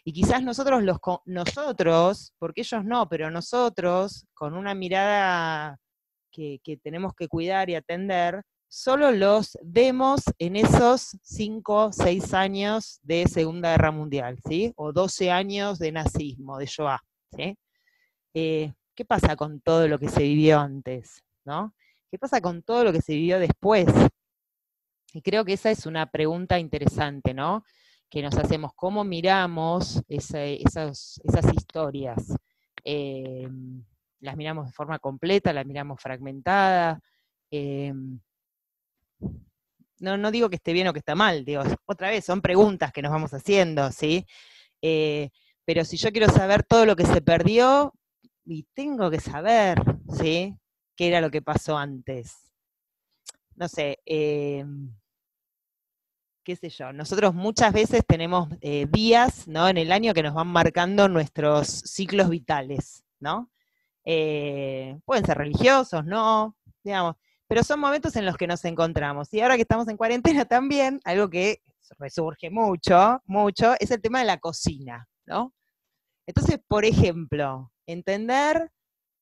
y 0.09 0.13
quizás 0.13 0.41
nosotros, 0.41 0.85
los, 0.85 0.99
nosotros, 1.25 2.33
porque 2.39 2.61
ellos 2.61 2.85
no, 2.85 3.09
pero 3.09 3.29
nosotros, 3.29 4.25
con 4.35 4.55
una 4.55 4.73
mirada 4.73 5.81
que, 6.31 6.61
tenemos 6.81 7.13
que 7.13 7.27
cuidar 7.27 7.69
y 7.71 7.75
atender, 7.75 8.45
solo 8.69 9.11
los 9.13 9.59
vemos 9.63 10.23
en 10.39 10.57
esos 10.57 11.17
5, 11.23 11.93
6 11.93 12.35
años 12.35 13.01
de 13.03 13.27
Segunda 13.27 13.71
Guerra 13.71 13.91
Mundial, 13.91 14.39
¿sí? 14.47 14.73
O 14.77 14.93
12 14.93 15.31
años 15.31 15.79
de 15.79 15.93
nazismo, 15.93 16.59
de 16.59 16.67
Shoah. 16.67 17.01
Eh, 18.35 18.73
¿Qué 18.95 19.05
pasa 19.05 19.37
con 19.37 19.61
todo 19.61 19.89
lo 19.89 19.99
que 19.99 20.09
se 20.09 20.23
vivió 20.23 20.61
antes, 20.61 21.23
¿no? 21.45 21.75
¿Qué 22.11 22.19
pasa 22.19 22.41
con 22.41 22.63
todo 22.63 22.85
lo 22.85 22.93
que 22.93 23.03
se 23.03 23.15
vivió 23.15 23.39
después? 23.39 23.87
Y 25.13 25.23
creo 25.23 25.45
que 25.45 25.55
esa 25.55 25.71
es 25.71 25.87
una 25.87 26.07
pregunta 26.11 26.59
interesante, 26.59 27.35
¿no? 27.35 27.65
que 28.09 28.23
nos 28.23 28.37
hacemos, 28.37 28.73
cómo 28.75 29.05
miramos 29.05 30.03
esas, 30.09 31.19
esas, 31.25 31.55
historias. 31.55 32.35
Eh, 32.85 33.49
las 34.21 34.37
miramos 34.37 34.67
de 34.67 34.73
forma 34.73 34.99
completa, 34.99 35.53
las 35.53 35.67
miramos 35.67 36.01
fragmentada. 36.01 37.01
Eh, 37.51 37.93
no, 40.01 40.17
no 40.17 40.31
digo 40.31 40.49
que 40.49 40.57
esté 40.57 40.73
bien 40.73 40.89
o 40.89 40.93
que 40.93 40.99
está 41.01 41.15
mal, 41.15 41.45
digo, 41.45 41.63
otra 41.87 42.11
vez, 42.11 42.25
son 42.25 42.41
preguntas 42.41 42.93
que 42.93 43.03
nos 43.03 43.13
vamos 43.13 43.33
haciendo, 43.33 43.91
¿sí? 43.93 44.27
Eh, 44.83 45.31
pero 45.65 45.85
si 45.85 45.97
yo 45.97 46.13
quiero 46.13 46.29
saber 46.33 46.63
todo 46.63 46.87
lo 46.87 46.97
que 46.97 47.07
se 47.07 47.21
perdió, 47.23 47.93
y 48.45 48.65
tengo 48.75 49.11
que 49.11 49.21
saber, 49.21 49.83
¿sí? 50.19 50.57
¿Qué 50.97 51.09
era 51.09 51.21
lo 51.21 51.31
que 51.31 51.43
pasó 51.43 51.77
antes? 51.77 52.53
No 53.57 53.69
sé, 53.69 53.99
qué 56.47 56.55
sé 56.55 56.69
yo, 56.69 56.93
nosotros 56.93 57.35
muchas 57.35 57.73
veces 57.73 58.03
tenemos 58.07 58.49
eh, 58.61 58.87
días 58.89 59.49
¿no? 59.49 59.69
en 59.69 59.79
el 59.79 59.91
año 59.91 60.15
que 60.15 60.23
nos 60.23 60.33
van 60.33 60.47
marcando 60.47 61.09
nuestros 61.09 61.67
ciclos 61.67 62.31
vitales, 62.31 63.03
¿no? 63.19 63.51
Eh, 64.05 64.97
pueden 65.05 65.27
ser 65.27 65.39
religiosos, 65.39 66.05
¿no? 66.05 66.57
Digamos, 66.85 67.17
pero 67.49 67.63
son 67.63 67.81
momentos 67.81 68.17
en 68.17 68.27
los 68.27 68.37
que 68.37 68.47
nos 68.47 68.65
encontramos. 68.65 69.33
Y 69.33 69.41
ahora 69.41 69.57
que 69.57 69.63
estamos 69.63 69.89
en 69.89 69.97
cuarentena 69.97 70.45
también, 70.45 71.01
algo 71.05 71.29
que 71.31 71.61
resurge 71.99 72.51
mucho, 72.51 73.21
mucho, 73.27 73.75
es 73.79 73.91
el 73.91 74.01
tema 74.01 74.21
de 74.21 74.27
la 74.27 74.39
cocina, 74.39 75.09
¿no? 75.25 75.53
Entonces, 76.27 76.59
por 76.67 76.85
ejemplo, 76.85 77.73
entender, 77.87 78.71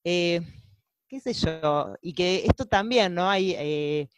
eh, 0.04 0.40
qué 1.08 1.20
sé 1.20 1.34
yo, 1.34 1.94
y 2.00 2.14
que 2.14 2.44
esto 2.46 2.64
también, 2.64 3.14
¿no? 3.14 3.28
Hay 3.28 4.08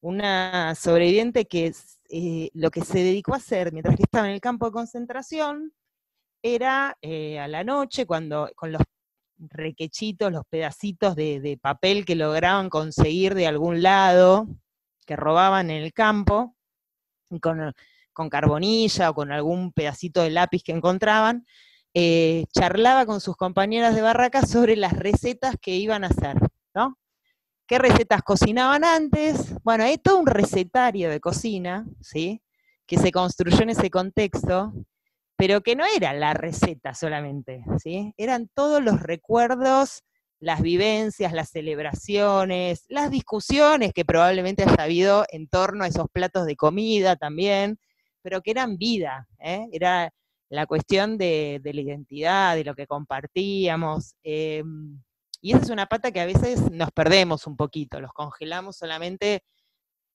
una 0.00 0.74
sobreviviente 0.76 1.46
que 1.46 1.72
eh, 2.10 2.50
lo 2.54 2.70
que 2.70 2.82
se 2.82 2.98
dedicó 2.98 3.34
a 3.34 3.38
hacer 3.38 3.72
mientras 3.72 3.96
que 3.96 4.04
estaba 4.04 4.28
en 4.28 4.34
el 4.34 4.40
campo 4.40 4.66
de 4.66 4.72
concentración 4.72 5.72
era 6.42 6.96
eh, 7.02 7.40
a 7.40 7.48
la 7.48 7.64
noche, 7.64 8.06
cuando 8.06 8.48
con 8.54 8.70
los 8.70 8.82
requechitos, 9.38 10.32
los 10.32 10.44
pedacitos 10.48 11.16
de, 11.16 11.58
papel 11.60 12.04
que 12.04 12.16
lograban 12.16 12.70
conseguir 12.70 13.34
de 13.34 13.46
algún 13.46 13.82
lado, 13.82 14.46
que 15.06 15.16
robaban 15.16 15.70
en 15.70 15.82
el 15.82 15.92
campo, 15.92 16.56
con, 17.40 17.72
carbonilla 18.30 19.10
o 19.10 19.14
con 19.14 19.32
algún 19.32 19.72
pedacito 19.72 20.22
de 20.22 20.30
lápiz 20.30 20.62
que 20.62 20.72
encontraban, 20.72 21.46
eh, 21.94 22.44
charlaba 22.52 23.06
con 23.06 23.20
sus 23.20 23.36
compañeras 23.36 23.94
de 23.94 24.02
barraca 24.02 24.42
sobre 24.42 24.76
las 24.76 24.92
recetas 24.92 25.56
que 25.60 25.76
iban 25.76 26.04
a 26.04 26.08
hacer, 26.08 26.36
¿no? 26.74 26.98
qué 27.66 27.78
recetas 27.78 28.22
cocinaban 28.22 28.84
antes. 28.84 29.54
Bueno, 29.62 29.84
hay 29.84 29.98
todo 29.98 30.18
un 30.18 30.26
recetario 30.26 31.10
de 31.10 31.20
cocina, 31.20 31.86
¿sí? 32.00 32.42
Que 32.86 32.96
se 32.96 33.10
construyó 33.10 33.62
en 33.62 33.70
ese 33.70 33.90
contexto, 33.90 34.72
pero 35.36 35.60
que 35.62 35.76
no 35.76 35.84
era 35.96 36.12
la 36.14 36.34
receta 36.34 36.94
solamente, 36.94 37.64
¿sí? 37.82 38.14
Eran 38.16 38.48
todos 38.54 38.82
los 38.82 39.00
recuerdos, 39.00 40.02
las 40.40 40.62
vivencias, 40.62 41.32
las 41.32 41.50
celebraciones, 41.50 42.84
las 42.88 43.10
discusiones 43.10 43.92
que 43.92 44.04
probablemente 44.04 44.62
haya 44.64 44.82
habido 44.82 45.24
en 45.30 45.48
torno 45.48 45.84
a 45.84 45.88
esos 45.88 46.08
platos 46.10 46.46
de 46.46 46.56
comida 46.56 47.16
también, 47.16 47.78
pero 48.22 48.42
que 48.42 48.50
eran 48.50 48.76
vida, 48.76 49.28
¿eh? 49.38 49.66
era 49.72 50.10
la 50.48 50.66
cuestión 50.66 51.18
de, 51.18 51.60
la 51.62 51.80
identidad, 51.80 52.56
de 52.56 52.64
lo 52.64 52.74
que 52.74 52.86
compartíamos. 52.86 54.14
Em, 54.22 55.02
y 55.40 55.52
esa 55.52 55.62
es 55.62 55.70
una 55.70 55.86
pata 55.86 56.12
que 56.12 56.20
a 56.20 56.26
veces 56.26 56.70
nos 56.70 56.90
perdemos 56.92 57.46
un 57.46 57.56
poquito, 57.56 58.00
los 58.00 58.12
congelamos 58.12 58.76
solamente 58.76 59.42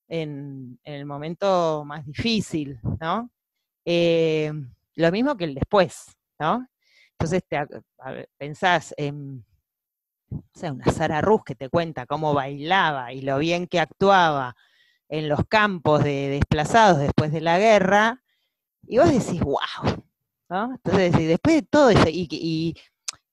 en, 0.08 0.78
el 0.84 1.06
momento 1.06 1.84
más 1.86 2.04
difícil, 2.06 2.80
¿no? 3.00 3.30
Em, 3.84 4.72
lo 4.94 5.10
mismo 5.10 5.36
que 5.36 5.44
el 5.44 5.54
después, 5.54 6.16
¿no? 6.38 6.66
Entonces 7.12 7.42
te, 7.48 7.66
pensás 8.38 8.94
en 8.96 9.44
sea, 10.54 10.72
una 10.72 10.90
Sara 10.90 11.20
Ruz 11.20 11.42
que 11.44 11.54
te 11.54 11.68
cuenta 11.68 12.06
cómo 12.06 12.34
bailaba 12.34 13.12
y 13.12 13.22
lo 13.22 13.38
bien 13.38 13.66
que 13.66 13.80
actuaba 13.80 14.56
en 15.08 15.28
los 15.28 15.40
campos 15.48 16.02
de 16.04 16.28
desplazados 16.28 16.98
después 16.98 17.32
de 17.32 17.42
la 17.42 17.58
guerra, 17.58 18.22
y 18.86 18.98
vos 18.98 19.10
decís, 19.10 19.40
wow, 19.42 20.02
entonces, 20.74 21.12
después 21.12 21.56
de 21.56 21.62
todo 21.62 21.90
eso, 21.90 22.08
y, 22.08 22.74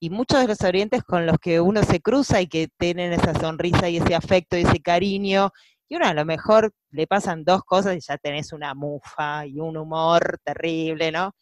muchos 0.10 0.39
de 0.39 0.47
los 0.47 0.62
orientes 0.62 1.03
con 1.03 1.26
los 1.26 1.38
que 1.39 1.60
uno 1.60 1.84
se 1.84 2.01
cruza 2.01 2.41
y 2.41 2.47
que 2.47 2.70
tienen 2.78 3.12
esa 3.14 3.34
sonrisa 3.34 3.89
y 3.89 3.97
ese 3.97 4.16
afecto 4.16 4.57
y 4.57 4.62
ese 4.62 4.82
cariño, 4.82 5.51
y 5.88 5.95
uno 5.95 6.05
a 6.05 6.14
lo 6.14 6.24
mejor 6.26 6.74
le 6.91 7.07
pasan 7.07 7.43
dos 7.43 7.64
cosas 7.64 7.95
y 7.95 7.99
ya 7.99 8.18
tenés 8.18 8.53
una 8.53 8.74
mufa 8.76 9.45
y 9.45 9.60
un 9.60 9.76
humor 9.76 10.39
terrible, 10.43 11.12
¿no? 11.12 11.34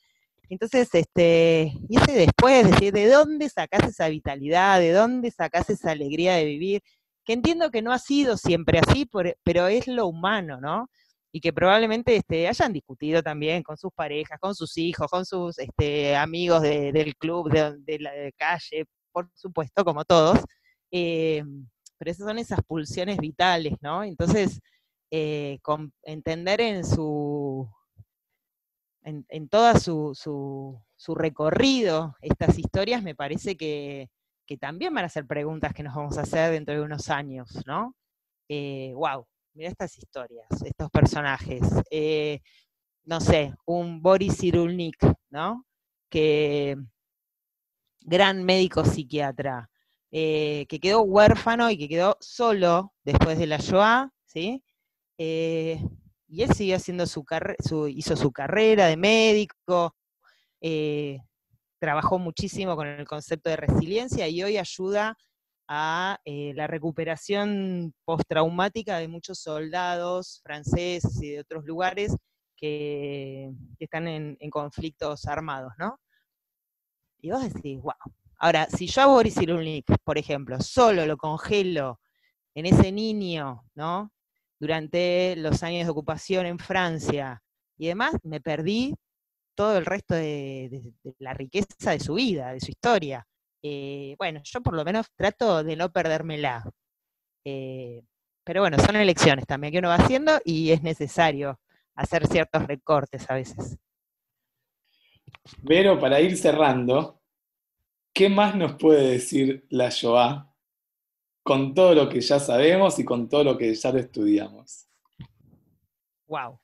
Entonces, 0.49 0.89
este, 0.93 1.73
y 1.89 1.97
ese 1.97 2.13
después, 2.13 2.69
decir, 2.71 2.93
¿de 2.93 3.07
dónde 3.07 3.49
sacás 3.49 3.87
esa 3.89 4.07
vitalidad? 4.09 4.79
¿De 4.79 4.91
dónde 4.91 5.31
sacás 5.31 5.69
esa 5.69 5.91
alegría 5.91 6.35
de 6.35 6.45
vivir? 6.45 6.81
Que 7.25 7.33
entiendo 7.33 7.71
que 7.71 7.81
no 7.81 7.91
ha 7.91 7.99
sido 7.99 8.37
siempre 8.37 8.79
así, 8.79 9.09
pero 9.43 9.67
es 9.67 9.87
lo 9.87 10.07
humano, 10.07 10.59
¿no? 10.61 10.89
y 11.31 11.39
que 11.41 11.53
probablemente 11.53 12.15
este, 12.15 12.47
hayan 12.47 12.73
discutido 12.73 13.21
también 13.21 13.61
con 13.61 13.77
sus 13.77 13.91
parejas, 13.93 14.39
con 14.39 14.55
sus 14.55 14.75
hijos, 14.77 15.07
con 15.07 15.25
sus 15.25 15.59
este, 15.59 16.15
amigos 16.15 16.61
del 16.63 17.15
club, 17.15 17.51
de, 17.51 17.99
la 17.99 18.11
calle, 18.35 18.85
por 19.11 19.29
supuesto, 19.35 19.85
como 19.85 20.03
todos. 20.03 20.39
Eh, 20.91 21.43
pero 21.97 22.11
esas 22.11 22.25
son 22.27 22.39
esas 22.39 22.59
pulsiones 22.65 23.17
vitales, 23.17 23.75
¿no? 23.81 24.03
Entonces, 24.03 24.59
eh, 25.11 25.59
entender 26.03 26.61
en 26.61 26.83
su, 26.83 27.69
en, 29.07 29.25
en 29.29 29.47
toda 29.47 29.79
su, 29.79 30.13
su, 30.15 31.15
recorrido 31.15 32.15
estas 32.21 32.59
historias, 32.59 33.01
me 33.01 33.15
parece 33.15 33.55
que, 33.55 34.09
que, 34.45 34.57
también 34.57 34.93
van 34.93 35.05
a 35.05 35.09
ser 35.09 35.25
preguntas 35.25 35.73
que 35.73 35.81
nos 35.81 35.95
vamos 35.95 36.17
a 36.17 36.23
hacer 36.23 36.51
dentro 36.51 36.75
de 36.75 36.81
unos 36.81 37.09
años, 37.09 37.63
¿no? 37.65 37.95
wow, 38.49 39.21
eh, 39.21 39.25
mira 39.53 39.69
estas 39.69 39.97
historias, 39.97 40.47
estos 40.65 40.91
personajes. 40.91 41.61
Eh, 41.89 42.41
no 43.05 43.21
sé, 43.21 43.53
un 43.65 44.01
Boris 44.01 44.37
Cyrulnik, 44.37 44.97
¿no? 45.29 45.65
Que 46.09 46.75
gran 48.01 48.43
médico 48.43 48.83
psiquiatra, 48.83 49.69
eh, 50.11 50.65
que 50.67 50.81
quedó 50.81 51.03
huérfano 51.03 51.69
y 51.71 51.77
que 51.77 51.87
quedó 51.87 52.17
solo 52.19 52.93
después 53.05 53.39
de 53.39 53.47
la 53.47 53.57
Shoah, 53.57 54.11
¿sí? 54.25 54.61
Eh, 55.17 55.81
y 56.27 56.43
él 56.43 56.53
siguió 56.53 56.75
haciendo 56.75 57.05
su, 57.05 57.25
su 57.59 57.87
hizo 57.87 58.15
su 58.15 58.31
carrera 58.31 58.87
de 58.87 58.97
médico, 58.97 59.95
trabajó 61.79 62.19
muchísimo 62.19 62.75
con 62.75 62.87
el 62.87 63.07
concepto 63.07 63.49
de 63.49 63.57
resiliencia 63.57 64.27
y 64.27 64.43
hoy 64.43 64.57
ayuda 64.57 65.15
a 65.67 66.19
eh, 66.23 66.53
la 66.55 66.67
recuperación 66.67 67.93
postraumática 68.05 68.97
de 68.97 69.07
muchos 69.07 69.39
soldados 69.39 70.39
franceses 70.43 71.21
y 71.21 71.31
de 71.31 71.39
otros 71.41 71.65
lugares 71.65 72.15
que, 72.55 73.51
están 73.79 74.07
en, 74.07 74.37
conflictos 74.49 75.27
armados, 75.27 75.73
¿no? 75.77 75.99
Y 77.19 77.31
vos 77.31 77.43
decís, 77.53 77.79
wow. 77.81 77.93
Ahora, 78.39 78.67
si 78.67 78.87
yo 78.87 79.01
a 79.01 79.07
Boris 79.07 79.35
Cyrulnik, 79.35 79.85
por 80.03 80.17
ejemplo, 80.17 80.59
solo 80.61 81.05
lo 81.05 81.17
congelo 81.17 81.99
en 82.55 82.65
ese 82.67 82.91
niño, 82.91 83.63
¿no? 83.75 84.11
Durante 84.59 85.35
los 85.37 85.61
años 85.63 85.85
de 85.85 85.91
ocupación 85.91 86.45
en 86.45 86.59
Francia 86.59 87.41
y 87.77 87.87
demás, 87.87 88.15
me 88.23 88.41
perdí 88.41 88.95
todo 89.55 89.77
el 89.77 89.85
resto 89.85 90.13
de 90.15 90.93
la 91.19 91.33
riqueza 91.33 91.91
de 91.91 91.99
su 91.99 92.15
vida, 92.15 92.53
de 92.53 92.59
su 92.59 92.71
historia. 92.71 93.27
Eh, 93.63 94.15
bueno, 94.17 94.41
yo 94.43 94.61
por 94.61 94.75
lo 94.75 94.85
menos 94.85 95.07
trato 95.15 95.63
de 95.63 95.75
no 95.75 95.91
perdérmela. 95.91 96.63
Eh, 97.43 98.03
pero 98.43 98.61
bueno, 98.61 98.77
son 98.79 98.95
elecciones 98.95 99.45
también 99.45 99.73
que 99.73 99.79
uno 99.79 99.89
va 99.89 99.95
haciendo 99.95 100.39
y 100.45 100.71
es 100.71 100.81
necesario 100.81 101.59
hacer 101.95 102.27
ciertos 102.27 102.65
recortes 102.65 103.29
a 103.29 103.33
veces. 103.33 103.77
Pero 105.65 105.99
para 105.99 106.21
ir 106.21 106.37
cerrando, 106.37 107.21
¿qué 108.13 108.29
más 108.29 108.55
nos 108.55 108.75
puede 108.75 109.09
decir 109.09 109.65
la 109.69 109.89
Shoah 109.89 110.53
con 111.47 111.73
todo 111.73 111.95
lo 111.95 112.09
que 112.09 112.19
ya 112.19 112.41
sabemos 112.41 112.99
y 112.99 113.05
con 113.05 113.29
todo 113.29 113.41
lo 113.41 113.57
que 113.57 113.73
ya 113.73 113.89
lo 113.93 113.99
estudiamos? 113.99 114.85
Wow. 116.27 116.59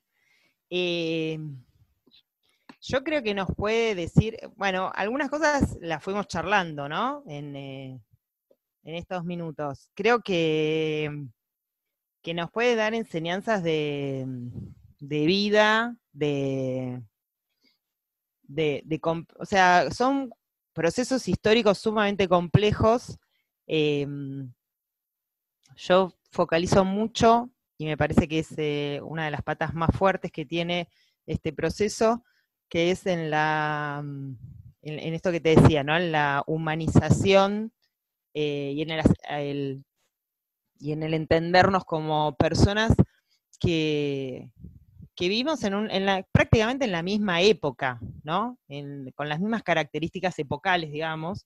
Eh, 0.70 1.40
yo 2.82 3.02
creo 3.02 3.24
que 3.24 3.34
nos 3.34 3.48
puede 3.56 3.96
decir, 3.96 4.38
bueno, 4.58 4.92
algunas 4.94 5.30
cosas 5.30 5.78
las 5.80 6.04
fuimos 6.04 6.28
charlando, 6.28 6.90
¿no? 6.90 7.24
En, 7.28 7.56
eh, 7.56 8.02
estos 8.84 9.24
minutos. 9.24 9.90
Creo 9.94 10.20
que, 10.20 11.28
que 12.22 12.34
nos 12.34 12.52
puede 12.52 12.76
dar 12.76 12.94
enseñanzas 12.94 13.64
de, 13.64 14.26
vida, 15.00 15.96
de, 16.12 17.02
de, 18.42 19.02
o 19.40 19.46
sea, 19.46 19.90
son 19.92 20.34
procesos 20.74 21.26
históricos 21.30 21.78
sumamente 21.78 22.28
complejos. 22.28 23.18
Em, 23.66 24.52
yo 25.76 26.14
focalizo 26.32 26.86
mucho, 26.86 27.50
y 27.78 27.86
me 27.86 27.98
parece 27.98 28.28
que 28.28 28.40
es 28.40 28.54
eh, 28.58 29.02
una 29.04 29.26
de 29.26 29.32
las 29.32 29.42
patas 29.42 29.74
más 29.74 29.90
fuertes 29.96 30.32
que 30.32 30.46
tiene 30.46 30.90
este 31.26 31.54
proceso, 31.54 32.24
que 32.70 32.92
es 32.92 33.06
en 33.06 33.30
la 33.30 34.02
mm, 34.04 34.36
en, 34.84 35.14
esto 35.14 35.32
que 35.32 35.40
te 35.40 35.56
decía, 35.56 35.84
¿no? 35.84 35.96
En 35.96 36.12
la 36.12 36.44
humanización 36.46 37.72
eh, 38.34 38.74
y, 38.76 38.82
en 38.82 38.92
el, 38.92 39.86
y 40.80 40.92
en 40.92 41.04
el 41.04 41.14
entendernos 41.14 41.86
como 41.86 42.36
personas 42.36 42.94
que, 43.60 44.50
que 45.16 45.30
vivimos 45.30 45.64
en, 45.64 45.76
un, 45.76 45.92
en 45.92 46.06
la, 46.06 46.26
prácticamente 46.32 46.86
en 46.86 46.92
la 46.92 47.04
misma 47.04 47.42
época, 47.42 48.00
¿no? 48.24 48.58
con 49.16 49.30
las 49.30 49.40
mismas 49.40 49.64
características 49.64 50.38
epocales, 50.40 50.92
digamos, 50.92 51.46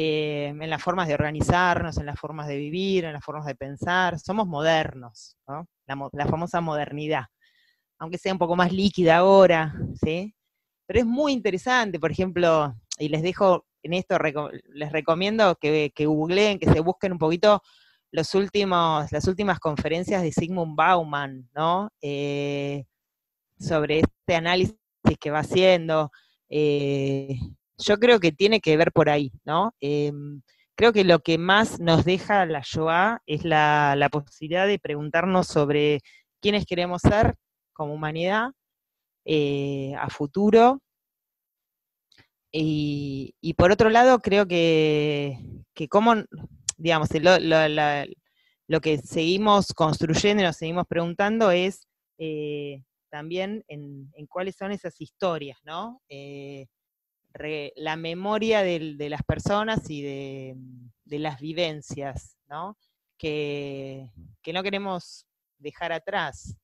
eh, 0.00 0.48
en 0.48 0.70
las 0.70 0.82
formas 0.82 1.08
de 1.08 1.14
organizarnos, 1.14 1.98
en 1.98 2.06
las 2.06 2.18
formas 2.18 2.46
de 2.48 2.56
vivir, 2.56 3.04
en 3.04 3.12
las 3.12 3.24
formas 3.24 3.46
de 3.46 3.54
pensar. 3.54 4.18
Somos 4.18 4.46
modernos, 4.46 5.36
¿no? 5.46 5.66
la 6.12 6.26
famosa 6.26 6.60
modernidad 6.60 7.24
aunque 8.00 8.18
sea 8.18 8.32
un 8.32 8.38
poco 8.38 8.56
más 8.56 8.72
líquida 8.72 9.18
ahora, 9.18 9.74
¿sí? 10.02 10.34
Pero 10.86 11.00
es 11.00 11.06
muy 11.06 11.32
interesante, 11.32 12.00
por 12.00 12.10
ejemplo, 12.10 12.74
y 12.98 13.08
les 13.08 13.22
dejo 13.22 13.66
en 13.82 13.92
esto, 13.92 14.18
les 14.72 14.90
recomiendo 14.90 15.54
que, 15.56 15.92
que 15.94 16.06
googleen, 16.06 16.58
que 16.58 16.70
se 16.70 16.80
busquen 16.80 17.12
un 17.12 17.18
poquito 17.18 17.62
los 18.10 18.34
últimos, 18.34 19.12
las 19.12 19.28
últimas 19.28 19.60
conferencias 19.60 20.22
de 20.22 20.32
Sigmund 20.32 20.74
Bauman, 20.74 21.48
¿no? 21.54 21.90
Eh, 22.00 22.86
sobre 23.58 24.00
este 24.00 24.34
análisis 24.34 24.76
que 25.20 25.30
va 25.30 25.40
haciendo. 25.40 26.10
Eh, 26.48 27.38
yo 27.80 27.98
creo 27.98 28.20
que 28.20 28.32
tiene 28.32 28.60
que 28.60 28.76
ver 28.76 28.92
por 28.92 29.08
ahí, 29.10 29.32
¿no? 29.44 29.74
Em, 29.80 30.42
creo 30.76 30.92
que 30.92 31.04
lo 31.04 31.20
que 31.20 31.38
más 31.38 31.80
nos 31.80 32.04
deja 32.04 32.46
la 32.46 32.62
Shoah 32.64 33.20
es 33.26 33.44
la, 33.44 33.94
la 33.96 34.08
posibilidad 34.08 34.66
de 34.66 34.78
preguntarnos 34.78 35.46
sobre 35.46 36.00
quiénes 36.40 36.66
queremos 36.66 37.02
ser, 37.02 37.34
como 37.72 37.94
humanidad 37.94 38.50
eh, 39.24 39.94
a 39.98 40.08
futuro. 40.10 40.80
Y, 42.52 43.54
por 43.56 43.70
otro 43.70 43.90
lado, 43.90 44.18
creo 44.18 44.46
que, 44.46 45.38
que 45.74 45.88
como, 45.88 46.14
digamos, 46.76 47.08
lo, 47.14 48.80
que 48.80 48.98
seguimos 48.98 49.72
construyendo 49.72 50.42
y 50.42 50.46
nos 50.46 50.56
seguimos 50.56 50.86
preguntando 50.88 51.50
es 51.52 51.86
eh, 52.18 52.82
también 53.10 53.64
en, 53.68 54.10
cuáles 54.28 54.56
son 54.56 54.72
esas 54.72 55.00
historias, 55.00 55.58
¿no? 55.64 56.02
Eh, 56.08 56.66
la 57.34 57.96
memoria 57.96 58.62
de, 58.62 59.08
las 59.08 59.22
personas 59.22 59.88
y 59.88 60.02
de, 60.02 60.56
de, 61.04 61.18
las 61.18 61.40
vivencias, 61.40 62.36
¿no? 62.48 62.76
que, 63.16 64.10
que 64.42 64.52
no 64.52 64.62
queremos 64.62 65.26
dejar 65.58 65.92
atrás 65.92 66.56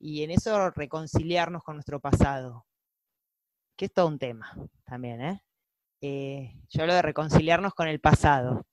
y 0.00 0.22
en 0.22 0.30
eso 0.30 0.70
reconciliarnos 0.70 1.62
con 1.62 1.76
nuestro 1.76 2.00
pasado, 2.00 2.66
que 3.76 3.86
es 3.86 3.92
todo 3.92 4.06
un 4.08 4.18
tema 4.18 4.52
también, 4.84 5.20
¿eh? 5.22 5.42
Eh, 6.00 6.54
yo 6.68 6.82
hablo 6.82 6.94
de 6.94 7.02
reconciliarnos 7.02 7.74
con 7.74 7.88
el 7.88 8.00
pasado. 8.00 8.66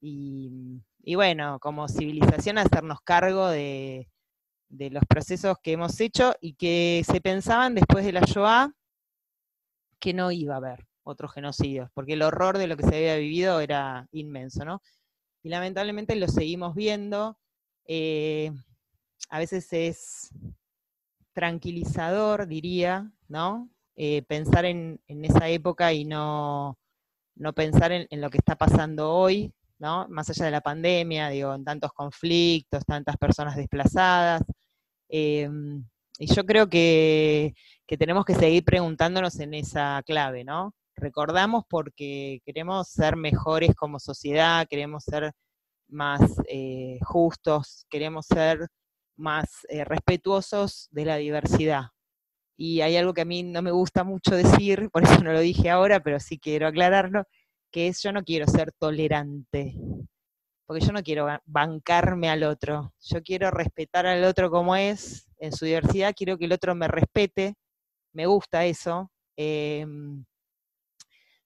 Y, 0.00 0.82
bueno, 1.14 1.58
como 1.60 1.88
civilización 1.88 2.58
hacernos 2.58 3.00
cargo 3.02 3.48
de, 3.48 4.08
los 4.68 5.04
procesos 5.08 5.58
que 5.62 5.72
hemos 5.72 6.00
hecho 6.00 6.34
y 6.40 6.54
que 6.54 7.02
se 7.06 7.20
pensaban 7.20 7.74
después 7.74 8.04
de 8.04 8.12
la 8.12 8.22
Shoah 8.22 8.72
que 10.02 10.12
no 10.12 10.32
iba 10.32 10.54
a 10.54 10.56
haber 10.58 10.84
otros 11.04 11.32
genocidios, 11.32 11.88
porque 11.94 12.14
el 12.14 12.22
horror 12.22 12.58
de 12.58 12.66
lo 12.66 12.76
que 12.76 12.82
se 12.82 12.96
había 12.96 13.16
vivido 13.16 13.60
era 13.60 14.08
inmenso, 14.10 14.64
¿no? 14.64 14.82
Y 15.44 15.48
lamentablemente 15.48 16.16
lo 16.16 16.26
seguimos 16.26 16.74
viendo. 16.74 17.38
Eh, 17.86 18.50
a 19.30 19.38
veces 19.38 19.72
es 19.72 20.30
tranquilizador, 21.32 22.48
diría, 22.48 23.12
¿no? 23.28 23.70
Eh, 23.94 24.22
pensar 24.22 24.64
en, 24.64 25.00
esa 25.06 25.48
época 25.48 25.92
y 25.92 26.04
no, 26.04 26.78
no 27.36 27.52
pensar 27.52 27.92
en, 27.92 28.08
lo 28.20 28.28
que 28.28 28.38
está 28.38 28.56
pasando 28.56 29.12
hoy, 29.12 29.52
¿no? 29.78 30.08
Más 30.08 30.30
allá 30.30 30.46
de 30.46 30.50
la 30.50 30.60
pandemia, 30.62 31.28
digo, 31.28 31.54
en 31.54 31.64
tantos 31.64 31.92
conflictos, 31.92 32.84
tantas 32.84 33.16
personas 33.18 33.54
desplazadas. 33.56 34.42
Em, 35.08 35.84
y 36.22 36.32
yo 36.32 36.46
creo 36.46 36.68
que, 36.68 37.52
que, 37.84 37.96
tenemos 37.96 38.24
que 38.24 38.36
seguir 38.36 38.64
preguntándonos 38.64 39.40
en 39.40 39.54
esa 39.54 40.00
clave, 40.06 40.44
¿no? 40.44 40.72
Recordamos 40.94 41.64
porque 41.68 42.40
queremos 42.44 42.90
ser 42.90 43.16
mejores 43.16 43.74
como 43.74 43.98
sociedad, 43.98 44.68
queremos 44.70 45.02
ser 45.02 45.32
más 45.88 46.20
eh, 46.48 47.00
justos, 47.02 47.86
queremos 47.90 48.26
ser 48.26 48.68
más 49.16 49.66
eh, 49.68 49.84
respetuosos 49.84 50.86
de 50.92 51.06
la 51.06 51.16
diversidad. 51.16 51.86
Y 52.56 52.82
hay 52.82 52.96
algo 52.96 53.14
que 53.14 53.22
a 53.22 53.24
mí 53.24 53.42
no 53.42 53.60
me 53.60 53.72
gusta 53.72 54.04
mucho 54.04 54.36
decir, 54.36 54.90
por 54.92 55.02
eso 55.02 55.18
no 55.24 55.32
lo 55.32 55.40
dije 55.40 55.70
ahora, 55.70 56.04
pero 56.04 56.20
sí 56.20 56.38
quiero 56.38 56.68
aclararlo, 56.68 57.24
que 57.72 57.88
es 57.88 58.00
yo 58.00 58.12
no 58.12 58.22
quiero 58.22 58.46
ser 58.46 58.70
tolerante, 58.78 59.74
porque 60.66 60.84
yo 60.84 60.92
no 60.92 61.02
quiero 61.02 61.26
bancarme 61.44 62.30
al 62.30 62.44
otro, 62.44 62.94
yo 63.00 63.22
quiero 63.22 63.50
respetar 63.50 64.06
al 64.06 64.24
otro 64.24 64.50
como 64.50 64.76
es, 64.76 65.28
en 65.38 65.52
su 65.52 65.64
diversidad, 65.64 66.14
quiero 66.16 66.38
que 66.38 66.44
el 66.46 66.52
otro 66.52 66.74
me 66.74 66.88
respete, 66.88 67.54
me 68.12 68.26
gusta 68.26 68.64
eso. 68.64 69.10
Em, 69.36 70.24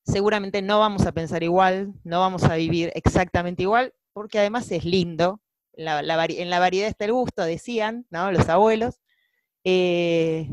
seguramente 0.04 0.62
no 0.62 0.80
vamos 0.80 1.06
a 1.06 1.12
pensar 1.12 1.42
igual, 1.42 1.94
no 2.04 2.20
vamos 2.20 2.44
a 2.44 2.56
vivir 2.56 2.92
exactamente 2.94 3.62
igual, 3.62 3.94
porque 4.12 4.38
además 4.38 4.70
es 4.70 4.84
lindo 4.84 5.40
en 5.76 6.50
la 6.50 6.58
variedad 6.58 6.88
está 6.88 7.04
el 7.04 7.12
gusto, 7.12 7.44
decían, 7.44 8.06
¿no? 8.10 8.32
Los 8.32 8.48
abuelos. 8.48 9.00
Eh, 9.64 10.48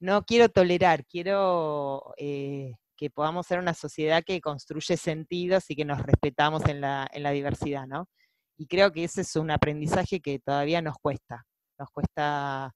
no 0.00 0.24
quiero 0.24 0.48
tolerar, 0.48 1.06
quiero 1.06 2.14
eh, 2.16 2.74
que 3.02 3.10
podamos 3.10 3.46
ser 3.46 3.58
una 3.58 3.74
sociedad 3.74 4.22
que 4.24 4.40
construye 4.40 4.96
sentidos 4.96 5.64
y 5.68 5.76
que 5.76 5.84
nos 5.84 6.02
respetamos 6.02 6.64
en 6.66 6.80
la, 6.80 7.08
diversidad, 7.32 7.86
¿no? 7.86 8.08
Y 8.56 8.66
creo 8.66 8.92
que 8.92 9.04
ese 9.04 9.22
es 9.22 9.34
un 9.36 9.50
aprendizaje 9.50 10.20
que 10.20 10.38
todavía 10.38 10.80
nos 10.82 10.96
cuesta, 10.98 11.44
nos 11.78 11.90
cuesta, 11.90 12.72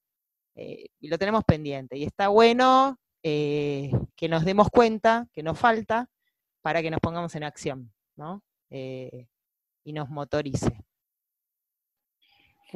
eh, 0.57 0.87
y 0.99 1.09
lo 1.09 1.19
tenemos 1.19 1.45
pendiente. 1.45 1.97
Y 1.97 2.05
está 2.05 2.29
bueno 2.29 2.99
que 3.23 4.29
nos 4.29 4.45
demos 4.45 4.69
cuenta 4.71 5.27
que 5.33 5.43
nos 5.43 5.59
falta 5.59 6.09
para 6.63 6.81
que 6.81 6.91
nos 6.91 7.01
pongamos 7.01 7.35
en 7.35 7.43
acción, 7.43 7.93
¿no? 8.17 8.43
y 8.71 9.93
nos 9.93 10.09
motorice 10.09 10.77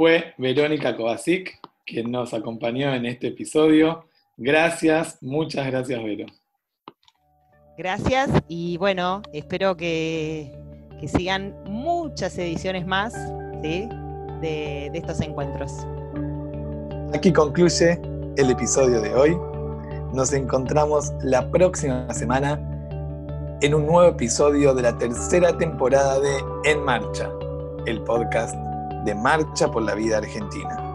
fue 0.01 0.35
Verónica 0.39 0.97
Kovacic 0.97 1.61
quien 1.85 2.11
nos 2.11 2.33
acompañó 2.33 2.95
en 2.95 3.05
este 3.05 3.27
episodio. 3.29 4.09
Gracias, 4.37 5.19
muchas 5.21 5.67
gracias, 5.67 6.03
Vero. 6.03 6.27
Gracias 7.81 8.29
y 8.47 8.77
bueno, 8.77 9.23
espero 9.33 9.75
que, 9.75 10.55
sigan 11.07 11.55
muchas 11.65 12.37
ediciones 12.37 12.87
más 12.87 13.15
de, 13.63 13.89
de 14.43 14.91
estos 14.93 15.19
encuentros. 15.23 15.73
Aquí 17.15 17.33
concluye 17.33 17.99
el 18.37 18.51
episodio 18.51 19.01
de 19.01 19.15
hoy. 19.15 19.35
Nos 20.13 20.35
encontramos 20.35 21.11
la 21.23 21.51
próxima 21.51 22.13
semana 22.13 22.61
en 23.63 23.75
un 23.75 23.87
nuevo 23.87 24.11
episodio 24.11 24.75
de 24.75 24.83
la 24.83 24.99
tercera 24.99 25.57
temporada 25.57 26.21
de 26.21 26.37
En 26.65 26.85
Marcha, 26.85 27.31
el 27.87 28.03
podcast 28.03 28.55
de 29.07 29.15
Marcha 29.15 29.71
por 29.71 29.85
la 29.85 29.95
Vida 29.95 30.19
Argentina. 30.19 30.90